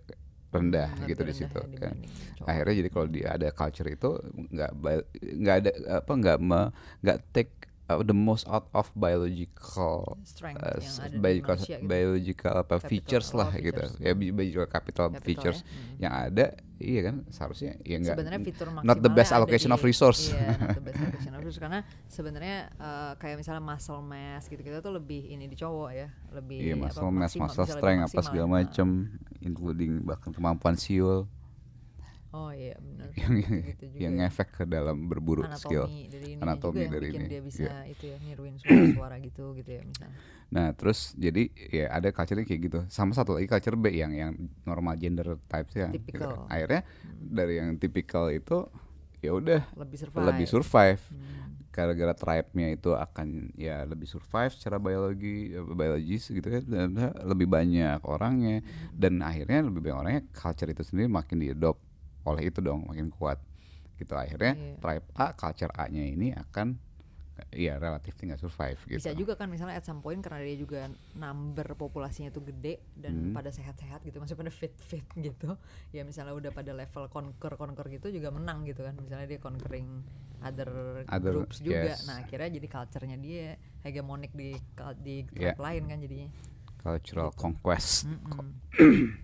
rendah 0.52 0.92
gitu 1.08 1.22
di 1.24 1.34
situ 1.34 1.60
kan. 1.80 1.96
cowok. 2.36 2.46
Akhirnya 2.46 2.74
jadi 2.84 2.88
kalau 2.92 3.06
dia 3.08 3.28
ada 3.34 3.48
culture 3.50 3.88
itu 3.88 4.10
nggak 4.52 4.70
nggak 5.40 5.56
ada 5.64 5.70
apa 6.04 6.12
nggak 6.12 6.38
nggak 7.00 7.18
take 7.32 7.71
uh, 7.88 7.98
the 8.02 8.14
most 8.14 8.44
out 8.46 8.68
of 8.70 8.90
biological 8.94 10.18
Strength 10.22 10.62
uh, 10.62 10.78
biological, 11.18 11.54
manusia 11.58 11.76
gitu. 11.78 11.88
biological 11.88 12.52
apa 12.54 12.74
Capital, 12.78 12.90
features 12.90 13.26
oh, 13.32 13.38
lah 13.42 13.48
features. 13.50 13.90
gitu 13.94 14.04
ya 14.04 14.12
bi- 14.14 14.32
biological 14.34 14.68
capital, 14.68 15.06
Capital 15.10 15.22
features 15.24 15.58
ya, 15.60 15.66
hmm. 15.66 15.94
yang 15.98 16.12
ada 16.12 16.46
iya 16.82 17.00
kan 17.06 17.16
seharusnya 17.30 17.78
ya 17.86 17.96
enggak 18.02 18.16
not 18.82 18.98
the 18.98 19.12
best 19.12 19.30
allocation 19.30 19.70
di- 19.70 19.76
of 19.76 19.80
resource 19.82 20.34
Iya, 20.34 20.58
not 20.58 20.74
the 20.74 20.84
best 20.84 20.98
allocation 21.04 21.32
of 21.32 21.40
resource 21.42 21.62
karena 21.62 21.80
sebenarnya 22.10 22.56
eh, 22.74 23.12
kayak 23.22 23.36
misalnya 23.38 23.62
muscle 23.62 24.02
mass 24.02 24.50
gitu-gitu 24.50 24.78
tuh 24.82 24.92
lebih 24.94 25.30
ini 25.30 25.46
di 25.46 25.54
cowok 25.54 25.90
ya, 25.94 26.08
lebih 26.34 26.58
iya 26.58 26.74
apa, 26.74 26.82
muscle 26.90 27.10
mass 27.10 27.32
maksimal, 27.38 27.46
muscle 27.50 27.66
strength 27.70 28.02
apa 28.10 28.20
segala 28.22 28.46
ya. 28.46 28.54
macam 28.66 28.88
including 29.42 29.92
bahkan 30.02 30.30
kemampuan 30.34 30.74
siul 30.74 31.30
Oh 32.32 32.48
iya 32.48 32.74
benar. 32.80 33.12
yang 33.20 33.32
Gitu 33.60 33.84
juga 33.92 34.00
yang 34.08 34.14
ya. 34.16 34.18
ngefek 34.24 34.48
ke 34.56 34.64
dalam 34.64 34.96
berburu 35.06 35.44
skill 35.52 35.84
anatomi 35.84 36.08
dari 36.08 36.26
ini 36.32 36.40
Anatomi 36.40 36.72
juga 36.72 36.80
yang 36.80 36.92
dari 36.96 37.06
bikin 37.06 37.20
ini, 37.20 37.28
dia 37.28 37.40
bisa 37.44 37.68
itu 37.86 38.04
ya 38.08 38.16
niruin 38.24 38.56
suara-suara 38.62 39.16
gitu 39.20 39.52
gitu 39.52 39.70
ya 39.70 39.82
misalnya. 39.84 40.16
Nah 40.52 40.66
terus 40.76 41.12
jadi 41.16 41.42
ya 41.72 41.86
ada 41.92 42.08
culture 42.12 42.40
kayak 42.40 42.60
gitu 42.66 42.78
sama 42.88 43.12
satu 43.12 43.36
lagi 43.36 43.48
culture 43.48 43.76
B 43.76 43.92
yang 43.92 44.12
yang 44.12 44.32
normal 44.64 44.96
gender 44.96 45.36
types 45.48 45.76
ya 45.76 45.88
gitu. 45.92 46.24
Typical. 46.24 46.48
akhirnya 46.48 46.80
dari 47.20 47.54
yang 47.60 47.76
tipikal 47.76 48.28
itu 48.32 48.64
ya 49.22 49.30
udah 49.32 49.62
Lebih 49.76 49.98
survive. 50.00 50.24
lebih 50.24 50.46
survive 50.48 51.02
Hmm. 51.12 51.56
gara-gara 51.72 52.12
tribe-nya 52.12 52.68
itu 52.76 52.92
akan 52.92 53.48
ya 53.56 53.88
lebih 53.88 54.04
survive 54.04 54.52
secara 54.52 54.76
biologi 54.76 55.56
eh, 55.56 55.64
biologis 55.64 56.28
gitu 56.28 56.44
kan 56.44 56.62
dan 56.68 56.88
lebih 57.24 57.48
banyak 57.48 57.96
orangnya 58.04 58.60
dan 58.92 59.24
akhirnya 59.24 59.64
lebih 59.72 59.80
banyak 59.88 59.98
orangnya 60.04 60.22
culture 60.36 60.68
itu 60.68 60.84
sendiri 60.84 61.08
makin 61.08 61.40
diadopt 61.40 61.80
oleh 62.24 62.42
itu 62.46 62.58
dong 62.58 62.86
makin 62.86 63.08
kuat 63.08 63.38
gitu 63.96 64.14
akhirnya 64.14 64.54
Iya. 64.54 64.74
tribe 64.78 65.06
A 65.14 65.26
culture 65.32 65.72
A-nya 65.72 66.04
ini 66.04 66.30
akan 66.30 66.78
ya 67.50 67.74
relatif 67.76 68.14
nggak 68.14 68.38
survive 68.38 68.78
gitu 68.86 69.00
Bisa 69.00 69.16
juga 69.16 69.34
kan 69.34 69.48
misalnya 69.48 69.74
at 69.74 69.82
some 69.82 69.98
point 69.98 70.20
karena 70.20 70.44
dia 70.44 70.54
juga 70.54 70.80
number 71.12 71.74
populasinya 71.74 72.28
tuh 72.28 72.44
gede 72.44 72.78
dan 72.94 73.12
Hmm. 73.12 73.34
pada 73.34 73.48
sehat-sehat 73.48 74.04
gitu, 74.04 74.20
masih 74.20 74.36
pada 74.36 74.52
fit-fit 74.52 75.02
gitu. 75.26 75.56
Ya 75.90 76.04
misalnya 76.04 76.36
udah 76.36 76.50
pada 76.50 76.70
level 76.70 77.08
conquer-conquer 77.08 77.88
gitu 77.90 78.12
juga 78.12 78.30
menang 78.30 78.62
gitu 78.62 78.84
kan. 78.84 78.94
Misalnya 78.94 79.26
dia 79.26 79.40
conquering 79.40 80.04
other, 80.38 81.02
Other- 81.08 81.34
groups 81.34 81.58
juga. 81.58 81.96
yes. 81.96 82.04
Nah, 82.04 82.20
akhirnya 82.20 82.52
jadi 82.52 82.68
culture-nya 82.68 83.16
dia 83.16 83.56
hegemonik 83.80 84.30
di 84.32 84.54
di 85.00 85.26
Yeah. 85.32 85.56
tribe 85.56 85.60
lain 85.60 85.82
kan 85.88 85.98
jadinya. 85.98 86.28
cultural 86.78 87.30
Gitu. 87.30 87.38
conquest 87.38 88.06
Mm-mm. 88.06 88.46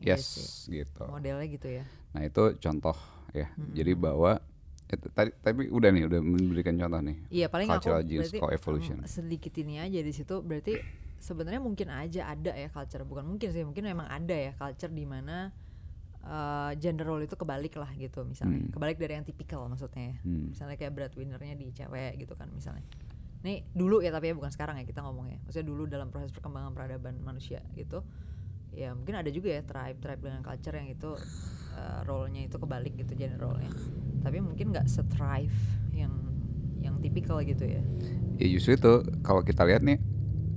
Iya 0.00 0.16
yes 0.16 0.24
sih. 0.66 0.80
gitu 0.80 1.04
Modelnya 1.06 1.46
gitu 1.46 1.68
ya. 1.72 1.84
Nah 2.14 2.22
itu 2.22 2.56
contoh 2.56 2.94
ya. 3.34 3.50
Jadi 3.74 3.92
bahwa 3.98 4.38
itu 4.84 5.08
tadi 5.10 5.34
tapi 5.42 5.66
udah 5.66 5.90
nih 5.90 6.06
udah 6.06 6.20
memberikan 6.22 6.78
contoh 6.78 7.00
nih. 7.02 7.16
Iya 7.28 7.46
paling 7.50 7.66
aku 7.66 7.74
Cultural 7.82 8.02
genes 8.06 8.30
berarti 8.30 8.38
co-evolution. 8.38 8.98
um, 9.02 9.10
sedikit 9.10 9.52
ini 9.58 9.82
aja 9.82 9.98
di 9.98 10.12
situ. 10.14 10.38
Berarti 10.38 10.78
sebenarnya 11.18 11.58
mungkin 11.58 11.88
aja 11.90 12.30
ada 12.30 12.52
ya 12.54 12.70
culture. 12.70 13.02
Bukan 13.02 13.24
mungkin 13.26 13.48
sih 13.50 13.66
mungkin 13.66 13.82
memang 13.82 14.06
ada 14.06 14.36
ya 14.36 14.52
culture 14.54 14.92
di 14.92 15.02
mana 15.02 15.50
uh, 16.22 16.70
gender 16.78 17.02
role 17.08 17.26
itu 17.26 17.34
kebalik 17.34 17.74
lah 17.74 17.90
gitu 17.98 18.22
misalnya. 18.22 18.62
Hmm. 18.62 18.70
kebalik 18.70 18.96
dari 19.02 19.12
yang 19.18 19.26
tipikal 19.26 19.66
maksudnya. 19.66 20.14
Ya 20.14 20.16
Hmm. 20.22 20.54
misalnya 20.54 20.76
kayak 20.78 20.92
breadwinnernya 20.94 21.54
di 21.58 21.66
cewek 21.74 22.22
gitu 22.22 22.38
kan 22.38 22.46
misalnya. 22.54 22.84
Nih 23.42 23.66
dulu 23.74 24.00
ya 24.00 24.14
tapi 24.14 24.30
ya 24.30 24.34
bukan 24.38 24.52
sekarang 24.54 24.78
ya 24.78 24.84
kita 24.86 25.02
ngomongnya. 25.02 25.42
Maksudnya 25.48 25.66
dulu 25.66 25.90
dalam 25.90 26.14
proses 26.14 26.30
perkembangan 26.30 26.70
peradaban 26.70 27.18
manusia 27.24 27.64
gitu 27.74 28.04
ya 28.74 28.90
mungkin 28.92 29.14
ada 29.14 29.30
juga 29.30 29.54
ya 29.54 29.62
tribe 29.62 29.98
tribe 30.02 30.22
dengan 30.22 30.42
culture 30.42 30.74
yang 30.74 30.90
itu 30.90 31.10
uh, 31.78 32.00
role-nya 32.06 32.50
itu 32.50 32.56
kebalik 32.58 32.94
gitu 32.98 33.14
gender 33.14 33.40
role-nya. 33.40 33.70
Tapi 34.20 34.38
mungkin 34.42 34.74
nggak 34.74 34.86
se-thrive 34.90 35.58
yang 35.94 36.12
yang 36.82 36.98
tipikal 37.00 37.40
gitu 37.40 37.64
ya. 37.64 37.82
Ya 38.36 38.46
justru 38.50 38.76
itu 38.76 38.92
kalau 39.22 39.46
kita 39.46 39.62
lihat 39.64 39.86
nih 39.86 40.02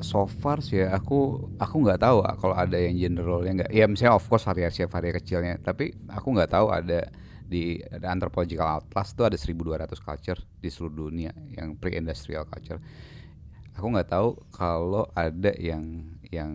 so 0.02 0.30
far 0.30 0.62
sih 0.62 0.86
ya 0.86 0.94
aku 0.94 1.50
aku 1.58 1.76
nggak 1.82 2.06
tahu 2.06 2.22
ah, 2.22 2.38
kalau 2.38 2.54
ada 2.54 2.78
yang 2.78 2.98
gender 2.98 3.26
role-nya 3.26 3.64
nggak. 3.64 3.72
Ya 3.72 3.86
misalnya 3.86 4.18
of 4.18 4.26
course 4.26 4.46
variasi 4.46 4.86
variasi 4.90 5.18
kecilnya. 5.24 5.62
Tapi 5.62 5.94
aku 6.10 6.28
nggak 6.34 6.52
tahu 6.52 6.68
ada 6.74 7.08
di 7.48 7.80
ada 7.80 8.12
anthropological 8.12 8.84
atlas 8.84 9.16
tuh 9.16 9.32
ada 9.32 9.38
1200 9.40 9.88
culture 10.04 10.40
di 10.60 10.68
seluruh 10.68 11.08
dunia 11.08 11.32
yang 11.56 11.80
pre-industrial 11.80 12.44
culture. 12.44 12.84
Aku 13.78 13.88
nggak 13.94 14.10
tahu 14.10 14.36
kalau 14.52 15.06
ada 15.14 15.54
yang 15.56 16.17
yang 16.30 16.52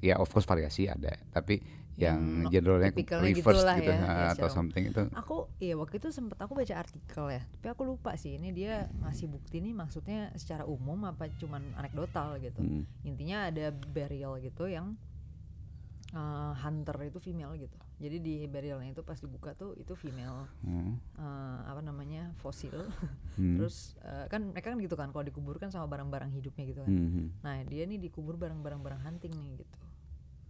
ya 0.00 0.16
of 0.16 0.28
course 0.32 0.48
variasi 0.48 0.88
ada 0.88 1.12
tapi 1.30 1.60
Yang 2.00 2.48
yang 2.48 2.64
tipikalnya 2.96 3.28
reverse 3.28 3.60
gitulah 3.60 3.76
gitu 3.76 3.92
ya, 3.92 4.00
ya, 4.00 4.28
atau 4.32 4.48
something 4.48 4.84
itu. 4.88 5.02
Aku 5.20 5.52
iya 5.60 5.76
waktu 5.76 6.00
itu 6.00 6.08
sempet 6.08 6.40
aku 6.40 6.56
baca 6.56 6.74
artikel 6.80 7.28
ya 7.28 7.44
tapi 7.44 7.66
aku 7.76 7.82
lupa 7.84 8.16
sih 8.16 8.40
ini 8.40 8.56
dia 8.56 8.88
ngasih 9.04 9.28
bukti 9.28 9.60
nih 9.60 9.76
maksudnya 9.76 10.32
secara 10.32 10.64
umum 10.64 11.04
apa 11.04 11.28
cuman 11.36 11.60
anekdotal 11.76 12.40
gitu. 12.40 12.56
Hmm. 12.64 12.88
intinya 13.04 13.52
ada 13.52 13.68
burial 13.68 14.40
gitu 14.40 14.64
yang 14.64 14.96
uh, 16.16 16.56
hunter 16.56 16.96
itu 17.04 17.20
female 17.20 17.52
gitu 17.60 17.76
jadi 18.00 18.16
di 18.16 18.48
burialnya 18.48 18.90
itu 18.90 19.04
pas 19.04 19.14
dibuka 19.14 19.52
tuh 19.52 19.76
itu 19.76 19.92
female 19.92 20.48
Hmm. 20.64 20.96
uh, 21.14 21.60
apa 21.68 21.80
namanya 21.80 22.32
fosil 22.40 22.72
Hmm. 23.36 23.56
terus 23.56 23.94
uh, 24.00 24.26
kan 24.26 24.50
mereka 24.50 24.72
kan 24.72 24.80
gitu 24.80 24.96
kan 24.96 25.12
kalau 25.12 25.22
dikubur 25.22 25.56
kan 25.56 25.68
sama 25.68 25.84
barang-barang 25.86 26.32
hidupnya 26.32 26.64
gitu 26.66 26.80
kan 26.80 26.90
Hmm. 26.90 27.28
nah 27.40 27.60
dia 27.62 27.84
nih 27.84 28.00
dikubur 28.00 28.34
barang-barang 28.34 28.80
barang 28.80 29.00
hunting 29.00 29.32
nih 29.32 29.60
gitu 29.60 29.78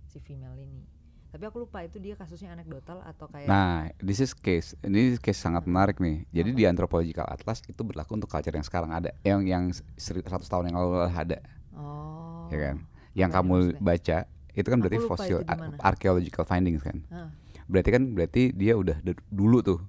si 0.07 0.19
female 0.19 0.55
ini 0.57 0.83
tapi 1.31 1.47
aku 1.47 1.63
lupa 1.63 1.79
itu 1.83 1.99
dia 1.99 2.19
kasusnya 2.19 2.51
anekdotal 2.51 3.07
atau 3.07 3.31
kayak 3.31 3.47
Nah, 3.47 3.87
this 4.03 4.19
is 4.19 4.35
case. 4.35 4.75
Ini 4.83 5.15
case 5.15 5.39
sangat 5.39 5.63
menarik 5.63 6.03
nih. 6.03 6.27
Jadi 6.27 6.51
di 6.51 6.67
Anthropological 6.67 7.23
Atlas 7.23 7.63
itu 7.71 7.87
berlaku 7.87 8.19
untuk 8.19 8.27
culture 8.27 8.51
yang 8.51 8.67
sekarang 8.67 8.91
ada, 8.91 9.15
yang 9.23 9.47
yang 9.47 9.65
seri- 9.95 10.27
100 10.27 10.43
tahun 10.43 10.75
yang 10.75 10.83
lalu 10.83 11.07
ada, 11.07 11.39
oh 11.71 12.51
ya 12.51 12.59
kan? 12.59 12.77
Yang 13.15 13.31
kamu 13.31 13.55
baca 13.79 14.19
itu 14.53 14.67
kan 14.67 14.79
berarti 14.79 14.99
fosil 15.01 15.39
archaeological 15.79 16.45
findings 16.45 16.81
kan. 16.81 16.99
Ah, 17.09 17.29
Berarti 17.65 17.91
kan 17.91 18.03
berarti 18.11 18.43
dia 18.51 18.75
udah 18.75 18.99
dulu 19.29 19.63
tuh 19.63 19.81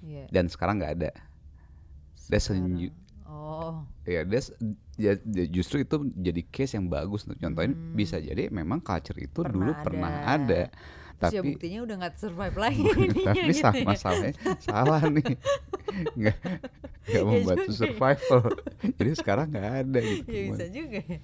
iya. 0.00 0.28
dan 0.28 0.46
sekarang 0.46 0.76
nggak 0.76 0.92
ada. 0.98 1.10
That's 2.28 2.48
a 2.48 2.56
new- 2.56 2.92
oh 3.24 3.84
Ya, 4.02 4.26
that's 4.26 4.50
ya, 4.96 5.14
ya 5.16 5.44
justru 5.46 5.80
itu 5.80 5.94
jadi 6.12 6.42
case 6.44 6.74
yang 6.74 6.86
bagus 6.86 7.22
untuk 7.22 7.38
contohin 7.38 7.72
Hmm. 7.72 7.94
bisa 7.94 8.18
jadi 8.18 8.50
memang 8.50 8.78
culture 8.78 9.14
itu 9.16 9.40
Pernah 9.40 9.54
dulu 9.54 9.70
ada. 9.70 9.80
pernah 9.80 10.12
ada. 10.26 10.62
Terus 11.22 11.32
ya 11.32 11.38
Tapi 11.38 11.48
buktinya 11.48 11.80
udah 11.80 11.96
nggak 11.96 12.14
survive 12.16 12.56
lagi 12.56 12.82
tapi 12.90 13.06
gitu 13.14 13.52
sama 13.56 13.76
ya. 13.76 13.86
masalahnya 13.86 14.32
salah 14.58 15.00
nih 15.04 15.24
nggak 16.18 16.36
nggak 17.02 17.18
Iya 17.18 17.20
membantu 17.22 17.62
ya. 17.68 17.78
survival 17.78 18.42
jadi 18.92 19.10
sekarang 19.14 19.46
nggak 19.48 19.68
ada 19.80 19.98
gitu 20.00 20.26
ya 20.28 20.40
bisa 20.48 20.64
juga 20.68 20.98
ya 21.00 21.18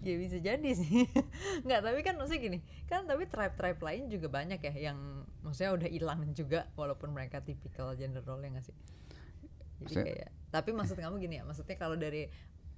ya 0.00 0.14
bisa 0.18 0.36
jadi 0.38 0.70
sih 0.72 1.04
nggak 1.64 1.80
tapi 1.80 2.00
kan 2.00 2.14
maksudnya 2.14 2.40
gini 2.42 2.58
kan 2.86 3.04
tapi 3.04 3.22
tribe-tribe 3.24 3.80
lain 3.80 4.02
juga 4.06 4.26
banyak 4.28 4.60
ya 4.62 4.74
yang 4.84 4.98
maksudnya 5.40 5.72
udah 5.72 5.88
hilang 5.88 6.20
juga 6.32 6.64
walaupun 6.72 7.10
mereka 7.10 7.38
tipikal 7.38 7.92
gender 7.92 8.20
role 8.20 8.40
ya 8.40 8.50
nggak 8.50 8.64
sih 8.64 8.76
jadi 9.78 9.82
Maksudnya- 9.82 10.06
kayak 10.06 10.30
tapi 10.48 10.70
maksud 10.70 10.96
kamu 10.96 11.16
gini 11.18 11.34
ya 11.34 11.44
maksudnya 11.44 11.74
kalau 11.74 11.96
dari 11.96 12.28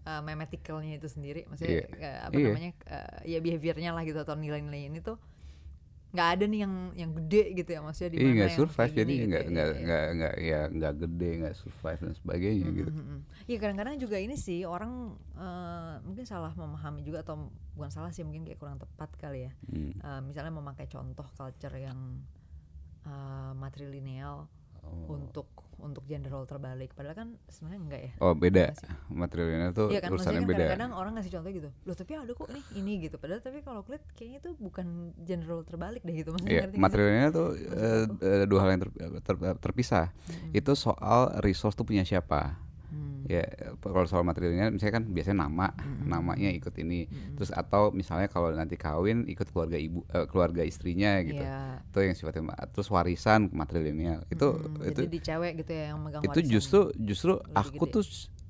uh, 0.05 0.21
memetikalnya 0.21 0.95
itu 0.95 1.07
sendiri 1.07 1.43
maksudnya 1.45 1.83
Iya. 1.83 1.87
kayak 1.91 2.19
apa 2.23 2.35
Iya. 2.35 2.47
namanya 2.49 2.71
uh, 2.87 3.19
ya 3.25 3.39
behaviornya 3.41 3.91
lah 3.91 4.03
gitu 4.03 4.17
atau 4.17 4.35
nilai-nilai 4.35 4.87
ini 4.87 5.01
tuh 5.01 5.19
nggak 6.15 6.29
ada 6.39 6.45
nih 6.47 6.61
yang 6.63 6.75
yang 6.95 7.11
gede 7.19 7.43
gitu 7.59 7.71
ya 7.75 7.81
maksudnya 7.83 8.11
di 8.15 8.17
Iya 8.17 8.23
mana 8.23 8.35
nggak 8.39 8.47
yang 8.47 8.61
survive 8.63 8.93
jadi 8.95 9.03
gini 9.11 9.19
gitu 9.19 9.31
nggak 9.31 9.43
ya, 9.43 9.51
nggak 9.51 9.67
iya, 9.67 9.75
iya. 9.75 9.83
nggak 9.85 10.05
nggak 10.15 10.35
ya 10.39 10.61
nggak 10.71 10.95
gede 11.03 11.31
nggak 11.43 11.55
survive 11.59 12.01
dan 12.07 12.15
sebagainya 12.15 12.69
gitu. 12.71 12.91
Mm, 12.95 13.03
mm, 13.03 13.07
mm. 13.11 13.21
Iya 13.51 13.57
kadang-kadang 13.59 13.95
juga 13.99 14.17
ini 14.23 14.37
sih 14.39 14.61
orang 14.63 14.93
eh, 15.35 15.95
mungkin 16.07 16.25
salah 16.25 16.53
memahami 16.55 17.03
juga 17.03 17.27
atau 17.27 17.51
bukan 17.75 17.91
salah 17.91 18.15
sih 18.15 18.23
mungkin 18.23 18.47
kayak 18.47 18.63
kurang 18.63 18.79
tepat 18.79 19.11
kali 19.19 19.51
ya. 19.51 19.53
Hmm. 19.67 19.91
Eh, 19.99 20.21
misalnya 20.23 20.55
memakai 20.55 20.87
contoh 20.87 21.27
culture 21.35 21.75
yang 21.75 22.23
eh, 23.11 23.53
matrilineal 23.59 24.47
Oh. 24.85 25.17
untuk 25.17 25.64
untuk 25.85 26.03
gender 26.05 26.33
role 26.33 26.45
terbalik. 26.45 26.91
Padahal 26.91 27.13
kan 27.15 27.29
sebenarnya 27.47 27.81
enggak 27.81 28.01
ya. 28.01 28.13
Oh 28.19 28.33
beda 28.33 28.73
materialnya 29.07 29.71
tuh 29.71 29.89
Iya 29.89 30.01
kan 30.01 30.11
urusannya 30.11 30.41
kan 30.41 30.49
beda. 30.49 30.57
kadang-kadang 30.59 30.91
orang 30.93 31.13
ngasih 31.15 31.31
contoh 31.31 31.51
gitu. 31.53 31.69
Loh 31.85 31.95
tapi 31.95 32.11
ada 32.15 32.33
kok 32.33 32.49
nih 32.49 32.65
ini 32.75 32.93
gitu. 33.01 33.17
Padahal 33.17 33.41
tapi 33.41 33.61
kalau 33.61 33.81
kulit 33.83 34.01
kayaknya 34.13 34.39
itu 34.41 34.51
bukan 34.57 34.87
gender 35.21 35.47
role 35.47 35.63
terbalik 35.63 36.01
deh 36.01 36.15
gitu 36.15 36.33
maksudnya 36.33 36.51
Iya, 36.51 36.61
nggak 36.65 36.73
sih? 36.73 36.81
materialnya 36.81 37.29
tuh 37.31 37.49
eh, 37.55 38.03
aku. 38.03 38.25
eh, 38.25 38.45
dua 38.45 38.59
hal 38.59 38.69
yang 38.73 38.81
ter- 38.83 38.95
ter- 39.21 39.59
terpisah. 39.61 40.07
Mm-mm. 40.25 40.51
Itu 40.53 40.73
soal 40.75 41.21
resource 41.39 41.75
tuh 41.75 41.85
punya 41.85 42.03
siapa. 42.03 42.57
Hmm. 42.95 43.27
Ya 43.27 43.43
kalau 43.81 44.07
soal 44.07 44.23
materialnya 44.23 44.71
misalnya 44.71 45.01
kan 45.01 45.05
biasanya 45.11 45.49
nama, 45.49 45.73
Mm-mm. 45.75 46.07
namanya 46.07 46.53
ikut 46.55 46.77
ini. 46.79 47.11
Mm-mm. 47.11 47.35
Terus 47.41 47.51
atau 47.51 47.91
misalnya 47.91 48.29
kalau 48.31 48.53
nanti 48.55 48.79
kawin 48.79 49.27
ikut 49.27 49.51
keluarga 49.51 49.81
ibu 49.81 50.07
eh, 50.13 50.27
keluarga 50.31 50.63
istrinya 50.63 51.19
gitu. 51.25 51.43
Iya. 51.43 51.83
Itu 51.89 51.99
yang 52.05 52.15
sifatnya 52.15 52.55
terus 52.71 52.87
warisan 52.93 53.49
materialnya. 53.51 54.23
Itu 54.29 54.61
Mm-mm. 54.61 54.89
itu 54.93 55.01
jadi 55.03 55.11
di 55.11 55.21
cewek 55.25 55.53
gitu 55.65 55.73
ya 55.73 55.85
yang 55.91 55.99
megang 56.05 56.23
itu 56.23 56.31
warisan. 56.31 56.53
justru 56.53 56.81
justru 57.01 57.33
aku 57.57 57.85
gede. 57.89 57.95
tuh 57.97 58.05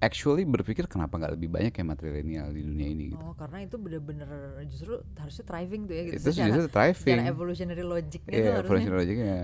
actually 0.04 0.44
berpikir 0.44 0.84
kenapa 0.84 1.16
nggak 1.16 1.32
lebih 1.34 1.48
banyak 1.48 1.72
ya 1.72 1.82
matrilineal 1.82 2.52
di 2.52 2.60
dunia 2.60 2.86
ini 2.86 3.04
gitu. 3.10 3.24
Oh, 3.24 3.32
karena 3.32 3.64
itu 3.64 3.74
bener-bener 3.74 4.28
justru 4.68 5.00
harusnya 5.16 5.44
thriving 5.44 5.82
tuh 5.84 5.94
ya 5.94 6.02
gitu. 6.04 6.14
itu 6.14 6.28
secara, 6.30 6.46
justru 6.52 6.64
thriving 6.68 7.16
secara 7.16 7.24
evolutionary 7.26 7.80
Iya, 7.80 7.88
tuh 7.88 8.52
harusnya. 8.52 8.60
evolutionary 8.60 9.00
logicnya. 9.00 9.36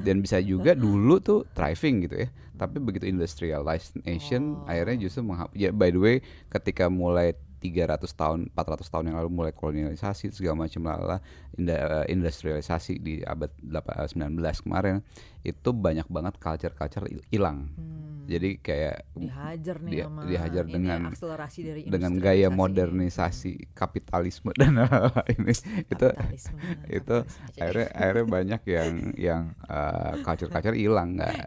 Dan 0.00 0.16
bisa 0.18 0.36
juga 0.40 0.72
dulu 0.72 1.14
tuh 1.20 1.44
thriving 1.52 1.96
gitu 2.02 2.16
ya. 2.24 2.28
Tapi 2.56 2.76
begitu 2.80 3.04
industrialized 3.04 4.00
nation 4.02 4.56
Oh. 4.56 4.64
akhirnya 4.64 4.96
justru 4.98 5.20
menghap 5.20 5.52
ya 5.52 5.68
by 5.68 5.92
the 5.92 6.00
way 6.00 6.16
ketika 6.48 6.88
mulai 6.88 7.36
300 7.60 8.12
tahun, 8.12 8.38
400 8.52 8.92
tahun 8.92 9.04
yang 9.10 9.16
lalu 9.18 9.30
mulai 9.32 9.52
kolonialisasi 9.56 10.30
segala 10.30 10.68
macam 10.68 10.82
lala 10.86 11.18
inda- 11.56 12.04
industrialisasi 12.06 13.00
di 13.00 13.24
abad 13.24 13.50
8, 13.60 14.12
19 14.14 14.64
kemarin 14.64 15.00
itu 15.46 15.70
banyak 15.70 16.06
banget 16.10 16.34
culture-culture 16.42 17.06
hilang. 17.30 17.70
Hmm, 17.78 18.26
Jadi 18.26 18.58
kayak 18.58 19.06
dihajar 19.14 19.76
nih 19.78 20.02
sama 20.02 20.22
dihajar 20.26 20.64
ini 20.66 20.72
dengan 20.74 21.00
akselerasi 21.14 21.60
dari 21.62 21.80
dengan 21.86 22.12
gaya 22.18 22.48
modernisasi 22.50 23.70
kapitalisme 23.70 24.50
dan 24.58 24.82
lain-lain 24.82 25.40
itu 25.92 26.06
Kapitalisme, 26.10 26.58
itu 26.90 27.16
akhirnya 27.62 27.88
akhirnya 27.94 28.26
banyak 28.26 28.62
yang 28.66 28.92
yang 29.14 29.42
uh, 29.70 30.18
culture 30.26 30.50
culture 30.50 30.74
hilang 30.76 31.16
nggak? 31.18 31.34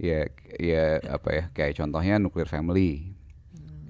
Ya 0.00 0.24
ya 0.56 0.96
apa 1.12 1.28
ya 1.28 1.44
kayak 1.52 1.76
contohnya 1.76 2.16
nuclear 2.16 2.48
family. 2.48 3.12
Hmm. 3.12 3.19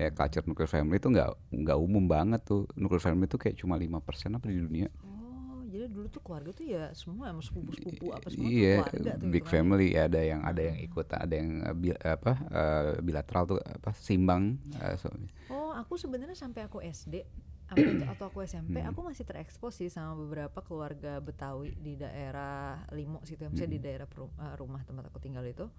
Ya 0.00 0.08
culture 0.10 0.44
nuclear 0.44 0.70
family 0.70 0.96
itu 0.96 1.08
nggak 1.08 1.28
nggak 1.52 1.78
umum 1.78 2.04
banget 2.06 2.40
tuh 2.42 2.64
nuclear 2.74 3.02
family 3.02 3.28
itu 3.28 3.36
kayak 3.36 3.56
cuma 3.56 3.76
lima 3.76 4.00
persen 4.00 4.32
apa 4.32 4.48
di 4.48 4.56
dunia 4.58 4.88
Oh, 5.04 5.60
jadi 5.68 5.86
dulu 5.86 6.08
tuh 6.08 6.18
keluarga 6.18 6.50
tuh 6.50 6.66
ya 6.66 6.88
semua 6.96 7.28
sama 7.28 7.42
sepupu-sepupu 7.44 8.10
apa 8.10 8.26
semua 8.26 8.48
tuh 8.48 8.56
iya 8.56 8.74
keluarga 8.80 9.12
tuh 9.14 9.28
big 9.28 9.44
gitu 9.44 9.44
kan. 9.44 9.52
family 9.52 9.86
ya 9.92 10.02
ada 10.08 10.20
yang 10.24 10.40
ada 10.42 10.62
yang 10.64 10.78
ikut 10.80 11.06
ada 11.06 11.34
yang 11.36 11.50
uh, 11.62 11.76
bi- 11.76 12.00
apa 12.00 12.32
uh, 12.50 12.90
bilateral 12.98 13.44
tuh 13.46 13.58
apa 13.60 13.90
simbang 13.94 14.56
uh, 14.74 14.96
so- 14.96 15.12
Oh, 15.46 15.70
aku 15.72 15.94
sebenarnya 15.94 16.34
sampai 16.34 16.64
aku 16.64 16.80
SD 16.80 17.22
atau 17.70 18.24
aku 18.30 18.42
SMP, 18.42 18.82
Hmm. 18.82 18.90
aku 18.90 19.06
masih 19.06 19.22
terekspos 19.22 19.78
sih 19.78 19.86
sama 19.86 20.18
beberapa 20.18 20.58
keluarga 20.58 21.18
Betawi 21.18 21.70
di 21.76 21.94
daerah 21.94 22.82
Limo 22.90 23.22
situ, 23.22 23.38
ya. 23.38 23.50
misalnya 23.50 23.70
di 23.70 23.78
Hmm. 23.78 23.86
daerah 23.86 24.06
peru- 24.06 24.34
eh, 24.36 24.54
rumah 24.58 24.82
tempat 24.82 25.06
aku 25.06 25.18
tinggal 25.18 25.46
itu. 25.46 25.70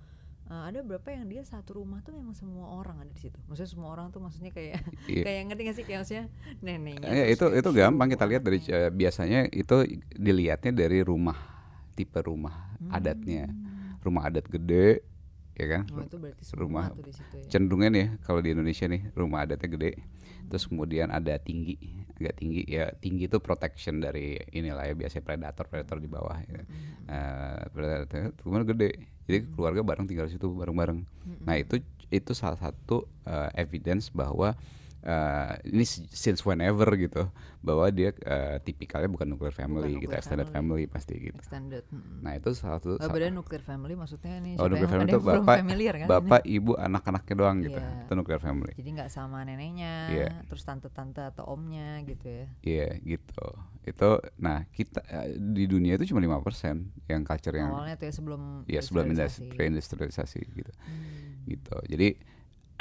Eh, 0.51 0.63
ada 0.67 0.83
beberapa 0.83 1.15
yang 1.15 1.31
dia 1.31 1.47
satu 1.47 1.79
rumah 1.79 2.03
tuh 2.03 2.11
memang 2.11 2.35
semua 2.35 2.75
orang 2.75 2.99
ada 2.99 3.11
di 3.15 3.21
situ. 3.23 3.39
Maksudnya 3.47 3.71
semua 3.71 3.87
orang 3.95 4.11
tuh 4.11 4.19
maksudnya 4.19 4.51
kayak 4.51 4.83
iya. 5.07 5.23
kayak 5.25 5.41
ngerti 5.47 5.61
gak 5.63 5.75
sih 5.79 5.85
kayak 5.87 5.99
maksudnya 6.03 6.25
neneknya. 6.59 7.07
Ya, 7.07 7.23
terus 7.31 7.31
itu 7.31 7.45
itu 7.63 7.69
gampang 7.71 8.07
kita 8.11 8.25
lihat 8.27 8.43
dari 8.43 8.59
uh, 8.67 8.91
biasanya 8.91 9.39
itu 9.49 9.75
dilihatnya 10.11 10.71
dari 10.75 10.99
rumah 11.01 11.39
tipe 11.95 12.19
rumah 12.19 12.75
adatnya 12.91 13.47
Hmm. 13.47 14.01
rumah 14.01 14.27
adat 14.27 14.49
gede 14.49 15.05
ya 15.55 15.65
kan? 15.67 15.81
Oh, 15.91 16.03
itu 16.03 16.17
berarti 16.17 16.43
semua 16.43 16.61
rumah 16.63 16.85
tuh 16.91 17.05
di 17.05 17.13
situ 17.13 17.35
ya. 17.37 17.47
cenderungnya 17.51 17.89
nih 17.91 18.05
kalau 18.23 18.39
di 18.39 18.49
Indonesia 18.55 18.85
nih 18.87 19.01
rumah 19.13 19.43
adatnya 19.43 19.69
gede 19.71 19.91
terus 20.51 20.67
kemudian 20.67 21.07
ada 21.15 21.39
tinggi 21.39 21.79
agak 22.19 22.35
tinggi 22.37 22.61
ya 22.67 22.91
tinggi 22.91 23.31
itu 23.31 23.39
protection 23.39 24.03
dari 24.03 24.35
inilah 24.51 24.83
ya 24.83 24.93
biasanya 24.93 25.23
predator 25.23 25.65
predator 25.71 25.97
di 25.97 26.09
bawah 26.11 26.37
ya. 26.43 26.61
Eh, 27.07 27.61
predator 27.71 28.35
kemudian 28.43 28.67
gede 28.67 28.89
jadi 29.31 29.47
keluarga 29.47 29.81
bareng 29.81 30.05
tinggal 30.11 30.27
di 30.27 30.35
situ 30.35 30.51
bareng 30.51 30.75
bareng 30.75 30.99
nah 31.47 31.55
itu 31.55 31.79
itu 32.11 32.31
salah 32.35 32.59
satu 32.59 33.07
eh, 33.23 33.49
evidence 33.55 34.11
bahwa 34.11 34.53
eh, 35.03 35.51
ini 35.67 35.81
si- 35.81 36.05
since 36.07 36.41
whenever 36.41 36.85
gitu 36.95 37.25
bahwa 37.59 37.89
dia 37.89 38.13
eh, 38.15 38.57
tipikalnya 38.59 39.05
bukan 39.05 39.27
nuclear 39.27 39.49
family 39.51 39.95
gitu 39.95 40.07
nuclear 40.07 40.19
extended 40.19 40.47
family. 40.47 40.83
family. 40.83 40.93
pasti 40.93 41.13
gitu 41.19 41.37
Extended. 41.37 41.83
mm-mm. 41.87 42.21
nah 42.21 42.33
itu 42.33 42.49
salah 42.51 42.77
satu 42.77 42.97
Oh, 42.97 43.07
beda 43.07 43.29
nuclear 43.29 43.61
family 43.61 43.93
maksudnya 43.93 44.37
nih 44.37 44.55
Oh, 44.55 44.65
nuclear 44.65 44.89
family 44.89 45.09
itu 45.09 45.19
bapak, 45.19 45.55
familiar 45.59 45.93
kan? 45.95 46.07
bapak, 46.07 46.41
ibu, 46.43 46.71
anak-anaknya 46.75 47.33
doang 47.33 47.57
gitu. 47.59 47.75
Iya. 47.75 48.03
Itu 48.03 48.13
nuclear 48.13 48.37
family. 48.39 48.73
Jadi 48.73 48.89
nggak 48.91 49.09
sama 49.09 49.41
neneknya, 49.41 49.93
Iya. 50.09 50.29
terus 50.45 50.61
tante-tante 50.61 51.21
atau 51.23 51.45
omnya 51.47 52.01
gitu 52.01 52.25
ya. 52.25 52.45
Iya, 52.61 52.87
gitu. 52.99 53.45
Itu 53.81 54.09
nah, 54.37 54.65
kita 54.67 55.01
eh, 55.03 55.33
di 55.35 55.65
dunia 55.65 55.95
itu 55.95 56.05
cuma 56.07 56.21
5% 56.21 56.77
yang 57.05 57.21
culture 57.21 57.53
yang 57.53 57.69
Awalnya 57.71 57.95
tuh 57.95 58.05
ya 58.05 58.13
sebelum 58.13 58.41
ya 58.65 58.81
sebelum 58.81 59.05
industrialisasi. 59.09 60.39
gitu. 60.51 60.71
Hmm. 60.85 61.45
Gitu. 61.45 61.75
Jadi 61.89 62.07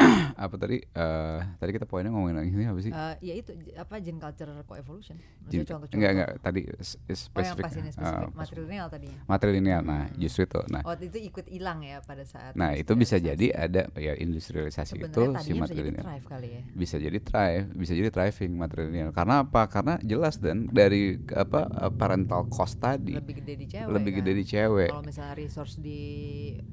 apa 0.45 0.55
tadi 0.57 0.81
eh 0.81 1.41
tadi 1.57 1.71
kita 1.71 1.85
poinnya 1.85 2.09
ngomongin 2.09 2.37
lagi 2.37 2.51
ini 2.51 2.65
apa 2.65 2.81
sih? 2.81 2.89
Eh, 2.89 3.15
ya 3.21 3.35
itu 3.37 3.51
apa 3.75 3.95
gen 3.99 4.17
culture 4.17 4.49
co-evolution. 4.65 5.17
Maksudnya 5.17 5.53
Jin- 5.53 5.67
contoh-contoh. 5.67 5.97
enggak 5.97 6.11
enggak 6.13 6.31
tadi 6.41 6.61
s- 6.75 6.97
Oh 6.97 7.07
yang 7.07 7.21
spesifik. 7.53 7.65
ini 7.71 7.81
eh, 7.81 7.93
spesifik 7.93 8.27
pas- 8.27 8.35
matrilineal 8.35 8.87
tadinya. 8.89 9.19
matrilineal. 9.27 9.81
Nah, 9.83 10.05
justru 10.15 10.43
itu. 10.43 10.61
Nah, 10.67 10.83
Oh 10.83 10.95
itu 10.95 11.19
ikut 11.21 11.47
hilang 11.47 11.81
ya 11.81 12.01
pada 12.01 12.25
saat. 12.25 12.53
nah 12.53 12.73
itu 12.73 12.93
bisa 12.95 13.17
jadi 13.17 13.47
ada 13.53 13.93
ya 13.95 14.17
industrialisasi 14.17 14.97
itu 14.97 15.05
Sebenarnya 15.05 15.37
si 15.37 15.37
tadinya 15.37 15.61
bisa 15.61 15.75
jadi 15.75 15.91
matrilineal. 15.91 16.05
thrive 16.05 16.27
kali 16.27 16.49
ya. 16.51 16.63
bisa 16.73 16.97
jadi 16.97 17.19
thrive, 17.21 17.67
bisa 17.75 17.93
jadi 17.93 18.09
thriving 18.09 18.53
matrilineal. 18.55 19.11
Karena 19.11 19.35
apa? 19.43 19.63
Karena 19.67 19.95
jelas 20.01 20.37
dan 20.37 20.67
dari 20.67 21.03
apa 21.31 21.61
eh, 21.67 21.93
parental 21.93 22.47
cost 22.47 22.79
tadi 22.79 23.13
Lebih 23.13 23.45
gede 23.45 23.55
di 23.55 23.67
cewek. 23.67 23.91
lebih 23.91 24.13
gede 24.17 24.33
kan? 24.33 24.39
di 24.39 24.45
cewek. 24.47 24.89
Kalau 24.89 25.05
misalnya 25.05 25.35
resource 25.35 25.77
di 25.77 26.01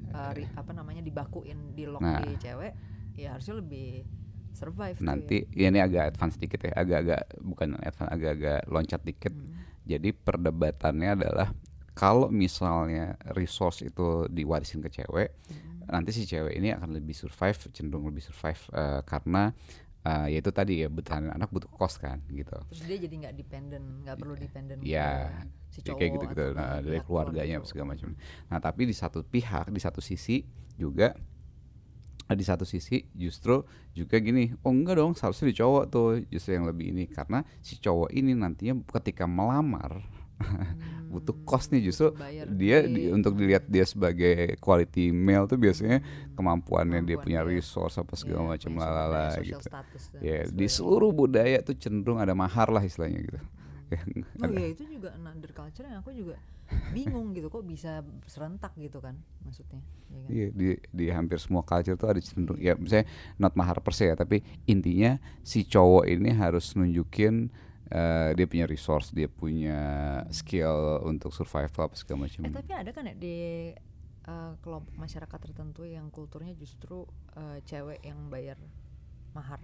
ri- 0.07 0.49
apa 0.51 0.71
namanya 0.71 1.01
dibakuin 1.01 1.73
di 1.73 1.84
lock 1.84 2.01
Nah. 2.01 2.19
di 2.19 2.34
cewek, 2.38 2.73
ya 3.18 3.34
harusnya 3.36 3.59
lebih 3.59 4.05
survive. 4.53 4.97
Nanti 5.01 5.45
ya 5.53 5.68
ini 5.74 5.82
agak 5.82 6.15
advance 6.15 6.38
dikit 6.38 6.61
ya, 6.65 6.74
agak-agak 6.78 7.22
bukan 7.41 7.78
advance, 7.82 8.09
agak-agak 8.13 8.59
loncat 8.70 9.01
dikit. 9.03 9.34
ya. 9.34 9.41
Hmm. 9.41 9.65
Jadi 9.88 10.09
perdebatannya 10.13 11.09
adalah 11.18 11.47
kalau 11.97 12.30
misalnya 12.30 13.18
resource 13.34 13.82
itu 13.82 14.30
diwarisin 14.30 14.86
ke 14.86 14.89
cewek, 14.93 15.34
Hmm. 15.49 15.89
nanti 15.89 16.13
si 16.13 16.24
cewek 16.30 16.53
ini 16.57 16.74
akan 16.74 16.93
lebih 16.93 17.15
survive, 17.18 17.57
cenderung 17.74 18.05
lebih 18.09 18.22
survive 18.22 18.61
eh, 18.76 19.01
karena 19.07 19.49
eh, 20.05 20.26
ya 20.34 20.38
itu 20.39 20.51
tadi 20.53 20.84
ya 20.86 20.89
bertahan 20.93 21.34
anak 21.34 21.49
butuh 21.49 21.70
kos 21.74 21.97
kan 21.97 22.22
gitu. 22.30 22.53
Terus 22.70 22.82
dia 22.86 22.97
jadi 23.01 23.15
nggak 23.28 23.36
dependent, 23.36 23.86
nggak 24.05 24.15
perlu 24.20 24.36
dependent 24.38 24.80
Ya, 24.86 25.32
ke 25.34 25.57
si 25.74 25.80
Ya, 25.84 25.93
cowok 25.93 25.99
kayak 25.99 26.11
gitu 26.15 26.26
gitu 26.32 26.43
ke 26.43 26.45
nah, 26.55 26.80
dari 26.80 26.99
keluarganya 27.03 27.57
keluarga 27.59 27.70
segala 27.70 27.88
macam 27.93 28.09
nah 28.47 28.59
tapi 28.63 28.82
di 28.88 28.95
satu 28.95 29.20
pihak 29.22 29.65
di 29.70 29.82
satu 29.84 29.99
sisi 29.99 30.41
juga 30.80 31.13
di 32.34 32.43
satu 32.43 32.67
sisi 32.67 33.07
justru 33.15 33.63
juga 33.93 34.19
gini 34.19 34.51
oh 34.63 34.71
enggak 34.73 34.99
dong 34.99 35.11
seharusnya 35.15 35.47
di 35.51 35.55
cowok 35.55 35.84
tuh 35.88 36.07
justru 36.28 36.57
yang 36.57 36.65
lebih 36.67 36.91
ini. 36.91 37.03
Karena 37.07 37.45
si 37.61 37.80
cowok 37.80 38.11
ini 38.11 38.36
nantinya 38.36 38.75
ketika 38.99 39.23
melamar 39.23 40.03
Hmm, 40.38 41.09
butuh 41.09 41.34
cost 41.49 41.73
nih 41.73 41.89
justru 41.89 42.13
bayar 42.13 42.45
dia 42.45 42.86
di- 42.86 43.09
untuk 43.09 43.34
dilihat 43.34 43.65
dia 43.65 43.82
sebagai 43.89 44.53
quality 44.61 45.09
male 45.09 45.49
tuh 45.49 45.57
biasanya 45.57 45.97
kemampuannya 46.38 47.01
dia 47.01 47.17
Kemampuan 47.17 47.25
punya 47.25 47.41
dia. 47.41 47.49
resource 47.57 47.95
apa 47.97 48.13
Iya, 48.13 48.19
segala 48.21 48.41
macam 48.53 48.69
punya 48.69 48.86
sumber 48.86 48.93
lalala 49.01 49.25
gitu. 49.41 49.69
ya 50.21 50.38
di 50.45 50.45
sebagainya. 50.45 50.69
seluruh 50.69 51.11
budaya 51.11 51.57
tuh 51.65 51.73
cenderung 51.73 52.19
ada 52.21 52.38
mahar 52.38 52.69
lah 52.69 52.84
istilahnya 52.86 53.19
gitu. 53.25 53.39
Ya, 53.88 53.99
Oh 54.43 54.51
iya 54.51 54.67
itu 54.67 54.84
juga 54.86 55.15
another 55.15 55.51
culture 55.55 55.88
yang 55.88 56.03
aku 56.03 56.11
juga 56.13 56.36
bingung 56.91 57.32
gitu 57.32 57.47
kok 57.47 57.63
bisa 57.63 58.03
serentak 58.28 58.76
gitu 58.76 58.99
kan 58.99 59.15
maksudnya. 59.43 59.80
ya 60.11 60.20
kan? 60.20 60.30
Iya 60.30 60.47
di 60.51 60.68
di 60.91 61.05
hampir 61.11 61.39
semua 61.39 61.63
culture 61.63 61.95
tuh 61.95 62.11
ada 62.11 62.20
cenderung 62.20 62.59
ya 62.59 62.76
misalnya 62.76 63.07
not 63.39 63.55
mahar 63.55 63.80
per 63.80 63.95
se 63.95 64.11
ya 64.11 64.15
tapi 64.20 64.43
intinya 64.68 65.15
si 65.43 65.63
cowok 65.63 66.07
ini 66.07 66.32
harus 66.36 66.76
nunjukin 66.76 67.47
eh, 67.91 68.30
dia 68.36 68.45
punya 68.47 68.65
resource 68.68 69.15
dia 69.15 69.32
punya 69.32 69.80
skill 70.32 71.03
untuk 71.07 71.32
survival 71.32 71.88
apa 71.91 71.95
segala 71.95 72.28
macam 72.28 72.43
Eh 72.43 72.51
tapi 72.51 72.72
ada 72.76 72.91
kan 72.91 73.07
ya 73.07 73.15
di 73.15 73.38
eh, 74.28 74.53
kelompok 74.59 74.93
masyarakat 74.99 75.39
tertentu 75.39 75.88
yang 75.88 76.11
kulturnya 76.11 76.51
justru 76.55 77.07
eh, 77.36 77.63
cewek 77.63 78.03
yang 78.03 78.28
bayar 78.28 78.59
mahar. 79.32 79.61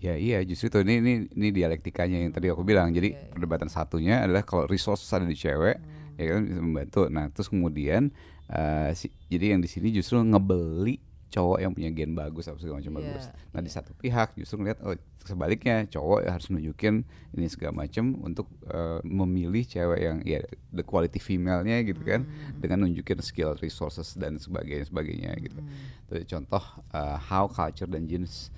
Ya 0.00 0.16
iya 0.16 0.40
justru 0.42 0.66
itu 0.66 0.78
ini 0.80 0.94
ini 0.98 1.12
ini 1.30 1.48
dialektikanya 1.52 2.18
yang 2.18 2.32
tadi 2.32 2.48
aku 2.48 2.64
bilang 2.64 2.88
jadi 2.88 3.12
Iya, 3.12 3.20
iya. 3.20 3.30
perdebatan 3.30 3.68
satunya 3.68 4.24
adalah 4.24 4.42
kalau 4.42 4.64
resource 4.64 5.04
ada 5.10 5.24
di 5.24 5.36
cewek 5.36 5.76
Hmm. 5.76 6.16
ya 6.16 6.24
kan 6.26 6.40
bisa 6.42 6.60
membantu 6.60 7.00
nah 7.06 7.28
terus 7.28 7.48
kemudian 7.48 8.08
eh, 8.48 8.90
si- 8.92 9.12
jadi 9.28 9.52
yang 9.52 9.60
di 9.60 9.68
sini 9.68 9.88
justru 9.90 10.16
ngebeli 10.18 10.98
cowok 11.30 11.58
yang 11.60 11.70
punya 11.70 11.90
gen 11.90 12.12
bagus 12.12 12.44
apa 12.44 12.58
segala 12.58 12.80
macam 12.80 12.90
Iya, 12.90 13.00
bagus 13.06 13.24
nah 13.52 13.60
di 13.60 13.68
iya. 13.68 13.76
satu 13.76 13.90
pihak 13.94 14.28
justru 14.34 14.56
ngeliat 14.58 14.80
oh 14.82 14.96
sebaliknya 15.20 15.84
cowok 15.86 16.26
harus 16.26 16.48
nunjukin 16.48 17.04
ini 17.30 17.46
segala 17.46 17.76
macam 17.78 18.16
untuk 18.18 18.48
eh, 18.66 18.98
memilih 19.04 19.62
cewek 19.62 20.00
yang 20.00 20.16
ya 20.24 20.40
the 20.70 20.82
quality 20.82 21.20
female-nya 21.20 21.84
gitu 21.84 22.00
kan 22.02 22.24
Hmm. 22.24 22.56
dengan 22.58 22.82
nunjukin 22.82 23.20
skill 23.20 23.52
resources 23.54 24.16
dan 24.16 24.36
sebagainya 24.36 24.88
sebagainya 24.88 25.36
gitu 25.38 25.60
Itu 26.08 26.24
contoh 26.26 26.64
eh, 26.90 27.18
how 27.20 27.46
culture 27.46 27.86
dan 27.86 28.04
jenis 28.04 28.48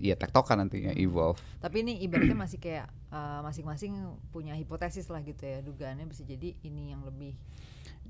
ya 0.00 0.14
tektokan 0.16 0.64
nantinya 0.64 0.92
Hmm. 0.94 1.04
evolve 1.04 1.40
Tapi 1.60 1.76
ini 1.84 2.00
ibaratnya 2.04 2.36
masih 2.36 2.58
kayak 2.60 2.86
eh, 3.12 3.40
masing-masing 3.44 3.92
punya 4.32 4.52
hipotesis 4.56 5.08
lah 5.08 5.20
gitu 5.24 5.44
ya 5.44 5.60
dugaannya 5.60 6.06
bisa 6.08 6.22
jadi 6.24 6.56
ini 6.64 6.92
yang 6.92 7.04
lebih 7.04 7.32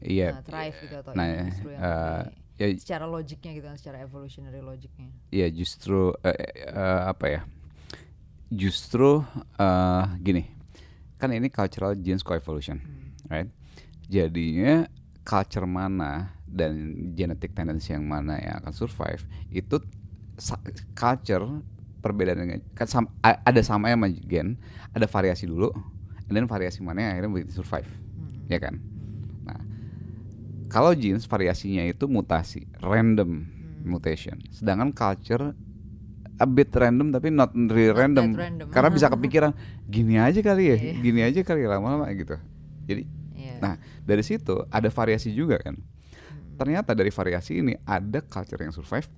iya 0.02 0.38
eh, 0.38 0.42
thrive 0.42 0.76
gitu 0.82 0.96
atau 1.00 1.12
nah, 1.14 1.26
ini 1.26 1.50
justru 1.50 1.68
yang 1.74 1.82
eh, 1.82 1.90
lebih 1.90 2.42
ya 2.54 2.66
secara 2.78 3.04
logiknya 3.10 3.50
gitu 3.58 3.66
kan 3.66 3.76
secara 3.78 3.98
evolutionary 3.98 4.62
logiknya. 4.62 5.10
ya 5.34 5.46
justru 5.50 6.14
eh, 6.22 6.38
eh, 6.70 7.02
apa 7.10 7.26
ya 7.26 7.40
justru 8.50 9.22
eh, 9.58 10.04
gini 10.22 10.42
kan 11.18 11.30
ini 11.34 11.50
cultural 11.50 11.98
genes 11.98 12.22
coevolution 12.22 12.78
right 13.26 13.50
jadinya 14.06 14.86
culture 15.24 15.66
mana 15.66 16.30
dan 16.44 16.94
genetic 17.18 17.56
tendency 17.56 17.96
yang 17.96 18.06
mana 18.06 18.38
yang 18.38 18.60
akan 18.62 18.70
survive 18.70 19.24
itu 19.50 19.80
culture 20.94 21.46
perbedaannya 22.00 22.76
kan 22.76 22.86
sam- 22.86 23.12
a- 23.20 23.40
ada 23.40 23.60
sama 23.60 23.88
sama 23.88 24.06
gen, 24.08 24.60
ada 24.92 25.08
variasi 25.08 25.48
dulu, 25.48 25.72
dan 26.26 26.44
variasi 26.44 26.84
mana 26.84 27.00
yang 27.00 27.10
akhirnya 27.16 27.30
begitu 27.32 27.52
survive, 27.56 27.88
Mm-mm. 27.88 28.44
ya 28.46 28.60
kan? 28.60 28.76
Nah, 29.42 29.60
kalau 30.68 30.92
genes 30.92 31.24
variasinya 31.24 31.80
itu 31.82 32.04
mutasi, 32.04 32.68
random 32.78 33.48
Hmm. 33.48 33.88
mutation, 33.88 34.36
sedangkan 34.50 34.92
culture 34.92 35.56
a 36.34 36.44
bit 36.44 36.74
random 36.74 37.08
tapi 37.08 37.30
not 37.30 37.54
really 37.54 37.88
Not 37.88 37.94
that 37.94 38.00
random, 38.04 38.26
random. 38.34 38.66
karena 38.68 38.90
bisa 38.90 39.06
kepikiran 39.14 39.52
gini 39.86 40.18
aja 40.18 40.40
kali 40.40 40.64
ya, 40.66 40.76
Iya. 40.76 40.94
gini 41.00 41.20
aja 41.22 41.40
kali 41.40 41.64
ya, 41.64 41.72
lama-lama 41.72 42.04
gitu. 42.12 42.36
Jadi, 42.84 43.08
Iya. 43.32 43.54
nah 43.62 43.74
dari 44.02 44.20
situ 44.20 44.60
ada 44.68 44.88
variasi 44.88 45.32
juga 45.32 45.56
kan. 45.56 45.78
Mm. 45.78 46.60
Ternyata 46.60 46.92
dari 46.92 47.08
variasi 47.08 47.64
ini 47.64 47.72
ada 47.80 48.20
culture 48.20 48.60
yang 48.60 48.74
survive, 48.76 49.08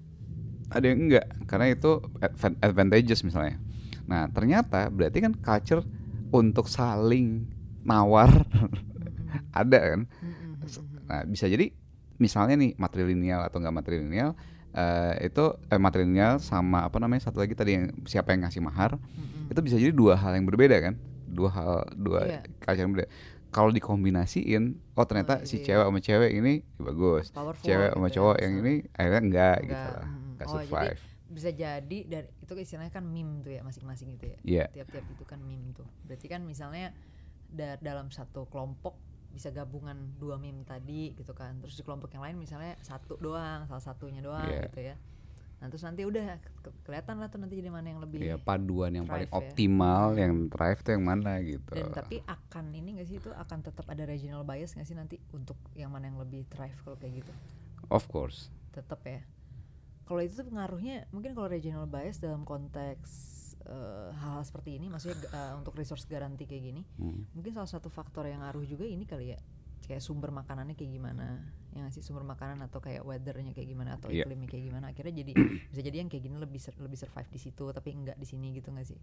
ada 0.68 0.84
yang 0.84 1.06
enggak 1.06 1.26
karena 1.44 1.66
itu 1.70 1.90
advan- 2.18 2.58
advantageous 2.58 3.22
misalnya. 3.22 3.56
Nah 4.04 4.26
ternyata 4.28 4.88
berarti 4.88 5.18
kan 5.20 5.32
culture 5.34 5.82
untuk 6.30 6.66
saling 6.66 7.46
nawar 7.82 8.42
ada 9.52 9.78
kan. 9.94 10.00
Nah 11.06 11.22
bisa 11.24 11.46
jadi 11.46 11.70
misalnya 12.16 12.56
nih 12.56 12.74
matrilineal 12.74 13.44
atau 13.44 13.60
enggak 13.60 13.76
matrilineal 13.76 14.30
eh, 14.72 15.14
itu 15.22 15.44
eh, 15.68 15.78
matrilineal 15.78 16.40
sama 16.40 16.82
apa 16.82 16.96
namanya 16.96 17.28
satu 17.28 17.38
lagi 17.38 17.52
tadi 17.52 17.76
yang 17.76 17.84
siapa 18.02 18.32
yang 18.32 18.44
ngasih 18.44 18.60
mahar 18.60 18.96
Mm-mm. 18.96 19.52
itu 19.52 19.60
bisa 19.60 19.76
jadi 19.76 19.92
dua 19.92 20.16
hal 20.16 20.32
yang 20.32 20.48
berbeda 20.48 20.76
kan 20.80 20.94
dua 21.26 21.50
hal 21.52 21.72
dua 21.92 22.20
Iya. 22.24 22.40
culture 22.58 22.82
yang 22.82 22.92
berbeda 22.92 23.10
kalau 23.52 23.70
dikombinasiin 23.70 24.80
oh 24.96 25.04
ternyata 25.04 25.44
Oh, 25.44 25.46
si 25.46 25.60
iya. 25.60 25.76
cewek 25.76 25.84
sama 25.86 26.00
cewek 26.00 26.30
ini 26.34 26.52
bagus 26.76 27.28
Powerful 27.30 27.64
cewek 27.64 27.88
gitu 27.88 27.96
sama 27.96 28.08
ya, 28.08 28.14
cowok 28.16 28.36
yang 28.40 28.52
ini 28.56 28.74
akhirnya 28.92 29.20
enggak, 29.22 29.56
gitu 29.60 29.72
Enggak, 29.76 29.92
lah 29.92 30.08
enggak 30.36 30.46
Oh, 30.46 30.60
jadi 30.60 30.88
bisa 31.26 31.50
jadi 31.50 31.98
dari 32.06 32.28
itu 32.36 32.52
istilahnya 32.54 32.92
kan 32.92 33.02
meme 33.02 33.42
tuh 33.42 33.50
ya 33.50 33.60
masing-masing 33.60 34.14
gitu 34.14 34.26
ya. 34.26 34.38
Iya. 34.44 34.64
tiap-tiap 34.72 35.04
itu 35.08 35.24
kan 35.24 35.40
meme 35.40 35.72
tuh. 35.72 35.88
Berarti 36.04 36.26
kan 36.26 36.40
misalnya 36.40 36.94
da- 37.48 37.78
dalam 37.78 38.08
satu 38.08 38.46
kelompok 38.46 38.94
bisa 39.28 39.50
gabungan 39.50 39.96
dua 40.16 40.36
meme 40.36 40.62
tadi 40.62 41.12
gitu 41.12 41.32
kan. 41.32 41.58
Terus 41.58 41.74
di 41.74 41.82
kelompok 41.82 42.08
yang 42.10 42.22
lain 42.22 42.36
misalnya 42.36 42.78
satu 42.80 43.16
doang 43.16 43.66
salah 43.66 43.82
satunya 43.82 44.20
doang 44.20 44.44
Iya. 44.44 44.64
gitu 44.64 44.80
ya. 44.84 44.96
Nah 45.56 45.66
terus 45.66 45.82
nanti 45.82 46.04
udah 46.04 46.36
ke- 46.60 46.76
kelihatan 46.84 47.16
lah 47.16 47.26
tuh 47.26 47.40
nanti 47.40 47.56
jadi 47.56 47.68
mana 47.68 47.88
yang 47.88 47.98
lebih 47.98 48.20
ya 48.20 48.36
paduan 48.36 48.92
yang 48.92 49.04
paling 49.04 49.24
ya. 49.24 49.34
optimal 49.34 50.14
yang 50.14 50.46
thrive 50.46 50.78
tuh 50.78 50.92
yang 50.92 51.04
mana 51.06 51.40
gitu. 51.40 51.72
Dan 51.72 51.90
tapi 51.90 52.20
akan 52.22 52.64
ini 52.70 52.96
gak 52.96 53.08
sih 53.08 53.16
itu 53.16 53.28
akan 53.30 53.58
tetap 53.62 53.82
ada 53.86 54.04
regional 54.04 54.44
bias 54.44 54.72
gak 54.72 54.84
sih 54.84 54.92
nanti 54.92 55.16
untuk 55.32 55.56
yang 55.72 55.88
mana 55.88 56.06
yang 56.06 56.20
lebih 56.20 56.44
thrive 56.46 56.76
kalau 56.78 56.94
kayak 56.94 57.18
gitu? 57.18 57.32
Of 57.88 58.06
course. 58.06 58.52
Tetap 58.70 59.00
ya 59.02 59.24
kalau 60.06 60.22
itu 60.22 60.32
tuh 60.32 60.46
pengaruhnya 60.46 61.10
mungkin 61.10 61.34
kalau 61.34 61.50
regional 61.50 61.84
bias 61.84 62.18
dalam 62.18 62.42
konteks 62.42 63.10
eh, 63.66 64.08
hal-hal 64.14 64.42
seperti 64.42 64.78
ini 64.78 64.86
maksudnya 64.86 65.18
eh, 65.26 65.52
untuk 65.58 65.74
resource 65.74 66.06
garanti 66.06 66.46
kayak 66.46 66.62
gini 66.64 66.82
Hmm. 66.96 67.26
mungkin 67.34 67.52
salah 67.52 67.66
satu 67.68 67.90
faktor 67.90 68.24
yang 68.24 68.40
ngaruh 68.40 68.62
juga 68.62 68.86
ini 68.86 69.02
kali 69.02 69.34
ya 69.34 69.38
kayak 69.86 70.02
sumber 70.02 70.30
makanannya 70.30 70.74
kayak 70.74 70.92
gimana 70.92 71.38
yang 71.70 71.86
ngasih 71.86 72.02
sumber 72.02 72.24
makanan 72.24 72.58
atau 72.64 72.80
kayak 72.80 73.02
weathernya 73.02 73.52
kayak 73.52 73.68
gimana 73.68 73.94
atau 73.94 74.10
Iya. 74.10 74.24
iklimnya 74.26 74.48
kayak 74.48 74.64
gimana 74.66 74.84
akhirnya 74.90 75.14
jadi 75.22 75.32
bisa 75.70 75.80
jadi 75.82 75.96
yang 76.02 76.08
kayak 76.10 76.22
gini 76.26 76.36
lebih 76.38 76.58
sur- 76.58 76.78
lebih 76.78 76.98
survive 76.98 77.30
di 77.30 77.38
situ 77.38 77.64
tapi 77.70 77.94
enggak 77.94 78.16
di 78.16 78.26
sini 78.26 78.50
gitu 78.54 78.70
nggak 78.70 78.86
sih 78.86 78.98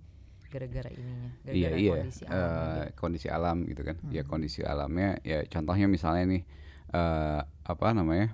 gara-gara 0.51 0.89
ininya 0.91 1.31
gara-gara 1.41 1.75
iya 1.75 1.91
kondisi 1.97 2.23
alam 2.25 2.35
eh, 2.35 2.51
mungkin. 2.53 2.93
kondisi 2.99 3.27
alam 3.27 3.57
gitu 3.65 3.81
kan 3.83 3.95
ya 4.11 4.21
Hmm. 4.23 4.29
kondisi 4.29 4.59
alamnya 4.63 5.09
ya 5.23 5.39
contohnya 5.47 5.87
misalnya 5.87 6.23
nih 6.29 6.43
eh, 6.91 7.41
apa 7.63 7.87
namanya 7.95 8.27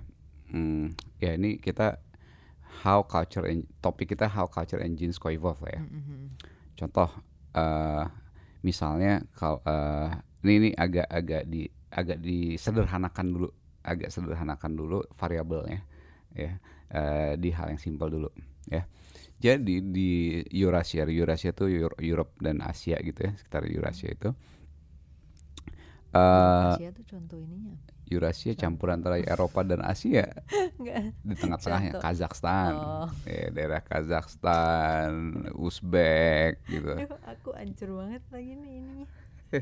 hmm, 0.50 0.86
ya 1.22 1.30
ini 1.38 1.56
kita 1.56 2.02
how 2.82 3.02
culture 3.04 3.44
and 3.44 3.66
topik 3.82 4.14
kita 4.14 4.30
how 4.30 4.46
culture 4.46 4.78
and 4.78 4.94
genes 4.94 5.18
co-evolve 5.18 5.60
lah 5.60 5.72
ya. 5.76 5.82
Mm, 5.82 5.90
mm, 5.90 6.02
mm. 6.06 6.26
contoh 6.78 7.10
eh 7.50 8.04
misalnya 8.62 9.24
kalau 9.34 9.58
eh, 9.66 10.10
ini 10.46 10.52
ini 10.56 10.70
agak 10.76 11.06
agak 11.10 11.42
di 11.50 11.66
agak 11.90 12.22
disederhanakan 12.22 13.26
dulu 13.34 13.48
agak 13.82 14.08
sederhanakan 14.12 14.72
dulu 14.76 14.98
variabelnya 15.16 15.80
ya. 16.36 16.56
Eh, 16.90 17.38
di 17.38 17.54
hal 17.54 17.70
yang 17.70 17.80
simpel 17.82 18.10
dulu 18.10 18.30
ya. 18.66 18.82
Jadi 19.40 19.80
di 19.88 20.42
Eurasia 20.52 21.08
Eurasia 21.08 21.54
itu 21.54 21.64
Euro- 21.70 21.96
Europe 21.96 22.36
dan 22.44 22.60
Asia 22.60 23.00
gitu 23.00 23.24
ya 23.24 23.32
sekitar 23.38 23.64
Eurasia 23.70 24.12
itu 24.12 24.34
eh 26.10 26.70
Asia 26.74 26.90
tuh 26.90 27.04
contoh 27.06 27.38
ininya 27.38 27.74
Eurasia 28.10 28.58
campur 28.58 28.90
antara 28.90 29.22
Eropa 29.22 29.62
dan 29.62 29.86
Asia 29.86 30.26
di 31.22 31.34
tengah-tengahnya. 31.38 32.02
Kazakhstan 32.02 32.74
Oh. 32.74 33.06
ya, 33.22 33.54
daerah 33.54 33.78
Kazakhstan 33.78 35.10
Uzbek 35.54 36.58
gitu 36.66 36.90
aku 37.22 37.54
hancur 37.54 38.02
banget 38.02 38.22
lagi 38.34 38.52
nih 38.58 38.72
ininya 38.82 39.06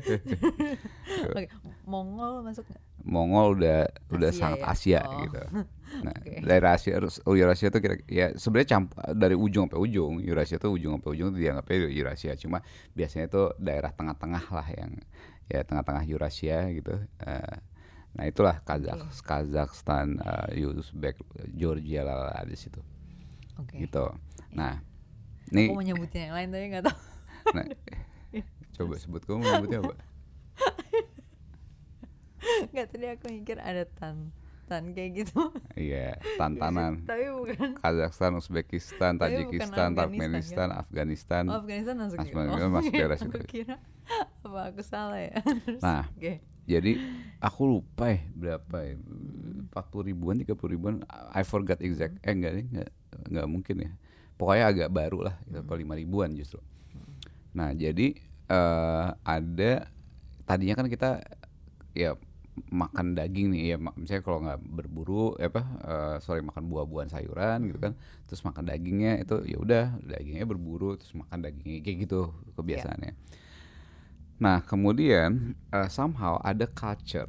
Oke, 1.33 1.49
Mongol 1.85 2.45
masuk 2.45 2.61
nggak? 2.69 2.81
Mongol 3.09 3.57
udah 3.57 3.79
udah 4.13 4.29
Asia 4.29 4.37
sangat 4.37 4.59
ya? 4.61 4.67
Asia 4.69 5.01
Oh. 5.05 5.17
gitu. 5.25 5.41
Nah, 5.89 6.13
Oke. 6.21 6.37
daerah 6.45 6.77
Asia 6.77 7.01
Eurasia 7.25 7.73
tuh 7.73 7.81
kira 7.81 7.97
ya 8.05 8.29
sebenarnya 8.37 8.77
camp 8.77 8.93
dari 9.17 9.33
ujung 9.33 9.65
sampai 9.65 9.81
ujung 9.81 10.21
Eurasia 10.21 10.61
tuh 10.61 10.77
ujung 10.77 11.01
sampai 11.01 11.09
ujung 11.17 11.33
tuh 11.33 11.41
dianggapnya 11.41 11.89
Eurasia 11.89 12.37
cuma 12.37 12.61
biasanya 12.93 13.25
tuh 13.25 13.57
daerah 13.57 13.89
tengah-tengah 13.89 14.45
lah 14.53 14.67
yang 14.69 14.93
ya 15.49 15.61
tengah-tengah 15.61 16.05
Eurasia 16.05 16.69
gitu. 16.69 16.93
Eh, 17.19 17.55
nah 18.09 18.23
itulah 18.23 18.61
Kazakh 18.61 19.01
Kazakhstan, 19.21 20.21
eh, 20.49 20.65
Uzbek, 20.65 21.17
Georgia 21.51 22.01
lah 22.01 22.31
ada 22.31 22.45
di 22.45 22.55
situ 22.55 22.79
Oke. 23.57 23.77
gitu. 23.79 24.13
Nah, 24.49 24.81
Aku 25.45 25.51
nih 25.51 25.67
mau 25.69 25.81
nyebutnya 25.81 26.21
yang 26.23 26.35
lain 26.35 26.49
tapi 26.49 26.65
nggak 26.69 26.85
tahu. 26.85 26.99
nah, 27.51 27.65
coba 28.77 28.93
sebut 28.95 29.21
kamu 29.23 29.41
menyebutnya 29.41 29.79
apa? 29.83 29.95
Nggak 32.69 32.87
tadi 32.87 33.05
aku 33.07 33.25
mikir 33.31 33.57
ada 33.57 33.83
tan 33.89 34.31
tan 34.65 34.93
kayak 34.93 35.25
gitu. 35.25 35.49
Iya, 35.73 36.13
tantanan. 36.39 37.01
tapi 37.03 37.25
bukan. 37.33 37.81
Kazakhstan, 37.81 38.37
Uzbekistan, 38.37 39.17
Tajikistan, 39.17 39.89
Afghanistan, 39.91 39.97
Turkmenistan, 39.97 40.67
Afghanistan. 40.71 41.43
Oh, 41.49 41.57
Afghanistan 41.57 41.95
masuk. 41.97 42.17
Masuk- 42.21 42.29
ya? 42.29 42.45
masuk- 42.45 42.61
Oh, 42.61 42.69
masuk 42.71 42.93
daerah 42.93 43.17
Aku 43.17 43.25
situ. 43.25 43.39
kira 43.49 43.75
apa 44.45 44.59
aku 44.73 44.81
salah 44.83 45.19
ya? 45.19 45.39
Nah, 45.83 46.05
Oke. 46.15 46.43
Jadi 46.69 47.01
aku 47.41 47.65
lupa 47.65 48.13
ya 48.13 48.21
berapa 48.37 48.77
ya, 48.85 48.93
40 49.73 50.09
ribuan, 50.13 50.37
30 50.37 50.69
ribuan. 50.69 50.95
I 51.33 51.41
forgot 51.41 51.81
exact. 51.81 52.21
Eh 52.21 52.29
enggak 52.29 52.61
nih, 52.61 52.65
enggak, 52.69 52.89
enggak 53.25 53.47
mungkin 53.49 53.75
ya. 53.81 53.91
Pokoknya 54.37 54.65
agak 54.69 54.89
baru 54.93 55.19
lah, 55.25 55.35
itu 55.49 55.57
5 55.65 55.97
ribuan 55.97 56.29
justru. 56.37 56.61
Nah 57.57 57.73
jadi 57.73 58.13
eh 58.49 59.07
ada 59.25 59.71
tadinya 60.45 60.77
kan 60.77 60.87
kita 60.89 61.21
ya 61.97 62.13
makan 62.67 63.15
daging 63.15 63.55
nih 63.55 63.75
ya 63.75 63.77
misalnya 63.79 64.23
kalau 64.25 64.43
nggak 64.43 64.59
berburu 64.67 65.37
eh, 65.39 65.47
apa 65.47 65.63
eh, 65.63 66.15
sorry 66.19 66.43
makan 66.43 66.67
buah-buahan 66.67 67.07
sayuran 67.07 67.71
gitu 67.71 67.79
kan 67.79 67.93
terus 68.27 68.43
makan 68.43 68.67
dagingnya 68.67 69.23
itu 69.23 69.47
ya 69.47 69.57
udah 69.61 69.85
dagingnya 70.03 70.43
berburu 70.43 70.99
terus 70.99 71.15
makan 71.15 71.39
dagingnya 71.39 71.79
kayak 71.79 71.97
gitu 72.03 72.35
kebiasaannya 72.59 73.13
nah 74.39 74.63
kemudian 74.63 75.29
eh, 75.69 75.89
somehow 75.89 76.39
ada 76.39 76.63
culture 76.65 77.27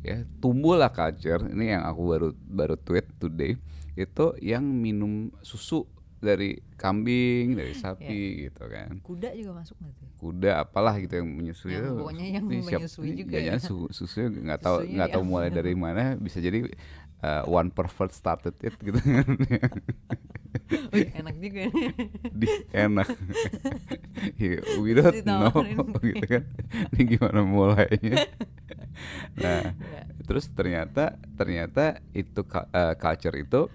ya 0.00 0.22
tumbuhlah 0.38 0.92
culture 0.92 1.40
ini 1.48 1.72
yang 1.72 1.82
aku 1.82 2.02
baru 2.04 2.28
baru 2.36 2.76
tweet 2.76 3.08
today 3.16 3.56
itu 3.94 4.26
yang 4.38 4.60
minum 4.60 5.12
susu 5.40 5.88
dari 6.20 6.56
kambing 6.74 7.52
dari 7.52 7.72
sapi 7.82 8.20
gitu 8.44 8.64
kan 8.66 9.00
Kuda 9.00 9.32
juga 9.32 9.52
masuk 9.56 9.76
nggak 9.76 9.92
tuh? 9.94 10.08
kuda 10.14 10.50
apalah 10.58 10.96
gitu 10.96 11.20
yang 11.20 11.28
menyusui 11.28 11.72
Yang 11.74 12.00
pokoknya 12.00 12.24
yang 12.30 12.44
siap- 12.60 12.80
menyusui 12.80 13.04
ini 13.04 13.16
juga 13.18 13.36
ya. 13.38 13.54
su- 13.58 13.92
susunya 13.92 14.28
nggak 14.32 14.60
tahu 14.62 14.76
nggak 14.86 15.08
tahu 15.10 15.20
yang- 15.20 15.28
mulai 15.28 15.48
dari 15.48 15.72
mana 15.84 16.16
bisa 16.16 16.40
jadi 16.40 16.64
uh, 17.22 17.44
one 17.46 17.70
pervert 17.70 18.10
started 18.10 18.56
it 18.64 18.74
gitu 18.80 18.98
kan. 18.98 19.26
Wih, 20.94 21.10
enak 21.18 21.34
juga 21.42 21.60
nih. 21.68 21.90
di 22.32 22.48
enak. 22.72 23.08
Ya, 24.40 24.62
we 24.80 24.94
don't 24.96 25.20
know 25.26 25.50
gitu 26.00 26.24
kan. 26.24 26.42
Ini 26.94 27.02
gimana 27.18 27.44
mulainya. 27.44 28.26
Nah 29.38 29.74
Ya. 29.74 30.02
terus 30.24 30.46
ternyata 30.54 31.18
ternyata 31.36 31.98
itu 32.14 32.40
uh, 32.46 32.94
culture 32.96 33.34
itu 33.36 33.66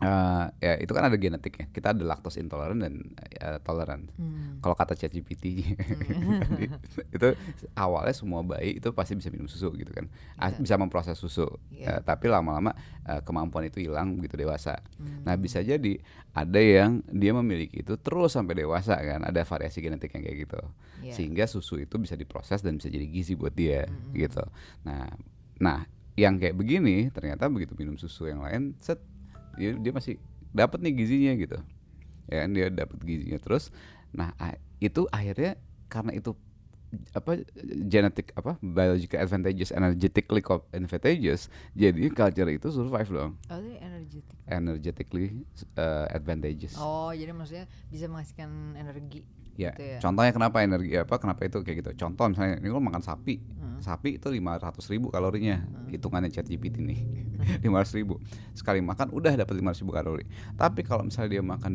uh, 0.00 0.48
ya 0.56 0.76
itu 0.76 0.90
kan 0.90 1.04
ada 1.04 1.14
genetiknya 1.14 1.68
kita 1.68 1.92
ada 1.92 2.02
lactose 2.02 2.38
intolerant 2.38 2.78
dan 2.78 2.94
uh, 3.38 3.58
tolerant 3.60 4.08
Hmm. 4.16 4.60
kalau 4.60 4.74
kata 4.74 4.92
ChatGPT 4.94 5.44
tadi, 6.42 6.66
itu 7.10 7.28
awalnya 7.74 8.12
semua 8.12 8.40
bayi 8.40 8.76
itu 8.76 8.90
pasti 8.90 9.14
bisa 9.14 9.28
minum 9.28 9.46
susu 9.46 9.72
gitu 9.72 9.90
kan 9.90 10.08
Ah, 10.34 10.50
Iya. 10.50 10.60
bisa 10.60 10.74
memproses 10.76 11.16
susu 11.16 11.48
Iya. 11.70 11.96
Eh, 11.96 12.00
tapi 12.02 12.26
lama-lama 12.26 12.72
eh, 13.02 13.20
kemampuan 13.22 13.64
itu 13.64 13.80
hilang 13.80 14.16
begitu 14.16 14.36
dewasa 14.36 14.80
Hmm. 14.96 15.22
nah 15.22 15.34
bisa 15.34 15.60
jadi 15.60 16.00
ada 16.30 16.60
yang 16.60 17.00
dia 17.06 17.32
memiliki 17.32 17.80
itu 17.80 17.96
terus 17.96 18.32
sampai 18.32 18.56
dewasa 18.58 18.94
kan 18.94 19.20
ada 19.22 19.40
variasi 19.42 19.80
genetik 19.80 20.12
yang 20.12 20.22
kayak 20.22 20.38
gitu 20.44 20.60
Iya. 21.00 21.14
sehingga 21.14 21.44
susu 21.44 21.76
itu 21.78 21.96
bisa 21.96 22.12
diproses 22.12 22.60
dan 22.60 22.76
bisa 22.76 22.88
jadi 22.88 23.06
gizi 23.06 23.32
buat 23.32 23.52
dia 23.52 23.84
Mm-mm. 23.84 24.12
gitu 24.14 24.44
nah 24.82 25.08
nah 25.56 25.78
yang 26.14 26.36
kayak 26.36 26.52
begini 26.52 27.08
ternyata 27.08 27.48
begitu 27.48 27.72
minum 27.74 27.96
susu 27.96 28.24
yang 28.24 28.40
lain 28.40 28.76
set 28.76 29.00
dia, 29.58 29.70
dia 29.74 29.92
masih 29.94 30.14
dapat 30.50 30.82
nih 30.82 30.92
gizinya 30.94 31.32
gitu 31.38 31.58
ya 32.30 32.46
kan 32.46 32.50
dia 32.54 32.66
dapat 32.70 32.98
gizinya 33.02 33.38
terus 33.38 33.74
nah 34.10 34.34
itu 34.82 35.06
akhirnya 35.10 35.58
karena 35.86 36.14
itu 36.14 36.34
apa 37.14 37.38
genetic 37.86 38.34
apa 38.34 38.58
biological 38.58 39.22
advantages 39.22 39.70
energetically 39.70 40.42
advantageous 40.74 41.46
jadi 41.70 42.10
culture 42.10 42.50
itu 42.50 42.66
survive 42.74 43.06
dong 43.06 43.32
Oh, 43.46 43.62
energetic. 43.62 44.26
energetically 44.50 45.46
uh, 45.78 46.10
advantageous 46.10 46.74
Oh, 46.74 47.14
jadi 47.14 47.30
maksudnya 47.30 47.70
bisa 47.94 48.10
menghasilkan 48.10 48.74
energi. 48.74 49.22
Ya 49.58 49.72
gitu 49.74 49.82
ya. 49.82 49.98
contohnya 50.02 50.32
kenapa 50.34 50.62
energi 50.62 50.94
apa 50.98 51.14
kenapa 51.18 51.46
itu 51.46 51.62
kayak 51.62 51.76
gitu? 51.84 51.90
Contoh 52.06 52.30
misalnya 52.30 52.58
ini 52.60 52.68
lo 52.70 52.80
makan 52.82 53.02
sapi. 53.02 53.36
Hmm. 53.40 53.78
sapi 53.80 54.20
itu 54.20 54.28
500 54.28 54.76
ribu 54.92 55.08
kalorinya 55.08 55.64
hitungannya 55.88 56.28
chat 56.28 56.44
GPT 56.44 56.84
nih 56.84 57.00
500 57.64 57.96
ribu. 57.98 58.20
Sekali 58.52 58.84
makan 58.84 59.14
udah 59.14 59.32
dapat 59.34 59.54
500 59.56 59.82
ribu 59.84 59.92
kalori. 59.96 60.24
Tapi 60.58 60.80
kalau 60.84 61.08
misalnya 61.08 61.40
dia 61.40 61.42
makan 61.44 61.72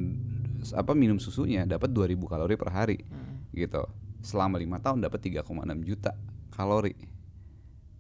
apa 0.74 0.92
minum 0.98 1.18
susunya 1.18 1.66
dapat 1.66 1.90
2000 1.94 2.18
kalori 2.30 2.54
per 2.58 2.70
hari. 2.70 2.98
Hmm. 3.10 3.50
gitu. 3.56 3.86
Selama 4.26 4.58
lima 4.58 4.82
tahun 4.82 5.06
dapat 5.06 5.22
3,6 5.22 5.46
juta 5.86 6.18
kalori 6.50 7.15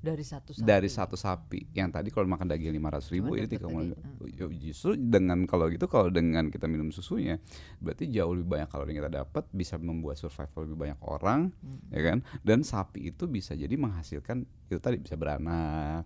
Dari 0.05 0.21
satu 0.21 0.53
sapi. 0.53 0.61
dari 0.61 0.85
satu 0.85 1.15
sapi 1.17 1.59
yang 1.73 1.89
tadi 1.89 2.13
kalau 2.13 2.29
makan 2.29 2.45
daging 2.45 2.69
500 2.77 3.09
ribu 3.09 3.33
Cuma 3.33 3.41
ini 3.41 3.47
dapet 3.49 3.65
3,6 3.65 4.37
Ya, 4.37 4.45
justru 4.61 4.91
dengan 4.93 5.37
kalau 5.49 5.65
gitu 5.67 5.89
kalau 5.89 6.13
dengan 6.13 6.53
kita 6.53 6.69
minum 6.69 6.93
susunya 6.93 7.41
berarti 7.81 8.05
jauh 8.07 8.37
lebih 8.37 8.53
banyak 8.53 8.69
kalori 8.69 8.93
yang 8.93 9.01
kita 9.01 9.25
dapat 9.25 9.43
bisa 9.49 9.81
membuat 9.81 10.15
survival 10.15 10.69
lebih 10.69 10.77
banyak 10.77 10.99
orang 11.01 11.49
Hmm. 11.55 11.81
ya 11.89 12.01
kan 12.05 12.17
dan 12.45 12.61
sapi 12.61 13.09
itu 13.09 13.25
bisa 13.25 13.57
jadi 13.57 13.73
menghasilkan 13.73 14.45
itu 14.69 14.77
tadi 14.77 15.01
bisa 15.01 15.17
beranak 15.17 16.05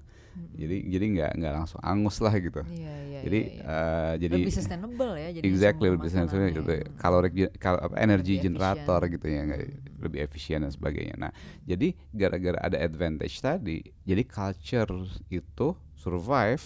jadi 0.55 0.77
jadi 0.91 1.05
nggak 1.15 1.31
nggak 1.39 1.53
langsung 1.55 1.81
angus 1.81 2.17
lah 2.19 2.33
gitu. 2.35 2.61
Iya, 2.67 2.93
iya, 3.07 3.19
jadi 3.23 3.39
iya, 3.39 3.53
iya. 3.55 3.63
eh, 3.63 4.13
jadi 4.27 4.35
lebih 4.43 4.55
sustainable 4.55 5.13
ya 5.15 5.29
jadi 5.35 5.45
exactly 5.47 5.87
lebih 5.91 6.09
sustainable 6.09 6.39
makanannya. 6.39 6.57
gitu 6.59 6.71
kalori 6.99 7.29
ge- 7.31 7.53
kal- 7.59 7.81
apa, 7.81 7.95
energi 7.99 8.33
generator 8.39 9.01
gitu 9.07 9.25
ya 9.27 9.41
nggak 9.47 9.61
lebih 9.99 10.19
efisien 10.23 10.59
dan 10.63 10.71
sebagainya. 10.71 11.15
Nah 11.19 11.31
jadi 11.67 11.87
gara-gara 12.15 12.59
ada 12.59 12.77
advantage 12.79 13.35
tadi 13.39 13.79
jadi 14.03 14.23
culture 14.27 14.91
itu 15.31 15.67
survive 15.99 16.63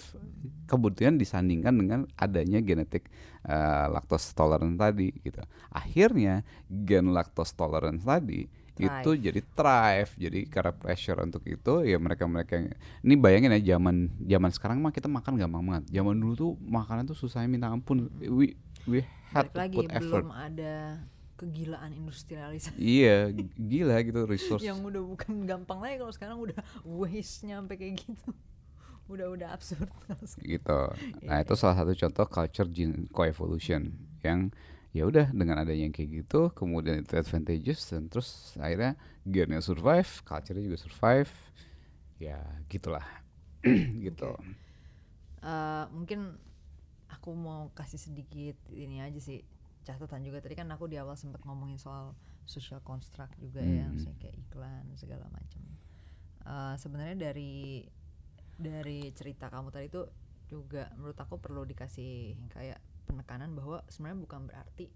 kemudian 0.70 1.18
disandingkan 1.18 1.74
dengan 1.74 2.00
adanya 2.16 2.62
genetik 2.62 3.10
eh, 3.44 3.86
lactose 3.90 4.32
tolerant 4.32 4.74
tadi 4.78 5.10
gitu. 5.20 5.42
Akhirnya 5.70 6.42
gen 6.66 7.10
lactose 7.12 7.52
tolerant 7.54 8.00
tadi 8.00 8.46
itu 8.74 8.90
Thrive. 8.90 9.22
jadi 9.22 9.40
thrive. 9.54 10.12
Jadi 10.18 10.40
karena 10.50 10.72
pressure 10.74 11.18
untuk 11.22 11.42
itu 11.46 11.74
ya 11.86 11.94
mereka 11.96 12.26
mereka 12.26 12.58
yang 12.58 12.74
ini 13.06 13.14
bayangin 13.14 13.54
ya 13.54 13.78
zaman 13.78 14.10
zaman 14.18 14.50
sekarang 14.50 14.78
mah 14.82 14.90
kita 14.90 15.06
makan 15.06 15.38
gampang 15.38 15.62
banget. 15.62 15.84
Zaman 15.94 16.14
dulu 16.18 16.32
tuh 16.34 16.52
makanan 16.58 17.06
tuh 17.06 17.14
susahnya 17.14 17.46
minta 17.46 17.70
ampun. 17.70 18.10
We 18.18 18.58
we 18.84 19.06
had 19.30 19.46
Balik 19.48 19.54
to 19.54 19.58
lagi 19.62 19.76
put 19.78 19.86
effort. 19.94 20.22
belum 20.26 20.34
ada 20.34 20.74
kegilaan 21.34 21.90
industrialisasi. 21.94 22.78
Iya 22.98 23.30
gila 23.54 23.96
gitu 24.02 24.26
resource. 24.26 24.62
Yang 24.62 24.78
udah 24.90 25.02
bukan 25.06 25.32
gampang 25.46 25.78
lagi 25.78 25.96
kalau 26.02 26.12
sekarang 26.14 26.38
udah 26.42 26.58
waste 26.82 27.46
nya 27.46 27.62
sampai 27.62 27.76
kayak 27.78 28.02
gitu. 28.02 28.30
Udah 29.04 29.28
udah 29.28 29.52
absurd. 29.52 29.84
Gitu. 30.40 30.80
Nah 31.28 31.36
Iya, 31.36 31.44
itu 31.44 31.52
salah 31.60 31.76
satu 31.76 31.92
contoh 31.92 32.24
culture 32.24 32.68
gene 32.72 33.04
coevolution 33.12 33.92
yang 34.24 34.48
ya 34.96 35.02
udah 35.10 35.26
dengan 35.34 35.56
adanya 35.62 35.90
yang 35.90 35.94
kayak 35.96 36.10
gitu 36.24 36.40
kemudian 36.58 37.02
itu 37.02 37.14
advantageous 37.18 37.80
dan 37.90 38.06
terus 38.10 38.54
akhirnya 38.62 38.94
gennya 39.26 39.60
survive 39.60 40.10
culture 40.28 40.56
juga 40.58 40.78
survive. 40.78 41.32
Ya 42.20 42.38
gitulah. 42.72 43.04
Gitu. 44.06 44.30
Eh, 45.44 45.84
mungkin 45.92 46.40
aku 47.12 47.30
mau 47.36 47.70
kasih 47.78 48.00
sedikit 48.00 48.56
ini 48.72 49.00
aja 49.04 49.20
sih 49.20 49.40
catatan 49.86 50.22
juga. 50.26 50.40
Tadi 50.44 50.54
kan 50.56 50.68
aku 50.72 50.88
di 50.92 50.96
awal 51.00 51.16
sempat 51.20 51.42
ngomongin 51.44 51.78
soal 51.80 52.16
social 52.48 52.80
construct 52.84 53.36
juga 53.40 53.64
ya 53.64 53.88
Hmm. 53.88 53.94
misalnya 53.94 54.18
kayak 54.28 54.36
iklan 54.48 54.86
segala 55.00 55.26
macam 55.32 55.64
Eh, 56.44 56.76
sebenarnya 56.80 57.16
dari 57.32 57.84
dari 58.54 59.10
cerita 59.18 59.50
kamu 59.50 59.68
tadi 59.74 59.86
itu 59.90 60.02
juga 60.46 60.92
menurut 60.98 61.18
aku 61.18 61.40
perlu 61.42 61.62
dikasih 61.66 62.36
kayak 62.52 62.78
penekanan 63.04 63.52
bahwa 63.52 63.84
sebenarnya 63.88 64.18
bukan 64.20 64.40
berarti 64.48 64.86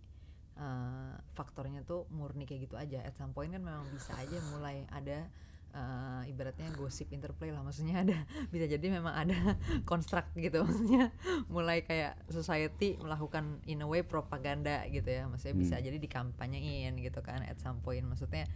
eh, 0.58 1.14
faktornya 1.32 1.86
tuh 1.86 2.08
murni 2.10 2.44
kayak 2.44 2.68
gitu 2.68 2.76
aja. 2.76 3.04
At 3.04 3.14
some 3.14 3.30
point 3.30 3.52
kan 3.52 3.62
memang 3.62 3.86
bisa 3.94 4.10
aja 4.18 4.36
mulai 4.50 4.82
ada 4.90 5.28
eh, 5.68 6.22
ibaratnya 6.32 6.72
gosip 6.74 7.12
interplay 7.12 7.52
lah. 7.52 7.62
Maksudnya 7.62 8.02
ada 8.02 8.16
bisa 8.52 8.66
jadi 8.66 8.86
memang 8.88 9.14
ada 9.14 9.38
construct 9.90 10.34
gitu. 10.34 10.64
Maksudnya 10.64 11.12
mulai 11.46 11.84
kayak 11.86 12.18
society 12.32 12.98
melakukan 12.98 13.60
in 13.70 13.84
a 13.84 13.88
way 13.88 14.02
propaganda 14.02 14.82
gitu 14.88 15.06
ya. 15.06 15.28
Maksudnya 15.30 15.56
bisa 15.56 15.74
Hmm. 15.78 15.84
jadi 15.86 15.98
dikampanyein 16.00 16.98
gitu 16.98 17.20
kan 17.22 17.44
at 17.46 17.60
some 17.62 17.78
point. 17.84 18.02
Maksudnya 18.02 18.48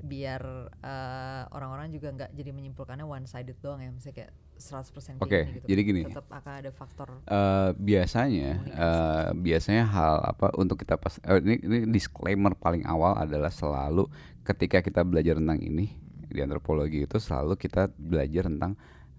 biar 0.00 0.42
eh, 0.78 1.42
orang-orang 1.52 1.90
juga 1.90 2.08
nggak 2.12 2.30
jadi 2.32 2.50
menyimpulkannya 2.50 3.02
one 3.02 3.26
sided 3.26 3.58
doang 3.58 3.80
ya 3.80 3.90
misalnya 3.90 4.26
kayak 4.26 4.32
100% 4.58 5.22
kayak 5.22 5.22
Oke, 5.22 5.40
gitu. 5.54 5.66
jadi 5.70 5.80
gini. 5.86 6.00
tetap 6.02 6.26
akan 6.28 6.52
ada 6.58 6.70
faktor 6.74 7.08
Eh, 7.22 7.70
biasanya 7.78 8.50
eh, 8.66 9.26
biasanya 9.32 9.84
hal 9.86 10.14
apa 10.24 10.50
untuk 10.58 10.82
kita 10.82 10.98
pas 10.98 11.14
eh, 11.22 11.38
ini, 11.38 11.54
ini 11.62 11.78
disclaimer 11.86 12.52
paling 12.52 12.82
awal 12.82 13.14
adalah 13.14 13.50
selalu 13.50 14.10
ketika 14.42 14.82
kita 14.82 15.06
belajar 15.06 15.38
tentang 15.38 15.62
ini 15.62 15.94
di 16.28 16.42
antropologi 16.42 17.06
itu 17.06 17.16
selalu 17.16 17.54
kita 17.54 17.88
belajar 17.94 18.50
tentang 18.50 18.74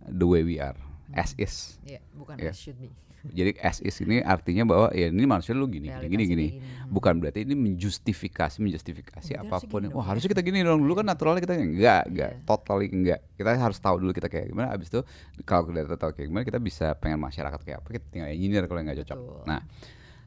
the 0.05 0.27
way 0.27 0.43
we 0.43 0.59
are 0.59 0.75
as 1.15 1.33
is. 1.39 1.79
Ya 1.87 2.03
bukan 2.13 2.35
Iya. 2.37 2.51
as 2.51 2.59
should 2.59 2.77
be 2.77 2.91
jadi 3.27 3.51
as 3.59 3.83
is 3.83 3.99
ini 3.99 4.23
artinya 4.23 4.63
bahwa 4.63 4.87
ya 4.95 5.11
ini 5.11 5.27
manusia 5.27 5.51
lu 5.51 5.67
gini 5.67 5.91
gini 5.91 6.07
gini, 6.07 6.23
gini. 6.25 6.47
bukan 6.87 7.19
berarti 7.19 7.43
ini 7.43 7.55
menjustifikasi 7.57 8.63
menjustifikasi 8.63 9.35
apa 9.35 9.59
pun 9.67 9.91
oh 9.91 9.91
dong 9.91 9.99
ya. 9.99 10.03
harusnya 10.07 10.29
kita 10.31 10.41
gini 10.45 10.63
dong 10.63 10.79
dulu 10.79 11.03
kan 11.03 11.05
naturalnya 11.07 11.43
kita 11.43 11.55
enggak 11.59 12.03
enggak 12.07 12.31
Iya. 12.39 12.45
totally 12.47 12.87
enggak 12.87 13.19
kita 13.35 13.49
harus 13.59 13.77
tahu 13.79 13.95
dulu 13.99 14.11
kita 14.15 14.27
kayak 14.31 14.47
gimana 14.51 14.71
abis 14.71 14.87
itu 14.87 15.01
kalau 15.43 15.67
kita 15.67 15.99
tahu 15.99 16.11
kayak 16.15 16.27
gimana 16.31 16.43
kita 16.47 16.59
bisa 16.63 16.95
pengen 16.95 17.19
masyarakat 17.19 17.59
kayak 17.63 17.77
apa 17.83 17.89
kita 17.99 18.05
tinggal 18.07 18.29
engineer 18.31 18.63
kalau 18.71 18.79
nggak 18.83 18.97
cocok 19.03 19.17
Betul. 19.19 19.43
nah 19.43 19.61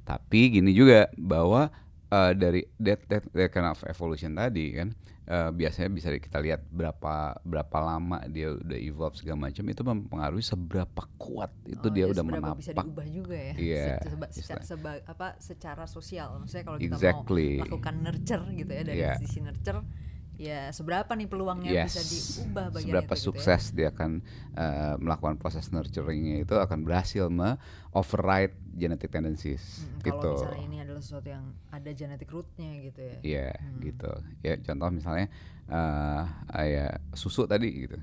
tapi 0.03 0.41
gini 0.51 0.75
juga 0.75 1.09
bahwa 1.15 1.71
eh, 2.13 2.33
dari 2.35 2.61
that, 2.77 3.01
that, 3.07 3.25
that 3.33 3.49
kind 3.49 3.65
of 3.65 3.81
evolution 3.85 4.33
tadi 4.33 4.67
kan 4.71 4.89
eh, 5.25 5.49
biasanya 5.51 5.89
bisa 5.89 6.13
kita 6.13 6.39
lihat 6.39 6.69
berapa 6.69 7.15
berapa 7.41 7.79
lama 7.79 8.21
dia 8.27 8.53
udah 8.53 8.77
evolve 8.77 9.17
segala 9.17 9.49
macam 9.49 9.65
itu 9.65 9.83
mempengaruhi 9.83 10.45
seberapa 10.45 11.03
kuat 11.17 11.49
itu 11.65 11.81
Oh, 11.81 11.89
dia 11.89 12.05
ya 12.05 12.07
udah 12.11 12.21
seberapa 12.21 12.51
bisa 12.53 12.71
menapak 12.71 12.85
diubah 12.85 13.07
juga 13.09 13.37
ya 13.39 13.55
Iya, 13.55 13.85
Se- 13.97 14.05
seba- 14.07 14.31
secara, 14.31 14.61
seba- 14.63 15.05
apa 15.05 15.27
secara 15.39 15.85
sosial 15.87 16.29
maksudnya 16.37 16.65
kalau 16.65 16.77
kita 16.77 16.95
Exactly. 16.95 17.49
mau 17.57 17.65
lakukan 17.67 17.95
nurture 17.99 18.45
gitu 18.53 18.71
ya 18.71 18.83
dari 18.83 19.01
Iya. 19.01 19.13
sisi 19.17 19.39
nurture 19.41 19.81
ya 20.35 20.69
seberapa 20.69 21.13
nih 21.13 21.27
peluangnya 21.27 21.71
Yes. 21.71 21.93
bisa 21.93 22.03
diubah 22.03 22.67
bagian 22.71 22.85
Seberapa 22.89 23.13
itu 23.13 23.15
gitu 23.15 23.21
ya. 23.21 23.27
sukses 23.31 23.63
dia 23.71 23.89
akan 23.89 24.11
eh, 24.55 24.95
melakukan 24.97 25.37
proses 25.37 25.69
nurturingnya 25.69 26.41
itu 26.41 26.55
akan 26.55 26.79
berhasil 26.83 27.29
me-override 27.29 28.53
genetic 28.73 29.09
tendencies 29.09 29.85
Mm, 29.85 30.01
gitu. 30.01 30.19
kalau 30.19 30.33
misalnya 30.35 30.63
ini 30.63 30.77
adalah 30.81 31.01
sesuatu 31.01 31.29
yang 31.29 31.45
ada 31.69 31.91
genetic 31.91 32.29
rootnya 32.29 32.71
gitu 32.81 33.01
ya 33.01 33.17
Iya, 33.23 33.49
Hmm. 33.55 33.81
gitu. 33.81 34.13
Ya 34.41 34.55
contoh 34.59 34.89
misalnya 34.91 35.27
eh 35.69 36.23
ya 36.69 36.87
susu 37.13 37.45
tadi 37.45 37.87
gitu. 37.87 37.99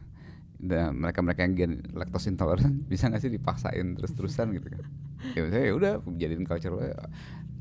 Dan 0.55 0.97
mereka-mereka 0.97 1.41
yang 1.41 1.53
gen 1.55 1.73
lactose 1.93 2.27
intolerant 2.27 2.83
bisa 2.91 3.07
nggak 3.07 3.21
sih 3.21 3.31
dipaksain 3.31 3.95
terus-terusan 3.95 4.53
gitu 4.53 4.67
kan? 4.69 4.83
Ya 5.33 5.39
misalnya 5.41 5.65
ya 5.65 5.73
udah 5.73 5.91
jadiin 6.13 6.43
culture 6.43 6.71
lo. 6.71 6.83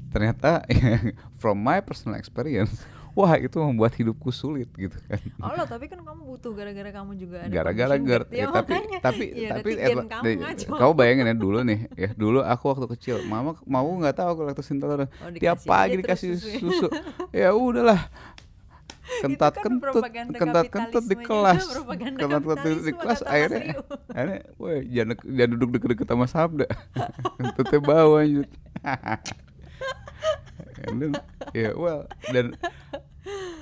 Ternyata 0.08 0.64
from 1.40 1.60
my 1.60 1.78
personal 1.78 2.16
experience, 2.16 2.80
wah 3.18 3.34
itu 3.34 3.58
membuat 3.58 3.90
hidupku 3.92 4.30
sulit 4.30 4.70
gitu 4.72 4.94
kan. 5.04 5.18
Allah 5.42 5.66
tapi 5.66 5.90
kan 5.90 5.98
kamu 5.98 6.22
butuh 6.24 6.54
gara-gara 6.54 6.90
kamu 6.92 7.12
juga 7.18 7.36
ada 7.42 7.50
gara-gara 7.50 7.98
condition 7.98 8.06
GERD 8.06 8.24
GERD. 8.24 8.38
ya, 8.38 8.46
tapi 8.48 8.70
makanya. 8.70 8.98
tapi 9.02 9.24
Iya, 9.28 9.48
tapi 9.50 9.70
eh, 9.74 9.88
kamu 9.90 10.30
ngaco. 10.38 10.66
kamu 10.72 10.92
bayangin 10.94 11.26
ya 11.26 11.34
dulu 11.34 11.58
nih 11.60 11.78
ya 11.92 12.10
dulu 12.14 12.38
aku 12.40 12.64
waktu 12.68 12.86
kecil 12.94 13.16
mama 13.24 13.58
mau 13.64 13.90
nggak 13.90 14.14
tahu 14.14 14.28
aku 14.30 14.40
lactose 14.44 14.70
intolerant 14.70 15.10
Oh, 15.18 15.34
tiap 15.34 15.58
pagi 15.62 15.98
dikasih 15.98 16.38
susu 16.38 16.86
ya 17.34 17.50
udahlah 17.50 18.06
kentat 19.18 19.56
kan 19.56 19.72
kentut 19.72 20.04
kentat 20.30 20.64
kentut 20.68 21.02
di 21.02 21.16
kelas 21.16 21.64
kentat 22.20 22.44
kentut 22.44 22.80
di 22.84 22.92
kelas 22.92 23.20
akhirnya 23.24 23.82
akhirnya 24.06 24.40
woi 24.54 24.84
jangan 24.86 25.16
jangan 25.26 25.50
duduk 25.50 25.68
deket-deket 25.74 26.06
sama 26.06 26.26
sabda 26.28 26.66
kentutnya 27.34 27.78
bau 27.80 28.14
anjir 28.14 28.46
And 30.80 31.02
then, 31.02 31.12
ya 31.52 31.74
well 31.74 32.06
dan 32.30 32.54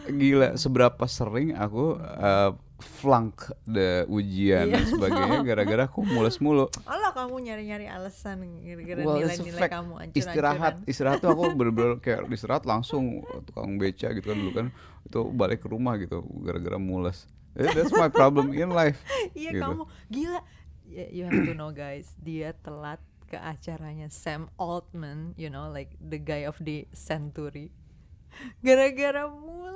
gila 0.09 0.49
seberapa 0.55 1.05
sering 1.05 1.53
aku 1.53 1.97
uh, 1.97 2.55
flunk 2.77 3.41
the 3.65 4.05
ujian 4.07 4.69
dan 4.69 4.85
Iya. 4.85 4.91
sebagainya 4.91 5.39
gara-gara 5.43 5.83
aku 5.87 6.05
mules 6.05 6.37
mulu 6.39 6.69
Allah 6.85 7.09
kamu 7.11 7.41
nyari-nyari 7.43 7.89
alasan 7.89 8.45
gara-gara 8.61 9.01
Well, 9.01 9.17
nilai-nilai 9.19 9.61
fact. 9.61 9.73
kamu 9.73 9.93
hancur 9.97 10.17
istirahat 10.17 10.75
istirahat 10.85 11.19
tuh 11.19 11.31
aku 11.31 11.45
bener-bener 11.53 11.97
kayak 11.99 12.29
istirahat 12.29 12.63
langsung 12.63 13.25
tukang 13.45 13.77
beca 13.77 14.11
gitu 14.11 14.25
kan 14.25 14.37
dulu 14.37 14.53
kan 14.53 14.67
itu 15.03 15.21
balik 15.31 15.61
ke 15.61 15.69
rumah 15.69 15.97
gitu 15.97 16.21
gara-gara 16.41 16.77
mules 16.77 17.25
Eh, 17.53 17.65
that's 17.67 17.89
my 17.91 18.07
problem 18.07 18.53
in 18.53 18.69
life 18.69 19.01
Iya 19.33 19.51
gitu. 19.51 19.65
kamu 19.65 19.83
gila. 20.07 20.41
Y- 20.85 21.11
You 21.11 21.23
have 21.25 21.41
to 21.43 21.53
know 21.53 21.73
guys, 21.73 22.13
dia 22.17 22.53
telat 22.55 23.01
ke 23.25 23.35
acaranya 23.35 24.07
Sam 24.07 24.53
Altman, 24.55 25.33
you 25.35 25.49
know, 25.49 25.67
like 25.67 25.97
the 25.97 26.15
guy 26.15 26.45
of 26.45 26.61
the 26.61 26.85
century. 26.93 27.73
Gara-gara 28.61 29.25
mulas. 29.27 29.76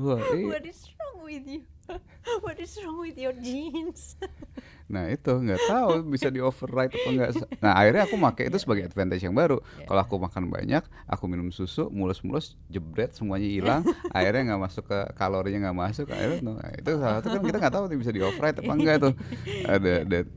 Wah, 0.00 0.16
iya. 0.36 0.48
What 0.48 0.64
is 0.64 0.88
wrong 1.00 1.24
with 1.24 1.46
you? 1.48 1.62
What 2.44 2.60
is 2.60 2.78
wrong 2.84 3.00
with 3.02 3.18
your 3.18 3.34
jeans? 3.34 4.14
Nah 4.90 5.06
itu 5.06 5.30
nggak 5.30 5.70
tahu 5.70 6.02
bisa 6.10 6.34
di 6.34 6.42
override 6.42 6.90
apa 6.90 7.08
enggak. 7.14 7.30
Nah 7.62 7.78
akhirnya 7.78 8.02
aku 8.10 8.18
pakai 8.18 8.50
itu 8.50 8.58
sebagai 8.66 8.90
advantage 8.90 9.22
yang 9.22 9.38
baru. 9.38 9.62
Iya. 9.78 9.86
Kalau 9.86 10.00
aku 10.02 10.14
makan 10.18 10.50
banyak, 10.50 10.82
aku 11.06 11.24
minum 11.30 11.54
susu, 11.54 11.86
mulus-mulus, 11.94 12.58
jebret 12.66 13.14
semuanya 13.14 13.46
hilang. 13.46 13.82
akhirnya 14.10 14.50
nggak 14.50 14.62
masuk 14.66 14.90
ke 14.90 14.98
kalorinya 15.14 15.70
nggak 15.70 15.78
masuk. 15.78 16.10
Akhirnya 16.10 16.42
no, 16.42 16.58
nah, 16.58 16.74
itu 16.74 16.90
salah 16.98 17.22
satu 17.22 17.26
kan 17.30 17.42
kita 17.46 17.58
nggak 17.62 17.74
tahu 17.78 17.84
bisa 17.94 18.10
di 18.10 18.20
override 18.20 18.58
apa 18.58 18.72
enggak 18.74 18.96
tuh. 18.98 19.14
Ada 19.62 19.92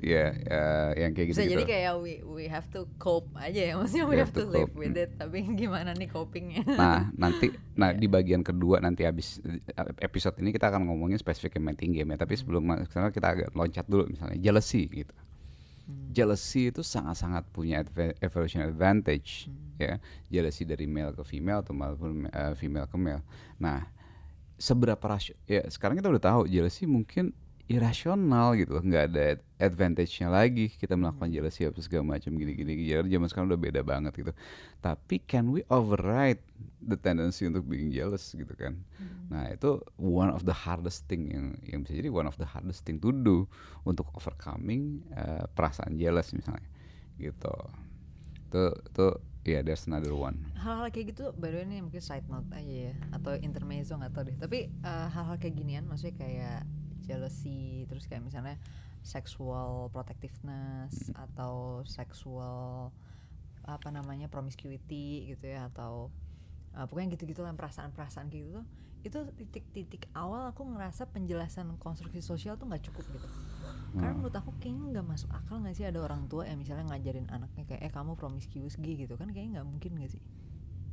ya, 0.06 0.26
ya 0.38 0.64
yang 1.02 1.12
kayak 1.18 1.28
gitu. 1.34 1.38
Bisa 1.42 1.50
jadi 1.50 1.64
kayak 1.66 1.94
we 1.98 2.22
we 2.22 2.46
have 2.46 2.70
to 2.70 2.86
cope 3.02 3.34
aja 3.34 3.58
ya, 3.58 3.74
maksudnya 3.74 4.06
we, 4.06 4.22
have, 4.22 4.30
to, 4.30 4.46
live 4.46 4.70
cope. 4.70 4.78
with 4.78 4.94
it. 4.94 5.18
Tapi 5.18 5.50
gimana 5.58 5.98
nih 5.98 6.14
copingnya? 6.14 6.62
Nah 6.78 7.10
nanti, 7.18 7.50
nah 7.74 7.90
Iya. 7.90 8.06
di 8.06 8.06
bagian 8.06 8.46
kedua 8.46 8.78
nanti 8.78 9.02
habis 9.02 9.42
eh, 9.42 9.66
episode 9.98 10.38
ini 10.38 10.53
kita 10.54 10.70
akan 10.70 10.86
ngomongin 10.86 11.18
spesifik 11.18 11.58
mating 11.58 11.98
game 11.98 12.14
ya. 12.14 12.18
Tapi 12.22 12.38
sebelum 12.38 12.62
ke 12.86 12.94
sana 12.94 13.10
kita 13.10 13.34
agak 13.34 13.50
loncat 13.58 13.90
dulu 13.90 14.06
misalnya 14.06 14.38
jealousy 14.38 14.86
gitu. 14.86 15.14
Jealousy 16.14 16.72
itu 16.72 16.80
sangat-sangat 16.80 17.44
punya 17.52 17.82
adva- 17.82 18.16
evolution 18.22 18.62
advantage 18.62 19.50
ya. 19.82 19.98
Jealousy 20.30 20.64
dari 20.64 20.86
male 20.86 21.12
ke 21.18 21.26
female 21.26 21.66
atau 21.66 21.74
maupun 21.74 22.30
eh, 22.30 22.54
female 22.54 22.86
ke 22.86 22.96
male. 22.96 23.26
Nah, 23.58 23.84
seberapa 24.56 25.02
rasio 25.02 25.36
ya 25.50 25.66
sekarang 25.68 26.00
kita 26.00 26.08
udah 26.08 26.24
tahu 26.24 26.42
jealousy 26.48 26.88
mungkin 26.88 27.36
irasional 27.72 28.60
gitu 28.60 28.76
nggak 28.76 29.04
ada 29.16 29.40
advantage-nya 29.56 30.28
lagi 30.28 30.68
kita 30.68 31.00
melakukan 31.00 31.32
jealousy 31.32 31.64
apa 31.64 31.80
segala 31.80 32.20
macam 32.20 32.36
gini-gini. 32.36 32.84
Jadi 32.84 33.08
zaman 33.16 33.28
sekarang 33.32 33.48
udah 33.48 33.62
beda 33.62 33.82
banget 33.88 34.12
gitu. 34.20 34.32
Tapi 34.84 35.24
can 35.24 35.48
we 35.48 35.64
override 35.72 36.44
the 36.84 37.00
tendency 37.00 37.48
untuk 37.48 37.64
being 37.64 37.88
jealous 37.88 38.36
gitu 38.36 38.52
kan? 38.60 38.84
Nah 39.32 39.48
itu 39.56 39.80
one 39.96 40.28
of 40.28 40.44
the 40.44 40.52
hardest 40.52 41.08
thing 41.08 41.32
yang 41.32 41.56
yang 41.64 41.80
bisa 41.88 41.96
jadi 41.96 42.12
one 42.12 42.28
of 42.28 42.36
the 42.36 42.48
hardest 42.48 42.84
thing 42.84 43.00
to 43.00 43.16
do 43.16 43.48
untuk 43.88 44.12
overcoming 44.12 45.00
eh, 45.16 45.48
perasaan 45.56 45.96
jealous 45.96 46.36
misalnya 46.36 46.68
gitu. 47.16 47.56
Itu 48.52 48.64
itu 48.76 49.08
ya 49.48 49.64
there's 49.64 49.88
another 49.88 50.12
one. 50.12 50.52
Hal-hal 50.60 50.92
kayak 50.92 51.16
gitu 51.16 51.32
baru 51.40 51.64
ini 51.64 51.80
mungkin 51.80 52.04
side 52.04 52.28
note 52.28 52.52
aja 52.52 52.92
ya 52.92 52.96
atau 53.16 53.40
intermezzo 53.40 53.96
nggak 53.96 54.12
tahu 54.12 54.24
deh. 54.28 54.36
Tapi 54.36 54.60
eh, 54.68 55.08
hal-hal 55.08 55.40
kayak 55.40 55.56
ginian 55.56 55.88
maksudnya 55.88 56.20
kayak 56.20 56.68
jealousy 57.04 57.86
terus 57.92 58.08
kayak 58.08 58.24
misalnya 58.24 58.56
sexual 59.04 59.92
protectiveness 59.92 61.12
atau 61.14 61.84
sexual 61.84 62.90
apa 63.64 63.88
namanya 63.92 64.28
promiscuity 64.28 65.28
gitu 65.28 65.46
ya 65.48 65.68
atau 65.72 66.12
eh, 66.76 66.86
pokoknya 66.88 67.16
gitu-gitu 67.16 67.44
lah 67.44 67.56
perasaan-perasaan 67.56 68.28
gitu 68.32 68.60
tuh 68.60 68.66
itu 69.04 69.20
titik-titik 69.36 70.08
awal 70.16 70.48
aku 70.48 70.64
ngerasa 70.64 71.12
penjelasan 71.12 71.76
konstruksi 71.76 72.24
sosial 72.24 72.56
tuh 72.56 72.72
nggak 72.72 72.88
cukup 72.88 73.04
gitu. 73.12 73.28
Karena 74.00 74.16
menurut 74.16 74.32
aku 74.32 74.56
kayaknya 74.64 74.96
nggak 74.96 75.08
masuk 75.12 75.30
akal 75.36 75.60
nggak 75.60 75.76
sih 75.76 75.84
ada 75.84 76.00
orang 76.00 76.32
tua 76.32 76.48
yang 76.48 76.56
misalnya 76.56 76.88
ngajarin 76.88 77.28
anaknya 77.28 77.68
kayak 77.68 77.82
eh 77.84 77.92
kamu 77.92 78.16
promiscuous 78.16 78.80
gitu 78.80 79.20
kan 79.20 79.28
kayaknya 79.36 79.60
nggak 79.60 79.68
mungkin 79.68 79.92
nggak 80.00 80.12
sih 80.16 80.24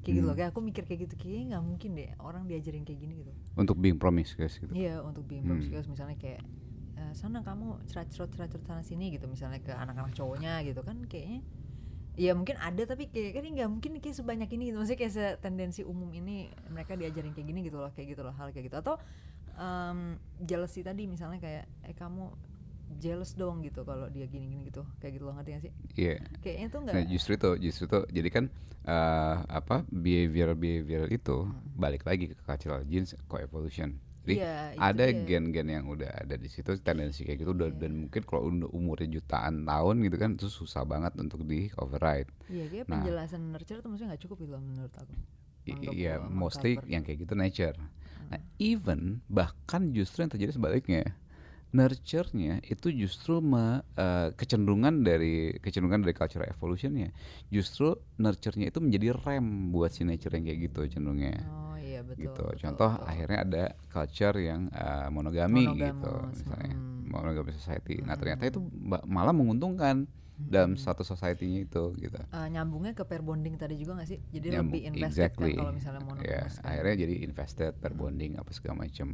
kayak 0.00 0.14
gitu 0.16 0.26
loh 0.26 0.36
kayak 0.36 0.50
aku 0.56 0.60
mikir 0.64 0.82
kayak 0.88 1.00
gitu 1.08 1.14
kayaknya 1.20 1.44
nggak 1.56 1.64
mungkin 1.64 1.90
deh 1.92 2.08
orang 2.18 2.42
diajarin 2.48 2.84
kayak 2.84 3.00
gini 3.04 3.14
gitu. 3.20 3.32
Untuk 3.54 3.76
being 3.76 4.00
promiscuous 4.00 4.56
gitu. 4.56 4.72
Iya 4.72 5.04
untuk 5.04 5.24
being 5.28 5.44
Hmm. 5.44 5.52
promiscuous 5.54 5.86
misalnya 5.86 6.16
kayak 6.16 6.40
"Eh, 6.96 7.12
sana 7.12 7.40
kamu 7.40 7.84
cerot-cerot 7.88 8.32
cerot 8.32 8.52
sana 8.64 8.80
sini 8.80 9.12
gitu. 9.12 9.28
Misalnya 9.28 9.60
ke 9.60 9.72
anak-anak 9.72 10.12
cowoknya 10.12 10.64
gitu 10.64 10.80
kan 10.80 11.04
kayaknya 11.04 11.40
ya 12.20 12.36
mungkin 12.36 12.58
ada 12.60 12.84
tapi 12.84 13.08
kayak 13.08 13.38
kan 13.40 13.44
nggak 13.46 13.70
mungkin 13.70 13.90
kayak 14.00 14.16
sebanyak 14.16 14.48
ini 14.52 14.72
gitu. 14.72 14.76
Maksudnya 14.80 15.00
kayak 15.00 15.40
tendensi 15.40 15.80
umum 15.84 16.08
ini 16.12 16.48
mereka 16.68 16.96
diajarin 16.96 17.32
kayak 17.32 17.46
gini 17.46 17.60
gitu 17.64 17.76
loh 17.80 17.92
kayak 17.92 18.16
gitu 18.16 18.22
loh 18.24 18.32
hal 18.36 18.52
kayak 18.52 18.72
gitu. 18.72 18.76
Atau 18.76 18.96
em, 19.56 20.16
jealousy 20.40 20.80
tadi 20.80 21.04
misalnya 21.04 21.40
kayak 21.40 21.64
eh 21.84 21.92
kamu 21.92 22.32
jealous 22.98 23.38
dong 23.38 23.62
gitu 23.62 23.86
kalau 23.86 24.10
dia 24.10 24.26
gini-gini 24.26 24.66
gitu 24.66 24.82
kayak 24.98 25.20
gitu 25.20 25.24
loh 25.30 25.34
ngerti 25.38 25.50
gak 25.54 25.62
sih 25.68 25.72
iya 25.94 26.14
kayaknya 26.42 26.66
tuh 26.74 26.80
nggak 26.82 26.94
Nah 26.96 27.02
justru 27.06 27.32
itu, 27.38 27.50
justru 27.70 27.84
itu, 27.86 27.98
jadi 28.10 28.28
kan 28.34 28.44
eh, 28.82 29.36
apa 29.46 29.86
behavior 29.92 30.58
behavior 30.58 31.06
itu 31.06 31.46
balik 31.78 32.02
lagi 32.02 32.32
ke 32.32 32.36
cultural 32.42 32.82
genes, 32.88 33.14
coevolution. 33.30 33.94
Jadi 34.26 34.36
itu 34.36 34.46
ada 34.76 35.06
gen-gen 35.10 35.68
yang 35.70 35.84
udah 35.88 36.10
ada 36.12 36.36
di 36.36 36.48
situ 36.50 36.76
tendensi 36.84 37.24
kayak 37.24 37.40
gitu 37.40 37.52
dan, 37.56 37.72
dan 37.80 37.92
mungkin 38.06 38.22
kalau 38.26 38.52
udah 38.52 38.68
umurnya 38.70 39.08
jutaan 39.16 39.64
tahun 39.64 39.96
gitu 40.06 40.16
kan 40.20 40.30
itu 40.36 40.46
susah 40.52 40.84
banget 40.84 41.16
untuk 41.16 41.40
di 41.46 41.72
override. 41.80 42.28
iya 42.52 42.66
kayak 42.68 42.84
Nah. 42.90 43.00
penjelasan 43.00 43.40
nurture 43.54 43.80
tuh 43.80 43.88
maksudnya 43.88 44.12
nggak 44.14 44.22
cukup 44.28 44.36
gitu 44.44 44.54
menurut 44.60 44.92
aku 44.98 45.14
Iya, 45.68 46.18
mostly 46.26 46.74
yang 46.88 47.06
kayak 47.06 47.28
gitu 47.28 47.34
nature. 47.38 47.76
Nah, 48.32 48.40
even 48.58 49.20
bahkan 49.30 49.92
justru 49.94 50.24
yang 50.26 50.32
terjadi 50.32 50.56
sebaliknya. 50.56 51.14
Nurture-nya 51.70 52.58
itu 52.66 52.90
justru 52.90 53.38
me- 53.38 53.86
eh, 53.94 54.34
kecenderungan 54.34 55.06
dari 55.06 55.54
kecenderungan 55.62 56.02
dari 56.02 56.14
cultural 56.18 56.50
evolution-nya. 56.50 57.14
Justru 57.46 57.94
nurture-nya 58.18 58.74
itu 58.74 58.82
menjadi 58.82 59.14
rem 59.14 59.70
buat 59.70 59.94
si 59.94 60.02
nature 60.02 60.34
yang 60.34 60.50
kayak 60.50 60.60
gitu 60.66 60.80
cenderungnya. 60.90 61.46
oh 61.46 61.78
iya 61.78 62.02
betul 62.02 62.18
gitu. 62.26 62.42
betul, 62.42 62.58
Contoh 62.58 62.90
betul. 62.98 63.06
akhirnya 63.06 63.38
ada 63.46 63.62
culture 63.86 64.36
yang 64.42 64.66
eh, 64.74 65.08
monogami 65.14 65.62
gitu 65.78 66.10
Monogamous, 66.10 66.42
misalnya. 66.42 66.74
mm. 66.74 66.98
Monogamy 67.06 67.50
society. 67.54 67.94
Nah, 68.02 68.14
ternyata 68.18 68.50
itu 68.50 68.60
ba- 68.66 69.06
malah 69.06 69.34
menguntungkan 69.34 70.10
dalam 70.48 70.74
satu 70.74 71.02
society-nya 71.02 71.66
itu 71.66 71.82
gitu. 71.98 72.16
Eh, 72.16 72.48
nyambungnya 72.48 72.96
ke 72.96 73.04
pair 73.04 73.20
bonding 73.20 73.58
tadi 73.58 73.76
juga 73.76 74.00
gak 74.00 74.08
sih? 74.08 74.18
Jadi 74.30 74.54
Nyambung- 74.54 74.78
lebih 74.80 74.82
invested 74.94 75.30
exactly. 75.30 75.52
kan 75.54 75.60
kalau 75.60 75.72
misalnya 75.74 76.00
Ya, 76.00 76.06
monogamous 76.06 76.54
kan? 76.56 76.64
akhirnya 76.66 76.94
jadi 76.96 77.14
invested 77.22 77.70
pair 77.76 77.94
bonding 77.94 78.32
apa 78.38 78.50
segala 78.50 78.74
macam. 78.82 79.08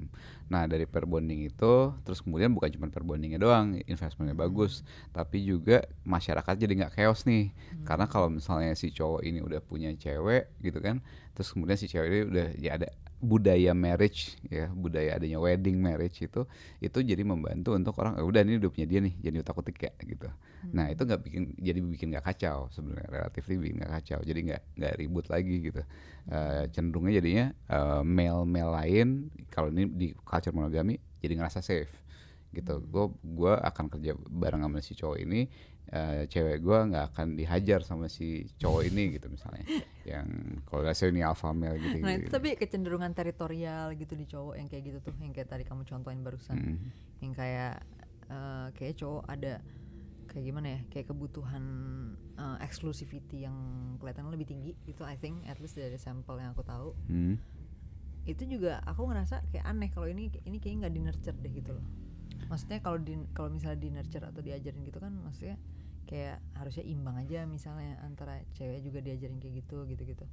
Nah 0.46 0.62
dari 0.64 0.84
pair 0.84 1.04
bonding 1.04 1.40
itu 1.44 1.72
terus 2.04 2.20
kemudian 2.20 2.52
bukan 2.52 2.68
cuma 2.70 2.86
pair 2.88 3.02
bondingnya 3.02 3.40
doang 3.40 3.80
investmentnya 3.84 4.36
bagus, 4.36 4.84
tapi 5.10 5.42
juga 5.42 5.82
masyarakat 6.04 6.54
jadi 6.56 6.72
nggak 6.84 6.92
chaos 6.94 7.24
nih. 7.24 7.50
Karena 7.82 8.04
kalau 8.04 8.28
misalnya 8.28 8.76
si 8.76 8.92
cowok 8.92 9.22
ini 9.22 9.40
udah 9.40 9.58
punya 9.60 9.90
cewek 9.94 10.52
gitu 10.60 10.78
kan, 10.78 11.00
terus 11.32 11.50
kemudian 11.50 11.76
si 11.76 11.86
cewek 11.86 12.08
ini 12.08 12.20
udah 12.26 12.46
ya 12.56 12.70
ada 12.76 12.88
budaya 13.16 13.72
marriage 13.72 14.36
ya 14.52 14.68
budaya 14.72 15.16
adanya 15.16 15.40
wedding 15.40 15.80
marriage 15.80 16.20
itu 16.20 16.44
itu 16.84 16.98
jadi 17.00 17.22
membantu 17.24 17.72
untuk 17.72 17.96
orang 18.00 18.20
"Eh, 18.20 18.24
udah 18.26 18.44
ini 18.44 18.60
udah 18.60 18.70
punya 18.72 18.86
dia 18.88 19.00
nih 19.00 19.14
jadi 19.20 19.36
utak 19.40 19.56
utik 19.56 19.78
ya 19.88 19.92
gitu. 20.04 20.28
Nah 20.76 20.92
itu 20.92 21.02
nggak 21.08 21.20
bikin 21.24 21.42
jadi 21.56 21.78
bikin 21.80 22.06
nggak 22.12 22.24
kacau 22.28 22.68
sebenarnya 22.68 23.08
relatif 23.08 23.48
bikin 23.48 23.80
nggak 23.80 23.92
kacau 24.02 24.20
jadi 24.20 24.40
nggak 24.52 24.62
nggak 24.76 24.94
ribut 25.00 25.26
lagi 25.32 25.56
gitu. 25.72 25.82
Eh, 26.28 26.62
cenderungnya 26.74 27.12
jadinya 27.22 27.46
eh, 27.72 28.02
male 28.04 28.44
male 28.44 28.70
lain 28.84 29.08
kalau 29.48 29.72
ini 29.72 29.88
di 29.88 30.08
culture 30.26 30.52
monogami 30.52 31.00
jadi 31.24 31.40
ngerasa 31.40 31.64
safe 31.64 31.90
gitu. 32.54 32.80
Gue 32.88 33.12
gua 33.24 33.60
akan 33.64 33.92
kerja 33.92 34.12
bareng 34.16 34.62
sama 34.64 34.78
si 34.80 34.92
cowok 34.96 35.18
ini 35.24 35.48
eh, 35.88 36.26
cewek 36.26 36.58
gue 36.60 36.78
nggak 36.90 37.04
akan 37.10 37.34
dihajar 37.34 37.80
sama 37.80 38.06
si 38.06 38.26
cowok 38.56 38.86
ini 38.86 39.14
gitu 39.14 39.30
misalnya 39.30 39.62
yang 40.02 40.26
kalau 40.64 40.82
nggak 40.82 40.94
salah 40.94 41.10
ini 41.10 41.22
alpha 41.22 41.50
male 41.50 41.78
gitu, 41.78 42.02
Nah 42.02 42.14
gitu. 42.14 42.22
itu 42.22 42.30
tapi 42.30 42.48
kecenderungan 42.54 43.12
teritorial 43.12 43.94
gitu 43.94 44.14
di 44.14 44.26
cowok 44.26 44.54
yang 44.54 44.66
kayak 44.66 44.82
gitu 44.84 44.98
tuh, 45.00 45.14
yang 45.18 45.30
kayak 45.30 45.46
tadi 45.46 45.62
kamu 45.62 45.82
contohin 45.82 46.20
barusan, 46.20 46.56
Mm. 46.58 46.78
yang 47.20 47.32
kayak 47.32 47.74
eh, 48.26 48.68
kayak 48.74 48.94
cowok 48.96 49.22
ada 49.26 49.62
kayak 50.26 50.44
gimana 50.44 50.66
ya, 50.68 50.80
kayak 50.90 51.06
kebutuhan 51.06 51.64
eh, 52.34 52.56
exclusivity 52.60 53.46
yang 53.46 53.54
kelihatan 53.96 54.26
lebih 54.26 54.44
tinggi 54.44 54.74
itu 54.84 55.00
I 55.00 55.14
think 55.14 55.46
at 55.46 55.62
least 55.62 55.74
dari 55.74 55.94
sampel 55.96 56.34
yang 56.36 56.50
aku 56.50 56.66
tahu 56.66 56.98
Hmm. 57.06 57.38
itu 58.26 58.42
juga 58.44 58.82
aku 58.82 59.06
ngerasa 59.06 59.46
kayak 59.48 59.62
aneh 59.64 59.86
kalau 59.88 60.10
ini 60.10 60.34
ini 60.42 60.58
kayaknya 60.58 60.90
nggak 60.90 60.94
di 60.94 61.00
nurture 61.00 61.38
deh 61.38 61.52
gitu 61.54 61.70
loh 61.78 61.86
maksudnya 62.46 62.78
kalau 62.78 62.98
di 62.98 63.14
kalau 63.30 63.48
misalnya 63.48 63.78
di 63.78 63.88
nurture 63.88 64.22
atau 64.22 64.42
diajarin 64.42 64.82
gitu 64.82 64.98
kan 64.98 65.14
maksudnya 65.14 65.54
kayak 66.06 66.38
harusnya 66.54 66.86
imbang 66.86 67.18
aja 67.18 67.42
misalnya 67.50 67.98
antara 68.06 68.38
cewek 68.54 68.78
juga 68.86 69.02
diajarin 69.02 69.42
kayak 69.42 69.66
gitu 69.66 69.84
gitu 69.90 70.02
gitu 70.06 70.24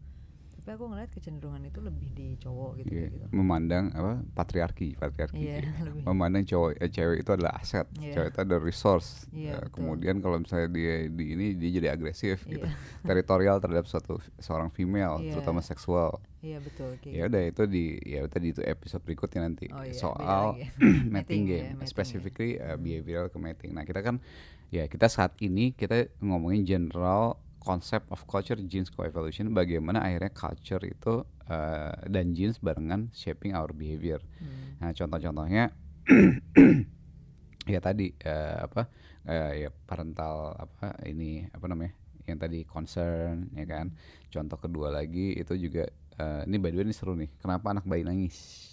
tapi 0.64 0.80
aku 0.80 0.88
ngeliat 0.88 1.12
kecenderungan 1.12 1.68
itu 1.68 1.80
lebih 1.80 2.08
di 2.10 2.28
cowok 2.40 2.72
gitu 2.80 2.88
Iya, 2.88 3.06
gitu 3.12 3.26
memandang 3.30 3.92
apa 3.92 4.24
patriarki 4.32 4.96
patriarki 4.96 5.36
Iya, 5.38 5.60
lebih. 5.92 6.08
memandang 6.08 6.48
cowok 6.48 6.80
eh, 6.80 6.88
cewek 6.88 7.18
itu 7.20 7.30
adalah 7.30 7.60
aset 7.60 7.84
Iya. 7.94 8.16
cewek 8.16 8.28
itu 8.32 8.40
adalah 8.40 8.62
resource 8.64 9.10
Iya, 9.30 9.52
Eh, 9.52 9.60
betul. 9.60 9.72
kemudian 9.76 10.16
kalau 10.18 10.40
misalnya 10.40 10.72
dia 10.72 10.96
di 11.06 11.26
ini 11.30 11.46
dia 11.54 11.70
jadi 11.74 11.88
agresif 11.92 12.48
gitu 12.48 12.64
Iya. 12.64 12.72
teritorial 13.04 13.60
terhadap 13.60 13.84
suatu 13.86 14.24
seorang 14.38 14.72
female 14.72 15.20
Iya. 15.20 15.36
terutama 15.36 15.60
seksual 15.60 16.24
iya 16.40 16.58
betul 16.58 16.96
kayak 16.98 17.12
ya 17.14 17.24
udah 17.28 17.44
itu 17.46 17.64
di 17.66 17.84
ya 18.00 18.20
tadi 18.26 18.48
itu 18.50 18.62
episode 18.62 19.04
berikutnya 19.04 19.44
nanti 19.44 19.68
Oh 19.68 19.84
iya, 19.84 19.92
soal 19.92 20.56
mating 21.12 21.44
ya, 21.44 21.52
game 21.68 21.78
ya. 21.78 21.86
specifically 21.86 22.56
uh, 22.56 22.76
behavioral 22.76 23.28
ke 23.28 23.36
mating 23.38 23.72
nah 23.72 23.84
kita 23.84 24.00
kan 24.00 24.24
ya 24.68 24.88
kita 24.88 25.06
saat 25.06 25.36
ini 25.38 25.72
kita 25.72 26.08
ngomongin 26.18 26.64
general 26.64 27.36
concept 27.64 28.12
of 28.12 28.22
culture 28.28 28.60
genes 28.60 28.92
coevolution 28.92 29.50
bagaimana 29.56 30.04
akhirnya 30.04 30.32
culture 30.32 30.84
itu 30.84 31.24
uh, 31.48 31.94
dan 32.06 32.36
genes 32.36 32.60
barengan 32.60 33.08
shaping 33.16 33.56
our 33.56 33.72
behavior 33.72 34.20
Hmm. 34.38 34.76
nah 34.78 34.92
contoh-contohnya 34.92 35.72
ya 37.74 37.80
tadi 37.80 38.12
eh, 38.20 38.58
apa 38.60 38.92
eh, 39.24 39.52
ya 39.64 39.70
parental 39.72 40.52
apa 40.60 41.00
ini 41.08 41.48
apa 41.48 41.66
namanya 41.72 41.96
yang 42.28 42.36
tadi 42.36 42.68
concern 42.68 43.48
ya 43.56 43.64
kan 43.64 43.96
contoh 44.28 44.60
kedua 44.60 44.92
lagi 44.92 45.32
itu 45.36 45.56
juga 45.56 45.88
eh, 46.20 46.42
ini 46.44 46.60
by 46.60 46.70
the 46.72 46.78
way 46.80 46.86
ini 46.88 46.96
seru 46.96 47.16
nih 47.16 47.32
kenapa 47.40 47.72
anak 47.72 47.88
bayi 47.88 48.04
nangis 48.04 48.70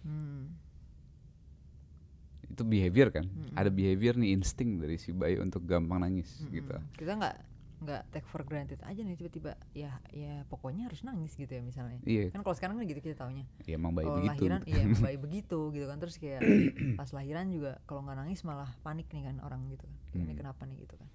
Hmm. 0.00 0.56
itu 2.50 2.62
behavior 2.64 3.12
kan 3.12 3.28
ada 3.54 3.68
behavior 3.70 4.16
nih 4.16 4.32
insting 4.34 4.80
dari 4.80 4.96
si 4.96 5.12
bayi 5.12 5.36
untuk 5.38 5.62
gampang 5.68 6.02
nangis 6.02 6.40
gitu 6.48 6.72
Mm-mm. 6.72 6.96
Kita 6.96 7.12
nggak 7.14 7.36
nggak 7.80 8.02
take 8.08 8.24
for 8.24 8.44
granted 8.44 8.76
aja 8.82 9.00
nih 9.00 9.16
tiba-tiba 9.16 9.56
ya 9.72 9.96
ya 10.08 10.44
pokoknya 10.46 10.84
harus 10.84 11.00
nangis 11.00 11.32
gitu 11.32 11.48
ya 11.48 11.60
misalnya. 11.60 11.96
iya 12.04 12.28
Kan 12.28 12.40
kalau 12.40 12.52
sekarang 12.52 12.76
kan 12.76 12.84
gitu 12.84 13.00
kita 13.00 13.16
taunya. 13.16 13.48
ya 13.64 13.74
emang 13.74 13.92
bayi 13.92 14.04
begitu 14.06 14.28
lahiran 14.44 14.60
iya 14.64 14.80
emang 14.84 15.00
bayi 15.08 15.16
begitu 15.16 15.58
gitu 15.70 15.86
kan 15.86 15.96
terus 15.96 16.16
kayak 16.16 16.44
pas 17.00 17.08
lahiran 17.08 17.48
juga 17.48 17.80
kalau 17.84 18.04
nggak 18.04 18.18
nangis 18.18 18.40
malah 18.42 18.68
panik 18.80 19.08
nih 19.08 19.24
kan 19.24 19.40
orang 19.40 19.64
gitu 19.64 19.82
kan. 19.82 19.96
Kayak 20.06 20.20
Ini 20.20 20.28
Hmm. 20.28 20.38
kenapa 20.38 20.62
nih 20.64 20.76
gitu 20.78 20.94
kan. 20.94 21.08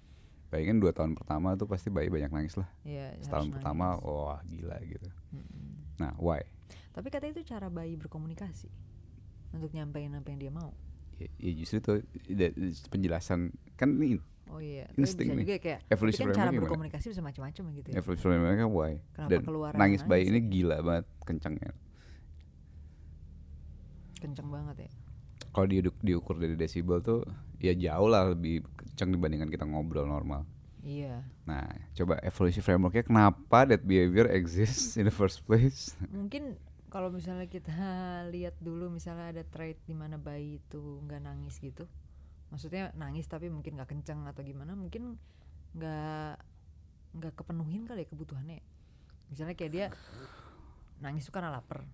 bayangin 0.46 0.78
dua 0.78 0.90
tahun 0.90 1.12
pertama 1.12 1.54
tuh 1.54 1.66
pasti 1.66 1.86
bayi 1.86 2.06
banyak 2.06 2.30
nangis 2.30 2.54
lah 2.54 2.70
Iya, 2.82 3.18
setahun 3.20 3.50
pertama 3.50 3.94
nangis. 3.94 4.06
wah 4.06 4.38
gila 4.42 4.78
gitu 4.80 5.08
Mm-mm. 5.30 5.98
nah 5.98 6.14
why 6.16 6.38
Tapi 6.90 7.10
katanya 7.10 7.34
itu 7.34 7.44
cara 7.44 7.66
bayi 7.68 7.94
berkomunikasi 7.94 8.70
untuk 9.52 9.70
nyampein 9.70 10.14
apa 10.14 10.26
yang 10.26 10.40
dia 10.40 10.50
mau. 10.50 10.70
ya, 11.16 11.26
ya 11.36 11.50
justru 11.52 11.78
itu 12.24 12.46
penjelasan 12.86 13.50
kan 13.74 13.90
ini 13.96 14.22
Oh 14.46 14.62
iya, 14.62 14.86
Insting 14.94 15.26
bisa 15.26 15.34
nih. 15.34 15.42
juga 15.42 15.56
kayak 15.58 15.80
evolusi 15.90 16.16
tapi 16.16 16.24
kan 16.24 16.34
cara 16.34 16.48
gimana? 16.48 16.62
berkomunikasi 16.62 17.06
bisa 17.10 17.18
macam-macam 17.20 17.64
gitu 17.74 17.88
ya. 17.90 17.96
evolusi 17.98 18.22
mereka 18.30 18.64
why 18.64 18.92
Kenapa 19.10 19.30
dan 19.30 19.40
keluar 19.42 19.70
nangis 19.74 20.02
bayi 20.02 20.22
nangis 20.22 20.30
ini 20.30 20.40
ya? 20.40 20.48
gila 20.48 20.76
banget 20.80 21.04
kencangnya 21.22 21.70
Kenceng 24.16 24.48
banget 24.48 24.76
ya. 24.80 24.90
kalau 25.50 25.66
di, 25.66 25.76
diukur 26.00 26.36
dari 26.36 26.52
desibel 26.52 27.00
tuh 27.00 27.24
ya 27.58 27.72
jauh 27.72 28.06
lah 28.06 28.30
lebih 28.30 28.60
kencang 28.76 29.08
dibandingkan 29.10 29.48
kita 29.48 29.64
ngobrol 29.64 30.04
normal 30.04 30.44
Iya. 30.80 31.26
nah 31.42 31.66
coba 31.92 32.22
evolusi 32.22 32.60
frameworknya 32.60 33.02
kenapa 33.02 33.66
that 33.66 33.82
behavior 33.82 34.30
exists 34.30 34.94
in 34.94 35.02
the 35.02 35.12
first 35.12 35.42
place 35.42 35.98
Mungkin 36.06 36.54
kalau 36.86 37.10
misalnya 37.10 37.44
kita 37.44 37.74
lihat 38.30 38.54
dulu 38.56 38.88
misalnya 38.88 39.34
ada 39.34 39.42
trait 39.42 39.76
di 39.82 39.92
mana 39.92 40.16
bayi 40.16 40.62
itu 40.62 40.78
nggak 41.02 41.18
nangis 41.20 41.58
gitu. 41.58 41.84
Maksudnya 42.50 42.94
nangis 42.94 43.26
tapi 43.26 43.50
mungkin 43.50 43.76
nggak 43.78 43.90
kenceng 43.90 44.24
atau 44.28 44.42
gimana, 44.46 44.72
mungkin 44.78 45.18
nggak 45.76 46.34
nggak 47.16 47.32
kepenuhin 47.36 47.84
kali 47.88 48.04
ya 48.04 48.08
kebutuhannya. 48.08 48.60
Misalnya 49.32 49.54
kayak 49.58 49.72
dia 49.72 49.86
nangis 51.02 51.26
itu 51.26 51.32
karena 51.34 51.50
lapar. 51.50 51.84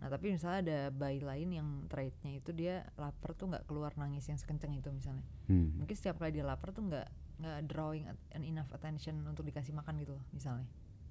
Nah 0.00 0.08
tapi 0.08 0.32
misalnya 0.32 0.58
ada 0.64 0.78
bayi 0.88 1.20
lain 1.20 1.48
yang 1.52 1.68
traitnya 1.92 2.40
itu 2.40 2.56
dia 2.56 2.88
lapar 2.96 3.36
tuh 3.36 3.52
nggak 3.52 3.68
keluar 3.68 3.92
nangis 4.00 4.24
yang 4.30 4.40
sekenceng 4.40 4.72
itu 4.72 4.88
misalnya. 4.88 5.26
Hmm. 5.50 5.76
Mungkin 5.76 5.96
setiap 5.96 6.16
kali 6.16 6.40
dia 6.40 6.46
lapar 6.46 6.72
tuh 6.72 6.88
nggak 6.88 7.08
nggak 7.40 7.58
drawing 7.72 8.04
an 8.08 8.42
enough 8.44 8.68
attention 8.76 9.16
untuk 9.24 9.48
dikasih 9.48 9.72
makan 9.72 9.96
gitu 10.00 10.12
loh 10.16 10.24
misalnya. 10.36 10.68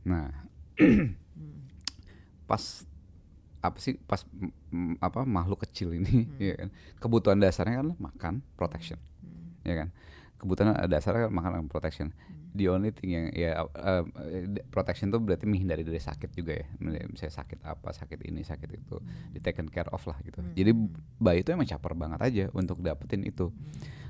nah 0.07 0.31
Hmm. 0.79 1.67
pas 2.47 2.87
apa 3.59 3.77
sih 3.77 3.99
pas 3.99 4.23
mm, 4.71 4.97
apa 4.99 5.23
makhluk 5.23 5.63
kecil 5.63 5.91
ini 5.91 6.27
ya 6.51 6.55
kan? 6.55 6.69
Kebutuhan 6.97 7.37
dasarnya 7.37 7.81
kan 7.81 7.87
makan 7.97 8.33
protection 8.55 8.99
Hmm. 9.19 9.51
ya 9.67 9.75
kan? 9.75 9.87
Kebutuhan 10.39 10.71
dasarnya 10.87 11.27
kan 11.27 11.33
makan 11.33 11.51
dan 11.55 11.67
protection. 11.67 12.09
Hmm. 12.15 12.37
the 12.49 12.65
only 12.65 12.89
thing 12.89 13.13
yang 13.13 13.29
ya 13.29 13.61
uh, 13.61 14.01
uh, 14.01 14.03
protection 14.67 15.13
tuh 15.13 15.21
berarti 15.21 15.45
menghindari 15.45 15.85
dari 15.85 16.01
sakit 16.01 16.33
juga 16.33 16.57
ya. 16.57 16.65
Misalnya 16.81 17.35
sakit 17.35 17.61
apa 17.61 17.93
sakit 17.93 18.25
ini 18.25 18.41
sakit 18.41 18.69
itu 18.73 18.97
di 19.29 19.37
taken 19.37 19.67
care 19.67 19.85
of 19.91 20.01
lah 20.03 20.17
gitu. 20.23 20.41
Hmm. 20.41 20.57
jadi 20.57 20.71
bayi 21.17 21.43
itu 21.43 21.53
emang 21.53 21.67
caper 21.67 21.93
banget 21.93 22.19
aja 22.19 22.45
untuk 22.51 22.81
dapetin 22.81 23.21
itu. 23.21 23.53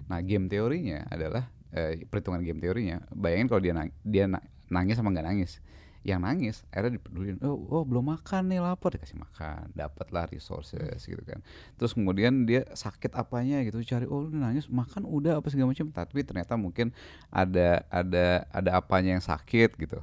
Nah 0.07 0.23
game 0.23 0.47
teorinya 0.47 1.03
adalah 1.07 1.51
eh, 1.69 2.05
perhitungan 2.07 2.39
game 2.39 2.57
teorinya 2.57 3.03
bayangin 3.11 3.45
kalau 3.45 3.59
dia 3.59 3.73
nang- 3.75 3.93
dia 4.01 4.25
na- 4.25 4.45
nangis 4.69 4.95
sama 4.95 5.11
nggak 5.11 5.27
nangis 5.27 5.59
yang 6.07 6.23
nangis 6.23 6.63
akhirnya 6.71 6.95
dipedulin 6.95 7.43
oh, 7.43 7.59
oh 7.69 7.83
belum 7.83 8.15
makan 8.15 8.47
nih 8.47 8.63
lapar. 8.63 8.95
Dikasih 8.95 9.19
makan 9.19 9.71
dapatlah 9.75 10.31
resources 10.31 11.03
gitu 11.03 11.19
kan. 11.27 11.43
Terus 11.75 11.91
kemudian 11.91 12.47
dia 12.47 12.63
sakit 12.71 13.11
apanya 13.19 13.59
gitu 13.67 13.83
cari 13.83 14.07
oh 14.07 14.27
lu 14.27 14.31
nangis 14.31 14.71
makan 14.71 15.03
udah 15.03 15.43
apa 15.43 15.47
segala 15.51 15.75
macam. 15.75 15.91
Tapi 15.91 16.23
ternyata 16.23 16.55
mungkin 16.55 16.95
ada 17.29 17.83
ada 17.91 18.47
ada 18.51 18.71
apanya 18.79 19.19
yang 19.19 19.23
sakit 19.23 19.75
gitu. 19.75 19.99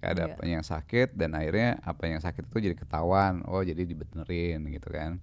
Ada 0.00 0.28
Iya. 0.28 0.32
apanya 0.32 0.52
yang 0.60 0.66
sakit 0.66 1.12
dan 1.12 1.36
akhirnya 1.36 1.76
apa 1.84 2.08
yang 2.08 2.20
sakit 2.20 2.48
itu 2.48 2.56
jadi 2.72 2.76
ketahuan. 2.76 3.44
Oh 3.48 3.60
jadi 3.60 3.84
dibenerin 3.84 4.64
gitu 4.72 4.88
kan. 4.92 5.20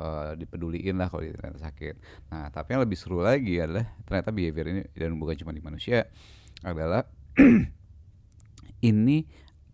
Eh, 0.00 0.32
dipeduliin 0.40 0.96
lah 0.96 1.12
kalau 1.12 1.20
dia 1.20 1.36
ternyata 1.36 1.60
sakit. 1.60 1.94
Nah 2.32 2.48
tapi 2.48 2.72
yang 2.72 2.82
lebih 2.82 2.96
seru 2.96 3.20
lagi 3.20 3.60
adalah 3.60 3.84
ternyata 4.08 4.32
behavior 4.32 4.66
ini 4.72 4.82
dan 4.96 5.12
bukan 5.20 5.36
cuma 5.36 5.52
di 5.52 5.60
manusia 5.60 6.08
adalah 6.64 7.04
ini 8.80 9.28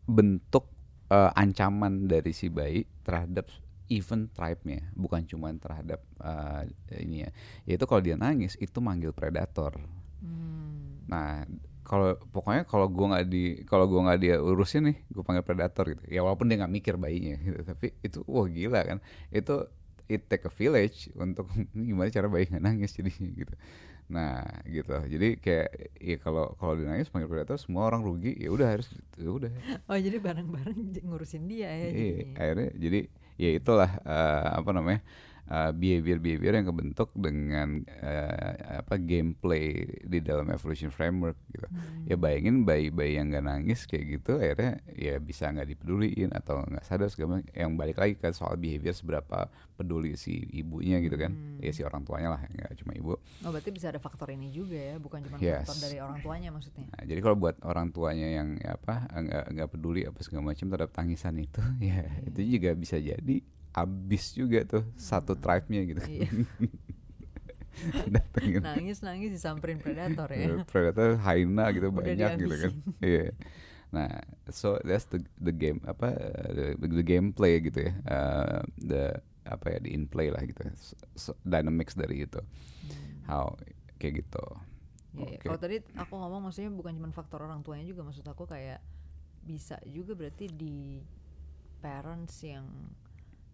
bentuk 0.06 0.70
eh, 1.10 1.30
ancaman 1.34 2.06
dari 2.06 2.32
si 2.32 2.46
bayi 2.50 2.86
terhadap 3.02 3.50
even 3.86 4.26
tribe-nya 4.34 4.90
bukan 4.98 5.22
cuma 5.26 5.54
terhadap 5.54 6.02
eh, 6.22 7.02
ini 7.02 7.26
ya. 7.26 7.30
Yaitu 7.66 7.84
kalau 7.86 8.02
dia 8.02 8.16
nangis 8.18 8.54
itu 8.58 8.78
manggil 8.82 9.12
predator. 9.14 9.76
Hmm. 10.16 11.04
nah 11.06 11.44
kalau 11.86 12.18
pokoknya 12.34 12.66
kalau 12.66 12.90
gua 12.90 13.14
nggak 13.14 13.26
di 13.30 13.62
kalau 13.62 13.86
gua 13.86 14.10
nggak 14.10 14.18
dia 14.18 14.34
urusin 14.42 14.90
nih 14.90 14.96
gue 15.06 15.22
panggil 15.22 15.46
predator 15.46 15.86
gitu. 15.86 16.02
Ya 16.10 16.26
walaupun 16.26 16.50
dia 16.50 16.58
nggak 16.58 16.72
mikir 16.72 16.94
bayinya 16.98 17.38
gitu 17.38 17.60
tapi 17.62 17.94
itu 18.02 18.18
wah 18.26 18.46
gila 18.50 18.82
kan. 18.82 18.98
Itu 19.30 19.70
it 20.06 20.30
take 20.30 20.46
a 20.46 20.52
village 20.52 21.10
untuk 21.18 21.50
gimana 21.74 22.10
cara 22.10 22.26
bayi 22.30 22.46
nggak 22.50 22.64
nangis 22.64 22.94
jadi 22.94 23.10
gitu 23.10 23.54
nah 24.06 24.38
gitu 24.66 24.94
jadi 25.10 25.34
kayak 25.42 25.68
ya 25.98 26.16
kalau 26.22 26.54
kalau 26.58 26.78
dia 26.78 26.86
nangis 26.86 27.10
panggil 27.10 27.26
predator 27.26 27.58
semua 27.58 27.90
orang 27.90 28.06
rugi 28.06 28.38
ya 28.38 28.48
udah 28.54 28.68
harus 28.78 28.86
ya 29.18 29.26
udah 29.26 29.50
Oh 29.90 29.98
jadi 29.98 30.18
bareng-bareng 30.22 30.78
ngurusin 31.02 31.50
dia 31.50 31.66
ya 31.74 31.88
Iya, 31.90 31.90
jadinya. 31.90 32.38
akhirnya 32.38 32.68
jadi 32.78 32.98
ya 33.36 33.50
itulah 33.58 33.90
eh, 34.06 34.46
apa 34.58 34.70
namanya 34.72 35.00
behavior 35.72 36.18
behavior 36.18 36.58
yang 36.58 36.66
kebentuk 36.66 37.14
dengan 37.14 37.86
eh, 37.86 38.82
apa 38.82 38.98
gameplay 38.98 39.86
di 40.02 40.18
dalam 40.18 40.50
evolution 40.50 40.90
framework 40.90 41.38
gitu 41.54 41.66
ya 42.04 42.18
bayangin 42.18 42.66
bayi-bayi 42.66 43.18
yang 43.18 43.30
nggak 43.30 43.46
nangis 43.46 43.86
kayak 43.86 44.18
gitu 44.18 44.38
akhirnya 44.38 44.82
ya 44.92 45.18
bisa 45.18 45.50
nggak 45.50 45.70
dipeduliin 45.70 46.34
atau 46.34 46.62
nggak 46.62 46.82
sadar 46.82 47.06
segala 47.10 47.38
macam. 47.38 47.50
yang 47.54 47.70
balik 47.74 47.96
lagi 47.96 48.14
ke 48.18 48.30
soal 48.30 48.58
behavior 48.58 48.90
seberapa 48.90 49.46
peduli 49.74 50.18
si 50.18 50.34
ibunya 50.54 50.98
gitu 50.98 51.14
kan 51.14 51.34
ya 51.62 51.70
si 51.70 51.86
orang 51.86 52.02
tuanya 52.02 52.34
lah 52.34 52.42
nggak 52.42 52.74
cuma 52.82 52.92
ibu 52.94 53.14
Oh 53.44 53.54
berarti 53.54 53.70
bisa 53.70 53.92
ada 53.92 54.00
faktor 54.00 54.32
ini 54.32 54.50
juga 54.50 54.74
ya, 54.74 54.96
bukan 54.98 55.22
cuma 55.22 55.36
Yes. 55.38 55.68
faktor 55.68 55.88
dari 55.88 56.00
orang 56.00 56.18
tuanya 56.20 56.48
maksudnya. 56.50 56.88
Nah, 56.90 57.04
jadi 57.04 57.20
kalau 57.20 57.36
buat 57.36 57.56
orang 57.62 57.92
tuanya 57.92 58.26
yang 58.26 58.56
ya 58.58 58.74
apa 58.74 59.06
nggak 59.12 59.44
nggak 59.54 59.68
peduli 59.70 60.02
apa 60.08 60.18
segala 60.24 60.50
macam 60.50 60.66
terhadap 60.66 60.90
tangisan 60.90 61.36
itu, 61.38 61.60
ya 61.84 62.02
itu 62.24 62.40
juga 62.58 62.72
bisa 62.74 62.96
jadi 62.96 63.36
abis 63.76 64.32
juga 64.32 64.64
tuh 64.64 64.84
satu 64.96 65.36
tribe-nya 65.36 65.84
gitu. 65.84 66.02
Iya. 66.08 66.28
Datengin 68.16 68.64
nangis 68.64 69.04
nangis 69.04 69.36
disamperin 69.36 69.76
predator 69.76 70.32
ya. 70.32 70.64
predator 70.64 71.20
hyena 71.20 71.68
gitu 71.76 71.92
Udah 71.92 72.00
banyak 72.00 72.30
gitu 72.40 72.56
kan. 72.56 72.72
Iya. 73.04 73.36
Nah, 73.92 74.08
so 74.48 74.80
that's 74.80 75.04
the 75.12 75.20
the 75.36 75.52
game 75.52 75.84
apa 75.84 76.16
the, 76.48 76.74
the 76.80 77.04
gameplay 77.04 77.60
gitu 77.60 77.84
ya. 77.84 77.92
Uh, 78.08 78.60
the 78.80 79.20
apa 79.44 79.76
ya 79.76 79.78
di 79.84 79.92
in 79.92 80.08
play 80.08 80.32
lah 80.32 80.40
gitu. 80.40 80.64
So, 80.80 80.96
so- 81.12 81.40
dynamics 81.44 81.92
dari 81.92 82.24
itu. 82.24 82.40
How 83.28 83.60
kayak 84.00 84.24
gitu. 84.24 84.44
Iya, 85.20 85.20
iya. 85.20 85.36
Oke. 85.36 85.44
Kalau 85.44 85.60
tadi 85.60 85.76
aku 86.00 86.14
ngomong 86.16 86.48
maksudnya 86.48 86.72
bukan 86.72 86.96
cuma 86.96 87.12
faktor 87.12 87.44
orang 87.44 87.60
tuanya 87.60 87.84
juga 87.84 88.08
maksud 88.08 88.24
aku 88.24 88.48
kayak 88.48 88.80
bisa 89.44 89.76
juga 89.84 90.16
berarti 90.16 90.48
di 90.48 91.00
parents 91.84 92.40
yang 92.42 92.66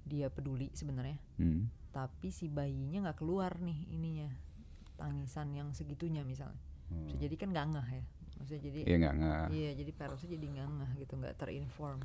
dia 0.05 0.27
peduli 0.29 0.69
sebenarnya, 0.73 1.17
Hmm. 1.37 1.71
tapi 1.91 2.29
si 2.29 2.47
bayinya 2.47 3.05
nggak 3.05 3.19
keluar 3.19 3.55
nih 3.57 3.79
ininya 3.89 4.29
tangisan 4.95 5.51
yang 5.53 5.71
segitunya 5.71 6.23
misalnya. 6.23 6.59
Bisa 7.05 7.17
jadi 7.19 7.35
kan 7.35 7.49
nggak 7.51 7.67
ngeh 7.71 7.89
ya. 7.93 8.05
Maksudnya 8.37 8.63
jadi 8.65 8.81
Iya 8.85 8.97
nggak 8.99 9.15
nggak. 9.15 9.45
Iya, 9.51 9.71
jadi 9.77 9.91
parentsnya 9.93 10.31
jadi 10.31 10.47
nggak 10.49 10.69
ngeh 10.69 10.93
gitu, 10.99 11.13
nggak 11.17 11.35
terinform 11.37 12.01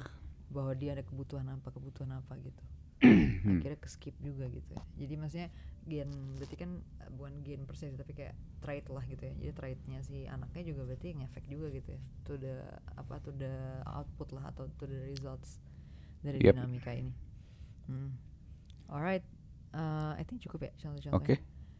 bahwa 0.47 0.71
dia 0.71 0.93
ada 0.93 1.03
kebutuhan 1.03 1.47
apa, 1.47 1.67
kebutuhan 1.69 2.11
apa 2.13 2.33
gitu. 2.39 2.63
Akhirnya 2.97 3.77
ke 3.77 3.87
skip 3.87 4.15
juga 4.17 4.47
gitu. 4.47 4.71
ya. 4.71 4.81
Jadi 4.97 5.13
maksudnya 5.15 5.49
gen 5.87 6.09
berarti 6.35 6.55
kan 6.55 6.71
eh, 6.99 7.09
bukan 7.09 7.33
gen 7.41 7.63
per 7.63 7.75
se 7.75 7.87
tapi 7.89 8.11
kayak 8.11 8.33
trait 8.59 8.85
lah 8.87 9.03
gitu 9.03 9.21
ya. 9.21 9.33
Jadi 9.37 9.51
traitnya 9.53 9.99
si 10.01 10.25
anaknya 10.25 10.63
juga 10.67 10.81
berarti 10.87 11.13
ngefek 11.13 11.45
juga 11.45 11.67
gitu 11.69 11.89
ya. 11.91 12.01
To 12.23 12.33
the 12.35 12.55
apa 12.95 13.15
to 13.21 13.31
the 13.31 13.53
output 13.85 14.29
lah 14.31 14.49
atau 14.49 14.65
to 14.77 14.85
the 14.85 14.99
results 15.05 15.59
dari 16.19 16.39
Yep. 16.39 16.57
dinamika 16.57 16.91
ini. 16.91 17.13
Hmm. 17.87 18.11
Alright, 18.87 19.23
Eh, 19.69 20.11
I 20.15 20.23
think 20.23 20.39
cukup 20.41 20.63
ya 20.63 20.71
Oke. 20.71 20.81
contoh-contohnya. 20.81 21.37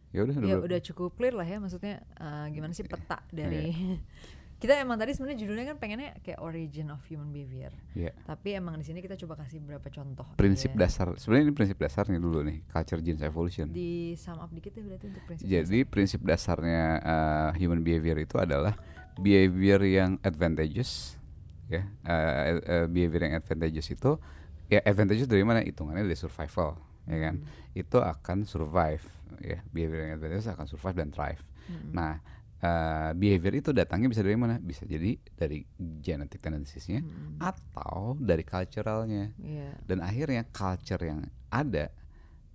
Ya 0.09 0.19
udah 0.21 0.33
Ya 0.37 0.41
udah- 0.53 0.63
udah 0.65 0.79
cukup 0.81 1.09
clear 1.13 1.33
lah 1.33 1.43
ya 1.43 1.57
maksudnya 1.57 1.99
eh, 2.13 2.45
gimana 2.51 2.71
sih 2.71 2.83
peta 2.83 3.23
dari 3.33 3.73
kita 4.59 4.73
emang 4.75 4.97
tadi 4.97 5.13
sebenarnya 5.13 5.37
judulnya 5.37 5.65
kan 5.67 5.77
pengennya 5.77 6.11
kayak 6.19 6.37
origin 6.39 6.89
of 6.89 7.01
human 7.05 7.29
behavior 7.29 7.69
Iya. 7.93 8.11
tapi 8.23 8.53
emang 8.53 8.75
di 8.75 8.85
sini 8.85 8.99
kita 8.99 9.13
coba 9.15 9.37
kasih 9.37 9.61
beberapa 9.61 9.87
contoh 9.87 10.25
Prinsip 10.35 10.73
ya. 10.73 10.83
dasar 10.83 11.13
sebenarnya 11.15 11.43
ini 11.43 11.55
prinsip 11.55 11.77
dasarnya 11.77 12.17
dulu 12.17 12.41
nih 12.41 12.65
culture 12.65 12.97
genes 12.99 13.21
evolution. 13.21 13.69
di 13.69 13.89
sum 14.13 14.35
up 14.35 14.49
dikit 14.49 14.73
ya 14.73 14.83
berarti 14.83 15.05
untuk 15.07 15.23
prinsip 15.25 15.45
Jadi 15.45 15.77
prinsip 15.83 16.19
dasarnya 16.21 16.83
uh, 16.99 17.49
human 17.55 17.81
behavior 17.81 18.17
itu 18.17 18.35
adalah 18.35 18.73
behavior 19.15 19.81
yang 19.81 20.17
advantageous, 20.21 21.17
ya. 21.67 21.85
Uh, 22.01 22.57
uh, 22.59 22.85
behavior 22.87 23.21
yang 23.23 23.35
advantageous 23.35 23.87
itu 23.87 24.17
ya 24.67 24.79
advantageous 24.83 25.27
dari 25.27 25.43
mana? 25.43 25.63
Hitungannya 25.63 26.03
dari 26.03 26.15
survival, 26.15 26.75
ya 27.05 27.17
kan? 27.19 27.35
Itu 27.73 27.97
akan 27.99 28.43
survive, 28.43 29.03
ya. 29.39 29.59
Behavior 29.71 29.99
yang 30.07 30.13
advantageous 30.17 30.47
akan 30.47 30.65
survive 30.65 30.95
dan 30.95 31.09
thrive. 31.09 31.43
Nah, 31.91 32.15
uh, 32.63 33.11
behavior 33.11 33.59
itu 33.59 33.69
datangnya 33.71 34.07
bisa 34.07 34.23
dari 34.23 34.39
mana? 34.39 34.55
Bisa 34.57 34.87
jadi 34.87 35.19
dari 35.35 35.67
genetic 35.99 36.39
tendencies-nya 36.39 37.03
atau 37.37 38.15
dari 38.15 38.41
culturalnya 38.41 39.35
Iya. 39.37 39.75
dan 39.83 39.99
akhirnya 39.99 40.47
culture 40.49 41.03
yang 41.03 41.27
ada 41.51 41.91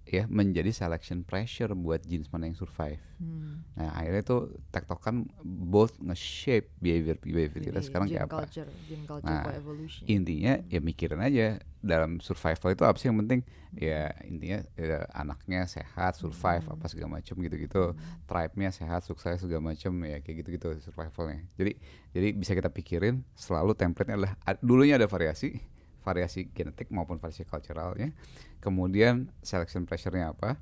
ya 0.02 0.26
menjadi 0.26 0.74
selection 0.74 1.22
pressure 1.22 1.70
buat 1.78 2.02
jenis 2.02 2.28
mana 2.34 2.50
yang 2.50 2.58
survive. 2.58 3.00
Hmm. 3.22 3.62
Nah 3.78 3.94
akhirnya 3.94 4.22
tuh 4.26 4.40
tektokan 4.74 5.30
both 5.46 5.96
nge-shape 6.02 6.74
behavior 6.82 7.16
behavior 7.22 7.62
kita 7.62 7.78
Jadi 7.80 7.86
sekarang 7.86 8.06
kayak 8.10 8.26
apa. 8.28 8.44
culture, 8.44 8.70
gene 8.82 9.04
culture 9.06 9.30
Nah, 9.30 9.54
evolution. 9.54 10.04
Intinya 10.10 10.58
ya 10.66 10.80
mikirin 10.82 11.22
aja 11.22 11.62
dalam 11.82 12.22
survival 12.22 12.70
itu 12.74 12.82
apa 12.86 12.96
sih 12.98 13.10
yang 13.10 13.18
penting 13.26 13.42
ya 13.74 14.14
intinya 14.22 14.62
ya, 14.78 15.02
anaknya 15.18 15.66
sehat 15.66 16.14
survive 16.14 16.62
apa 16.62 16.86
segala 16.86 17.18
macam 17.18 17.34
gitu-gitu 17.42 17.98
tribe-nya 18.30 18.70
sehat 18.70 19.02
sukses 19.02 19.42
segala 19.42 19.74
macam 19.74 19.90
ya 20.06 20.22
kayak 20.22 20.46
gitu-gitu 20.46 20.78
survivalnya 20.78 21.42
jadi 21.58 21.74
jadi 22.14 22.28
bisa 22.38 22.54
kita 22.54 22.70
pikirin 22.70 23.26
selalu 23.34 23.74
template-nya 23.74 24.14
adalah 24.14 24.32
dulunya 24.62 24.94
ada 24.94 25.10
variasi 25.10 25.58
variasi 26.02 26.50
genetik 26.50 26.90
maupun 26.90 27.16
variasi 27.22 27.46
culturalnya. 27.46 28.10
Kemudian 28.58 29.30
selection 29.40 29.86
pressure-nya 29.86 30.34
apa? 30.34 30.58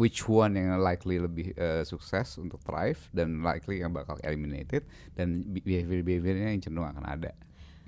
Which 0.00 0.24
one 0.26 0.56
yang 0.56 0.80
likely 0.80 1.20
lebih 1.20 1.52
eh, 1.54 1.84
sukses 1.84 2.40
untuk 2.40 2.62
thrive 2.64 2.98
dan 3.12 3.44
likely 3.44 3.84
yang 3.84 3.92
bakal 3.92 4.16
eliminated 4.24 4.88
dan 5.14 5.44
behavior 5.44 6.00
behaviornya 6.00 6.54
yang 6.56 6.62
cenderung 6.62 6.88
akan 6.88 7.04
ada 7.04 7.32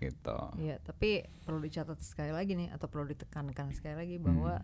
gitu. 0.01 0.39
Iya, 0.57 0.81
tapi 0.81 1.29
perlu 1.45 1.61
dicatat 1.61 2.01
sekali 2.01 2.33
lagi 2.33 2.57
nih 2.57 2.73
atau 2.73 2.89
perlu 2.89 3.05
ditekankan 3.13 3.77
sekali 3.77 3.95
lagi 4.01 4.17
bahwa 4.17 4.59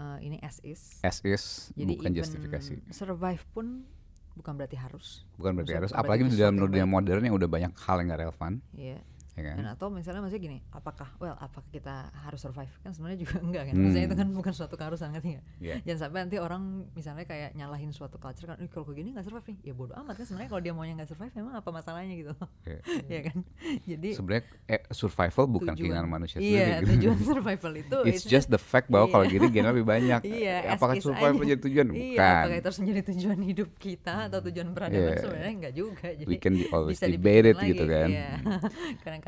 eh, 0.00 0.18
ini 0.24 0.40
as 0.40 0.58
is. 0.64 0.98
as 1.04 1.20
is 1.22 1.70
Jadi 1.76 1.92
bukan 2.00 2.12
justifikasi. 2.16 2.72
survive 2.90 3.44
pun 3.52 3.84
bukan 4.32 4.54
berarti 4.54 4.78
harus. 4.78 5.26
bukan 5.34 5.58
berarti 5.58 5.74
Maksudnya 5.74 5.80
harus 5.82 5.92
apalagi 5.92 6.22
di 6.30 6.38
dalam 6.38 6.56
dunia 6.56 6.86
modern 6.86 7.22
yang 7.26 7.34
udah 7.34 7.50
banyak 7.50 7.72
hal 7.74 7.96
yang 8.00 8.06
gak 8.10 8.20
relevan. 8.22 8.52
Iya. 8.74 8.98
Ya 9.38 9.42
kan 9.44 9.54
Dan 9.56 9.66
atau 9.68 9.86
misalnya 9.88 10.18
maksudnya 10.18 10.42
gini, 10.44 10.58
apakah 10.68 11.08
well 11.16 11.34
apakah 11.34 11.70
kita 11.70 11.94
harus 12.18 12.40
survive 12.40 12.70
kan 12.80 12.90
sebenarnya 12.90 13.18
juga 13.18 13.36
enggak 13.46 13.62
kan? 13.64 13.72
Hmm. 13.72 13.82
Maksudnya 13.84 14.06
itu 14.06 14.16
kan 14.16 14.28
bukan 14.28 14.52
suatu 14.52 14.74
keharusan 14.74 15.08
ngerti 15.10 15.28
nggak? 15.30 15.44
Iya. 15.58 15.74
Jangan 15.84 16.00
sampai 16.00 16.18
nanti 16.20 16.36
orang 16.36 16.62
misalnya 16.92 17.24
kayak 17.24 17.54
nyalahin 17.54 17.90
suatu 17.90 18.16
culture 18.16 18.46
kan, 18.46 18.58
"Ih, 18.58 18.66
kalau 18.66 18.82
kayak 18.82 18.98
gini 18.98 19.08
nggak 19.12 19.24
survive 19.24 19.46
nih, 19.46 19.58
ya 19.62 19.72
bodo 19.72 19.94
amat 19.96 20.14
kan 20.14 20.24
sebenarnya 20.24 20.48
kalau 20.48 20.60
dia 20.60 20.72
maunya 20.72 20.94
nggak 20.94 21.08
survive 21.08 21.32
memang 21.32 21.54
apa 21.54 21.68
masalahnya 21.70 22.14
gitu, 22.14 22.32
Oke. 22.34 22.74
ya 23.06 23.20
kan? 23.28 23.38
Jadi 23.84 24.08
sebenarnya 24.12 24.44
eh, 24.66 24.82
survival 24.90 25.44
bukan 25.46 25.72
tujuan- 25.72 25.78
keinginan 25.78 26.08
manusia 26.08 26.38
iya, 26.38 26.48
sendiri 26.74 26.82
gitu. 26.82 26.90
tujuan 26.98 27.18
survival 27.30 27.72
itu 27.74 27.96
it's 28.04 28.24
just 28.24 28.48
the 28.48 28.58
fact 28.58 28.88
bahwa 28.88 29.06
Iya. 29.06 29.12
kalau 29.12 29.24
gini 29.28 29.46
gen 29.48 29.64
lebih 29.64 29.84
banyak 29.84 30.20
Iya, 30.20 30.56
Eh, 30.60 30.72
apakah 30.72 30.94
survival 30.98 31.38
menjadi 31.38 31.60
tujuan 31.62 31.86
Iya, 31.88 31.96
bukan 32.10 32.32
apakah 32.34 32.56
itu 32.56 32.66
harus 32.66 32.80
menjadi 32.80 33.02
tujuan 33.08 33.38
hidup 33.40 33.70
kita 33.76 34.14
atau 34.26 34.38
tujuan 34.42 34.68
peradaban 34.70 35.08
Iya. 35.08 35.20
sebenarnya 35.20 35.52
enggak 35.54 35.74
juga. 35.74 36.06
Jadi 36.10 36.26
we 36.26 36.36
can 36.36 36.54
always 36.68 36.96
bisa 36.96 37.06
debate 37.06 37.46
it 37.46 37.56
gitu 37.60 37.84
kan 37.84 38.08
iya. 38.08 38.30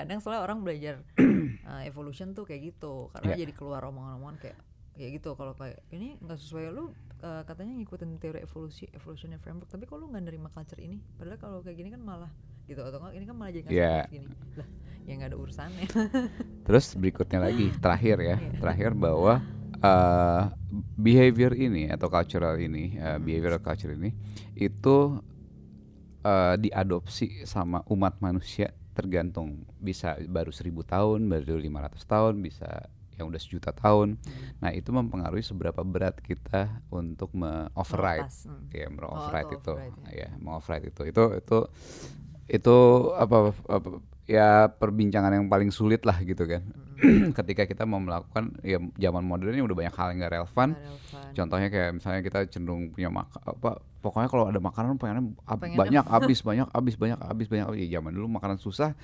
Kadang-kadang 0.01 0.21
soalnya 0.21 0.43
orang 0.43 0.59
belajar 0.65 0.95
uh, 1.69 1.83
evolution 1.91 2.33
tuh 2.33 2.45
kayak 2.45 2.73
gitu, 2.73 3.09
karena 3.13 3.37
Iya. 3.37 3.45
jadi 3.45 3.53
keluar 3.53 3.85
omongan-omongan 3.85 4.37
kayak 4.41 4.59
kayak 4.97 5.11
gitu. 5.17 5.31
Kalau 5.33 5.53
kayak 5.55 5.81
ini 5.91 6.17
nggak 6.19 6.37
sesuai 6.37 6.65
lu 6.73 6.93
uh, 7.21 7.43
katanya 7.45 7.73
ngikutin 7.77 8.11
teori 8.17 8.41
evolusi 8.41 8.85
evolutionary 8.91 9.41
framework 9.41 9.69
tapi 9.69 9.85
kok 9.85 9.97
lu 9.97 10.09
nggak 10.09 10.25
nerima 10.25 10.49
culture 10.49 10.81
ini? 10.81 11.01
Padahal 11.17 11.37
kalau 11.37 11.59
kayak 11.61 11.77
gini 11.77 11.89
kan 11.89 12.01
malah 12.01 12.33
gitu 12.65 12.81
atau 12.81 13.03
enggak 13.03 13.15
ini 13.15 13.25
kan 13.25 13.37
malah 13.37 13.51
jadi 13.51 13.65
nggak 13.65 13.77
Iya. 13.77 13.97
gini. 14.09 14.27
Lah 14.57 14.69
ya 15.01 15.13
nggak 15.17 15.31
ada 15.33 15.39
urusannya. 15.39 15.87
Terus 16.69 16.87
berikutnya 16.95 17.41
lagi 17.41 17.67
terakhir 17.77 18.17
ya. 18.21 18.37
Iya. 18.37 18.51
terakhir 18.61 18.91
bahwa 18.95 19.41
eh, 19.75 20.43
behavior 20.95 21.53
ini 21.53 21.89
atau 21.89 22.07
cultural 22.07 22.57
ini 22.57 22.95
eh, 22.95 23.17
behavioral 23.17 23.59
culture 23.59 23.91
ini 23.91 24.13
itu 24.55 24.97
eh, 26.23 26.55
diadopsi 26.59 27.43
sama 27.43 27.81
umat 27.89 28.21
manusia 28.21 28.71
tergantung. 29.01 29.65
Bisa 29.81 30.21
baru 30.29 30.53
seribu 30.53 30.85
tahun 30.85 31.25
baru 31.27 31.57
500 31.57 32.05
tahun 32.05 32.35
bisa 32.45 32.69
yang 33.21 33.29
udah 33.29 33.41
sejuta 33.41 33.71
tahun. 33.77 34.17
Nah 34.65 34.73
itu 34.73 34.89
mempengaruhi 34.93 35.45
seberapa 35.45 35.85
berat 35.85 36.17
kita 36.25 36.81
untuk 36.89 37.33
me-override. 37.37 38.33
Hmm. 38.49 38.73
ya 38.73 38.89
Oh, 38.89 38.93
me-override 38.97 39.51
atau 39.53 39.59
itu. 39.61 39.73
override, 39.77 40.17
ya. 40.17 40.29
Me-override 40.41 40.87
itu. 40.89 41.03
Itu 41.09 41.23
itu 41.37 41.59
itu 42.51 42.77
apa, 43.15 43.55
apa 43.69 43.89
ya 44.31 44.49
perbincangan 44.71 45.35
yang 45.35 45.47
paling 45.47 45.69
sulit 45.69 46.07
lah 46.07 46.23
gitu 46.23 46.47
kan 46.47 46.63
ketika 47.35 47.65
kita 47.65 47.83
mau 47.83 47.99
melakukan 47.99 48.55
ya 48.63 48.79
zaman 48.97 49.25
modern 49.25 49.51
ini 49.51 49.61
udah 49.61 49.75
banyak 49.75 49.91
hal 49.93 50.07
yang 50.13 50.19
gak 50.21 50.33
relevan 50.33 50.69
relevan. 50.73 51.33
contohnya 51.35 51.69
kayak 51.69 51.91
misalnya 51.93 52.21
kita 52.21 52.39
cenderung 52.47 52.89
punya 52.89 53.11
mak 53.11 53.27
apa 53.37 53.71
pokoknya 53.99 54.29
kalau 54.29 54.47
ada 54.47 54.61
makanan 54.61 54.95
pengennya 54.95 55.25
ab- 55.43 55.59
Pengennya- 55.59 55.81
banyak 55.81 56.05
habis 56.07 56.39
banyak 56.41 56.69
habis 56.71 56.95
banyak 56.95 57.19
habis 57.19 57.47
banyak 57.49 57.67
ya 57.81 57.99
zaman 57.99 58.13
dulu 58.13 58.31
makanan 58.31 58.57
susah 58.57 58.95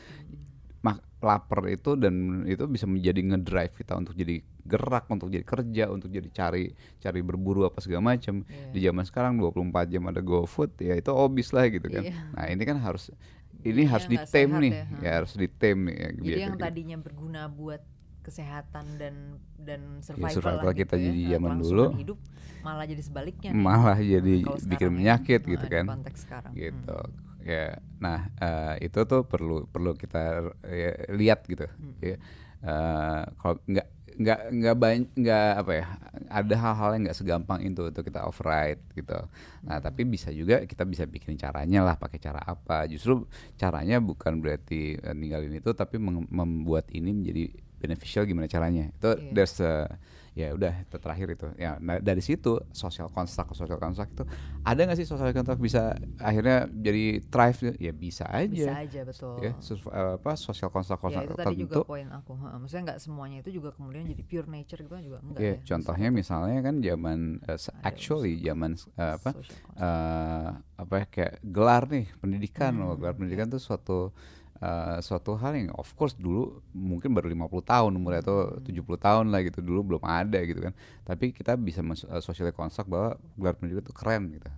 mak 0.79 1.03
lapar 1.19 1.67
itu 1.67 1.99
dan 1.99 2.15
itu 2.47 2.63
bisa 2.67 2.87
menjadi 2.87 3.19
ngedrive 3.19 3.75
kita 3.75 3.99
untuk 3.99 4.15
jadi 4.15 4.39
gerak 4.63 5.09
untuk 5.09 5.27
jadi 5.27 5.43
kerja 5.43 5.85
untuk 5.89 6.07
jadi 6.09 6.29
cari 6.31 6.71
cari 6.97 7.21
berburu 7.21 7.65
apa 7.65 7.81
segala 7.81 8.15
macam 8.15 8.47
Iya. 8.47 8.71
di 8.71 8.81
zaman 8.81 9.03
sekarang 9.03 9.33
24 9.37 9.59
jam 9.89 10.07
ada 10.07 10.21
GoFood 10.21 10.79
ya 10.79 10.95
itu 10.95 11.11
obis 11.11 11.51
lah 11.51 11.67
gitu 11.67 11.89
kan 11.89 12.05
Iya. 12.05 12.15
nah 12.31 12.47
ini 12.47 12.63
kan 12.63 12.79
harus 12.79 13.11
ini 13.65 13.83
Iya, 13.87 13.89
harus 13.89 14.07
di 14.13 14.19
sehat 14.25 14.63
nih 14.63 14.75
ya, 14.79 14.85
ya 15.03 15.11
harus 15.23 15.33
di 15.37 15.47
tame 15.49 15.93
nih 15.93 15.97
ya, 16.01 16.09
Jadi 16.27 16.39
yang 16.45 16.55
tadinya 16.59 16.97
berguna 16.99 17.47
buat 17.51 17.83
kesehatan 18.27 18.99
dan 18.99 19.39
dan 19.55 20.03
survival, 20.03 20.27
Ya, 20.27 20.31
survival 20.33 20.71
lah 20.73 20.75
kita 20.75 20.95
gitu 20.95 20.97
ya, 20.99 21.15
di 21.15 21.31
eh, 21.31 21.37
zaman 21.37 21.55
dulu. 21.63 21.83
hidup 21.95 22.19
malah 22.67 22.85
jadi 22.89 23.03
sebaliknya 23.05 23.53
gitu. 23.55 23.63
nih. 23.63 23.67
malah 23.67 23.99
jadi 24.01 24.35
bikin 24.67 24.91
ya, 24.99 24.99
penyakit 24.99 25.41
eh, 25.47 25.47
gitu 25.47 25.67
kan 25.71 25.87
konteks 25.87 26.27
sekarang 26.27 26.57
Hmm. 26.67 26.91
gitu 26.91 26.97
ya 27.45 27.79
nah 28.03 28.29
eh, 28.43 28.87
itu 28.87 28.99
tuh 29.11 29.23
perlu 29.31 29.67
perlu 29.73 29.93
kita 29.97 30.19
ya, 30.67 30.91
lihat 31.15 31.41
gitu 31.51 31.67
Hmm. 31.81 31.95
ya 32.03 32.17
Eh, 32.67 33.23
kalau 33.39 33.57
nggak 33.71 33.87
nggak 34.17 34.41
nggak 34.49 34.77
banyak 34.77 35.09
nggak 35.13 35.49
apa 35.61 35.73
ya 35.77 35.87
ada 36.33 36.55
hal-hal 36.57 36.91
yang 36.97 37.03
nggak 37.05 37.19
segampang 37.21 37.61
itu 37.61 37.83
untuk 37.85 38.01
kita 38.01 38.25
override 38.25 38.81
gitu. 38.97 39.19
Nah 39.63 39.77
tapi 39.79 40.09
bisa 40.09 40.33
juga 40.33 40.65
kita 40.65 40.89
bisa 40.89 41.05
bikin 41.05 41.37
caranya 41.37 41.85
lah 41.85 42.01
pakai 42.01 42.17
cara 42.17 42.41
apa. 42.41 42.89
Justru 42.89 43.29
caranya 43.55 44.01
bukan 44.01 44.41
berarti 44.41 44.97
eh, 44.97 45.15
ninggalin 45.15 45.53
itu 45.55 45.71
tapi 45.77 46.01
membuat 46.01 46.89
ini 46.91 47.13
menjadi 47.13 47.45
beneficial 47.77 48.25
gimana 48.25 48.49
caranya. 48.49 48.89
Itu 48.89 49.21
Iya. 49.21 49.33
there's 49.37 49.61
a- 49.61 49.93
ya 50.37 50.53
udah 50.53 50.85
itu 50.85 50.97
terakhir 51.01 51.29
itu. 51.33 51.49
Ya 51.57 51.81
nah 51.81 51.97
dari 51.97 52.21
situ 52.21 52.61
social 52.69 53.09
construct 53.09 53.57
social 53.57 53.81
construct 53.81 54.13
itu 54.13 54.25
ada 54.61 54.81
nggak 54.85 54.99
sih 55.01 55.09
social 55.09 55.33
construct 55.33 55.65
bisa 55.65 55.97
akhirnya 56.21 56.69
jadi 56.69 57.25
thrive? 57.33 57.73
Ya 57.81 57.93
bisa 57.97 58.29
aja. 58.29 58.53
Bisa 58.53 58.73
aja 58.77 59.01
betul. 59.09 59.37
Ya 59.41 59.53
eh, 59.57 60.13
apa 60.21 60.33
social 60.37 60.69
construct 60.69 61.09
ya 61.09 61.25
itu 61.25 61.35
tadi 61.35 61.57
juga 61.65 61.89
poin 61.89 62.09
aku 62.13 62.37
maksudnya 62.37 62.93
nggak 62.93 63.01
semuanya 63.01 63.39
itu 63.41 63.51
juga 63.57 63.73
kemudian 63.73 64.05
jadi 64.05 64.23
pure 64.29 64.49
nature 64.53 64.81
gitu 64.85 64.93
kan 64.93 65.03
juga 65.03 65.19
enggak 65.25 65.41
ya 65.41 65.55
ya? 65.57 65.57
contohnya 65.65 66.09
misalnya 66.13 66.59
kan 66.61 66.75
zaman 66.85 67.19
Ada 67.49 67.57
actually 67.89 68.35
zaman 68.45 68.71
eh, 68.77 69.13
apa 69.17 69.31
eh 69.81 70.49
apa 70.77 70.95
ya, 71.01 71.07
kayak 71.09 71.35
gelar 71.41 71.89
nih 71.89 72.07
pendidikan 72.21 72.77
loh. 72.77 72.93
Hmm, 72.95 73.01
gelar 73.01 73.15
pendidikan 73.17 73.49
tuh 73.49 73.61
suatu 73.63 74.13
eh, 74.57 74.99
suatu 75.01 75.37
hal 75.37 75.53
yang 75.55 75.69
of 75.77 75.93
course 75.93 76.17
dulu 76.17 76.61
mungkin 76.73 77.13
baru 77.13 77.29
50 77.29 77.61
tahun 77.63 77.93
umurnya 77.93 78.21
atau 78.25 78.39
Hmm. 78.57 78.65
70 78.65 78.97
tahun 78.97 79.29
lah 79.29 79.41
gitu. 79.43 79.61
Dulu 79.61 79.81
belum 79.95 80.03
ada 80.03 80.41
gitu 80.43 80.61
kan. 80.61 80.73
Tapi 81.03 81.33
kita 81.33 81.55
bisa 81.55 81.81
men- 81.81 81.97
eh, 81.99 82.23
socially 82.23 82.53
construct 82.53 82.89
bahwa 82.89 83.09
gelar 83.37 83.55
pendidikan 83.55 83.85
tuh 83.85 83.97
keren 83.97 84.33
gitu. 84.33 84.49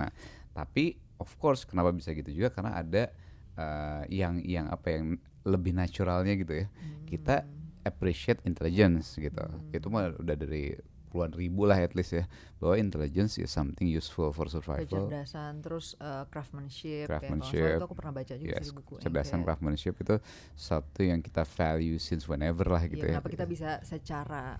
Nah 0.00 0.10
tapi 0.52 0.96
of 1.16 1.30
course 1.36 1.64
kenapa 1.64 1.92
bisa 1.92 2.12
gitu 2.12 2.28
juga? 2.28 2.48
Karena 2.50 2.76
ada 2.76 3.12
eh, 3.52 4.02
yang 4.08 4.40
yang 4.40 4.66
apa 4.66 4.88
yang 4.90 5.16
lebih 5.44 5.72
naturalnya 5.72 6.32
gitu 6.34 6.54
ya. 6.56 6.66
Kita 7.04 7.44
Hmm. 7.44 7.84
appreciate 7.84 8.40
intelligence 8.44 9.18
gitu. 9.18 9.42
Itu 9.68 9.90
mah 9.90 10.16
udah 10.16 10.32
dari 10.32 10.72
puluhan 11.12 11.36
ribu 11.36 11.68
lah 11.68 11.76
at 11.76 11.92
least 11.92 12.16
ya. 12.16 12.24
Bahwa 12.56 12.80
intelligence 12.80 13.36
is 13.36 13.52
something 13.52 13.84
useful 13.84 14.32
for 14.32 14.48
survival. 14.48 14.88
Kecerdasan 14.88 15.60
terus 15.60 15.92
eh, 16.00 16.24
craftsmanship, 16.32 17.12
Craftsmanship, 17.12 17.60
ya, 17.60 17.76
itu 17.76 17.84
aku 17.84 17.96
pernah 18.00 18.12
baca 18.16 18.34
juga 18.40 18.56
yes 18.56 18.64
di 18.64 18.72
buku 18.72 18.92
yang 18.96 19.04
cerdasan 19.04 19.30
kayak, 19.36 19.44
craftsmanship 19.44 19.94
itu 20.00 20.16
satu 20.56 21.00
yang 21.04 21.20
kita 21.20 21.42
value 21.44 21.98
since 22.00 22.24
whenever 22.24 22.64
lah 22.64 22.82
gitu 22.88 23.04
ya. 23.04 23.18
kenapa 23.18 23.28
kita 23.28 23.44
bisa 23.44 23.70
secara 23.84 24.56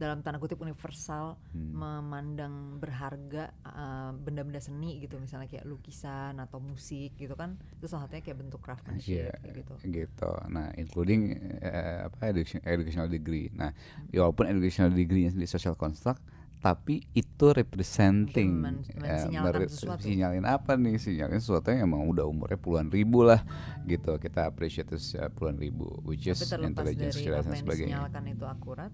dalam 0.00 0.24
tanda 0.24 0.40
kutip 0.40 0.56
universal 0.56 1.36
Hmm. 1.52 1.76
memandang 1.76 2.54
berharga 2.78 3.52
uh, 3.62 4.16
benda-benda 4.16 4.56
seni 4.58 4.96
gitu 4.98 5.20
misalnya 5.20 5.44
kayak 5.44 5.66
lukisan 5.66 6.38
atau 6.38 6.56
musik 6.58 7.12
gitu 7.14 7.36
kan 7.36 7.54
itu 7.76 7.84
salah 7.84 8.08
satunya 8.08 8.24
kayak 8.24 8.38
bentuk 8.40 8.60
craftsmanship 8.60 9.28
kayak 9.36 9.54
gitu 9.60 9.74
gitu. 9.84 10.30
Nah, 10.48 10.72
including 10.74 11.20
eh, 11.58 12.06
apa 12.06 12.30
education, 12.30 12.64
educational 12.64 13.06
degree. 13.06 13.52
Nah, 13.52 13.76
ya 14.08 14.24
walaupun 14.24 14.48
educational 14.48 14.90
degree-nya 14.90 15.32
di 15.32 15.44
social 15.44 15.74
construct, 15.74 16.22
tapi 16.58 17.02
itu 17.12 17.46
representing 17.50 18.50
men- 18.54 18.84
eh, 19.00 19.26
mere- 19.32 19.66
sesuatu. 19.66 20.04
sinyalin 20.04 20.44
apa 20.44 20.76
nih? 20.76 20.96
Sinyalin 20.96 21.40
sesuatu 21.40 21.68
yang 21.68 21.88
emang 21.88 22.04
udah 22.06 22.24
umurnya 22.24 22.56
puluhan 22.56 22.88
ribu 22.88 23.24
lah, 23.24 23.40
gitu. 23.84 24.16
Kita 24.16 24.46
appreciate 24.46 24.88
itu 24.88 25.00
puluhan 25.34 25.56
ribu, 25.56 25.88
which 26.04 26.28
is 26.28 26.36
tapi 26.38 26.68
intelligence, 26.68 27.16
dari 27.16 27.32
apa 27.32 27.48
yang 27.48 27.56
sebagainya. 27.58 27.86
disinyalkan 28.04 28.24
itu 28.28 28.44
akurat 28.46 28.92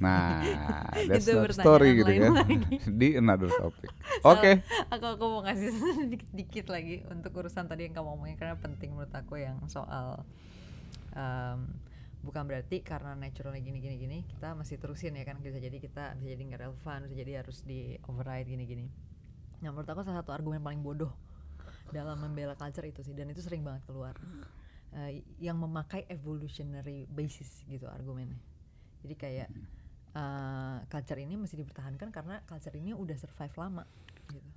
Nah, 0.00 0.40
that's 1.08 1.28
Itu 1.28 1.38
pertanyaan 1.40 1.66
story 1.66 1.88
gitu 2.00 2.12
kan. 2.16 2.32
lagi. 2.38 2.56
di 3.00 3.08
another 3.18 3.50
topic. 3.50 3.90
Oke. 4.32 4.62
aku 4.88 5.06
aku 5.18 5.24
mau 5.28 5.42
kasih 5.44 5.72
dikit-dikit 6.08 6.66
lagi 6.72 7.04
untuk 7.10 7.32
urusan 7.36 7.68
tadi 7.68 7.88
yang 7.90 7.94
kamu 7.94 8.08
omongin 8.16 8.36
karena 8.40 8.56
penting 8.56 8.96
menurut 8.96 9.12
aku 9.12 9.40
yang 9.40 9.60
soal 9.68 10.24
em, 11.12 11.68
bukan 12.24 12.42
berarti 12.48 12.82
karena 12.82 13.14
naturalnya 13.14 13.62
gini 13.62 13.78
gini 13.78 13.96
gini 14.00 14.18
kita 14.26 14.56
masih 14.56 14.80
terusin 14.80 15.14
ya 15.14 15.22
kan 15.22 15.38
bisa 15.38 15.60
jadi 15.62 15.76
kita 15.78 16.18
bisa 16.18 16.28
jadi 16.34 16.42
nggak 16.42 16.60
relevan 16.66 16.98
bisa 17.06 17.14
jadi 17.14 17.32
harus 17.44 17.62
di 17.62 17.94
override 18.10 18.48
gini 18.50 18.64
gini 18.66 18.86
nah 19.62 19.70
menurut 19.70 19.86
aku 19.86 20.02
salah 20.02 20.22
satu 20.22 20.34
argumen 20.34 20.58
paling 20.58 20.82
bodoh 20.82 21.14
dalam 21.94 22.18
membela 22.20 22.58
culture 22.58 22.84
itu 22.84 23.00
sih 23.06 23.14
dan 23.14 23.30
itu 23.30 23.40
sering 23.40 23.62
banget 23.62 23.86
keluar 23.86 24.18
Eh, 24.88 25.20
yang 25.36 25.60
memakai 25.60 26.08
evolutionary 26.08 27.04
basis 27.12 27.60
gitu 27.68 27.84
argumennya 27.84 28.40
jadi 29.04 29.14
kayak 29.14 29.48
eh, 30.16 30.76
culture 30.90 31.20
ini 31.20 31.34
mesti 31.38 31.54
dipertahankan 31.58 32.08
karena 32.10 32.42
culture 32.46 32.74
ini 32.74 32.92
udah 32.94 33.16
survive 33.18 33.54
lama 33.58 33.84
gitu. 34.32 34.50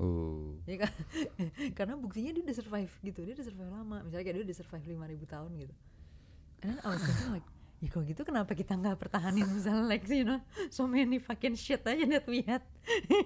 Uh, 0.00 0.56
ya 0.64 0.88
kan? 0.88 0.92
Karena 1.78 2.00
buktinya 2.00 2.32
dia 2.32 2.40
udah 2.40 2.56
survive 2.56 2.92
gitu 3.04 3.28
dia 3.28 3.36
udah 3.36 3.44
survive 3.44 3.70
lama. 3.70 4.00
Misalnya 4.00 4.24
kayak 4.24 4.36
dia 4.40 4.44
udah 4.48 4.56
survive 4.56 4.84
5000 4.88 5.28
tahun 5.28 5.50
gitu. 5.60 5.74
And 6.64 6.66
then 6.72 6.78
I 6.80 6.88
was 6.96 7.02
thinking 7.04 7.30
like 7.34 7.46
ya 7.82 7.90
kalau 7.90 8.06
gitu 8.06 8.22
kenapa 8.22 8.54
kita 8.54 8.72
nggak 8.72 8.94
pertahanin 8.94 9.42
misalnya 9.58 9.84
like 9.84 10.06
you 10.06 10.22
know 10.22 10.38
so 10.70 10.86
many 10.86 11.18
fucking 11.18 11.52
shit 11.52 11.82
aja 11.82 12.06
that 12.08 12.24
we 12.24 12.46
had 12.46 12.62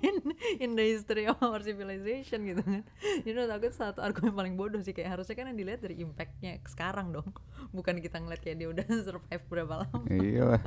in, 0.00 0.16
in 0.58 0.70
the 0.72 0.82
history 0.82 1.28
of 1.28 1.36
our 1.38 1.60
civilization 1.60 2.40
gitu 2.42 2.64
kan 2.64 2.80
you 3.22 3.36
know 3.36 3.44
aku 3.46 3.68
satu 3.68 4.00
argumen 4.00 4.32
paling 4.32 4.54
bodoh 4.56 4.80
sih 4.80 4.90
kayak 4.90 5.12
harusnya 5.12 5.36
kan 5.36 5.46
yang 5.46 5.60
dilihat 5.60 5.84
dari 5.84 6.00
impactnya 6.00 6.56
sekarang 6.64 7.12
dong 7.12 7.28
bukan 7.70 8.00
kita 8.00 8.16
ngeliat 8.16 8.40
kayak 8.40 8.56
dia 8.56 8.68
udah 8.72 8.86
survive 9.06 9.44
berapa 9.46 9.74
lama 9.84 10.00
iya 10.08 10.56
lah. 10.56 10.62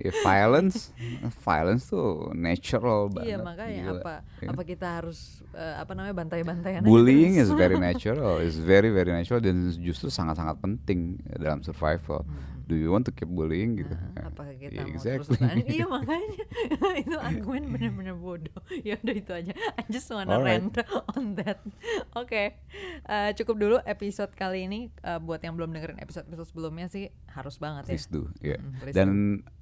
Ya, 0.00 0.16
violence, 0.24 0.96
violence 1.44 1.92
tuh 1.92 2.32
natural 2.32 3.12
Iya 3.20 3.36
banget. 3.36 3.40
makanya 3.44 3.82
gila. 3.84 4.00
apa 4.00 4.14
Iya. 4.40 4.48
apa 4.48 4.62
kita 4.64 4.86
harus 4.96 5.18
eh, 5.52 5.76
apa 5.76 5.92
namanya 5.92 6.16
bantai-bantaian 6.16 6.80
Bullying 6.80 7.36
is 7.36 7.52
very 7.52 7.76
natural, 7.92 8.40
is 8.40 8.56
very 8.56 8.88
very 8.88 9.12
natural 9.12 9.44
dan 9.44 9.60
justru 9.76 10.08
sangat-sangat 10.08 10.56
penting 10.56 11.20
dalam 11.36 11.60
survival. 11.60 12.24
Do 12.64 12.79
you 12.80 12.88
want 12.88 13.04
to 13.04 13.12
keep 13.12 13.28
bullying 13.28 13.76
gitu? 13.76 13.92
Hmm. 13.92 14.16
Nah, 14.16 14.32
apakah 14.32 14.56
kita 14.56 14.72
Yeah, 14.72 14.88
mau 14.88 14.96
exactly. 14.96 15.36
terus 15.36 15.68
iya 15.76 15.84
makanya 15.84 16.28
itu 17.04 17.16
argumen 17.16 17.62
benar-benar 17.70 18.16
bodoh 18.16 18.60
ya 18.88 18.96
udah 18.96 19.14
itu 19.14 19.32
aja 19.32 19.52
I 19.76 19.84
just 19.88 20.08
wanna 20.08 20.34
Alright. 20.34 20.64
rant 20.64 20.76
on 21.12 21.36
that 21.36 21.60
oke 22.12 22.32
eh, 23.04 23.30
cukup 23.36 23.56
dulu 23.56 23.76
episode 23.84 24.32
kali 24.32 24.64
ini 24.64 24.80
Eh, 25.00 25.16
buat 25.16 25.40
yang 25.40 25.54
belum 25.54 25.70
dengerin 25.70 26.00
episode 26.00 26.24
episode 26.26 26.48
sebelumnya 26.48 26.86
sih 26.86 27.08
harus 27.28 27.56
banget 27.56 27.84
ya 27.86 27.90
Please 27.94 28.08
do, 28.08 28.22
ya. 28.40 28.56
Mm, 28.56 28.72
please 28.78 28.96
Dan 28.96 29.08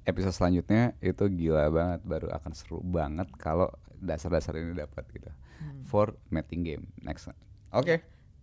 episode 0.03 0.33
selanjutnya 0.33 0.95
itu 0.99 1.23
gila 1.27 1.69
banget, 1.69 2.01
baru 2.03 2.27
akan 2.31 2.51
seru 2.51 2.79
banget 2.79 3.27
kalau 3.35 3.67
dasar-dasar 3.95 4.55
ini 4.55 4.73
dapat 4.73 5.03
gitu. 5.11 5.27
Hmm. 5.59 5.83
For 5.83 6.15
mating 6.29 6.63
game 6.63 6.83
next. 6.99 7.27
Oke. 7.69 7.99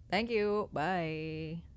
thank 0.06 0.28
you 0.28 0.68
bye 0.70 1.75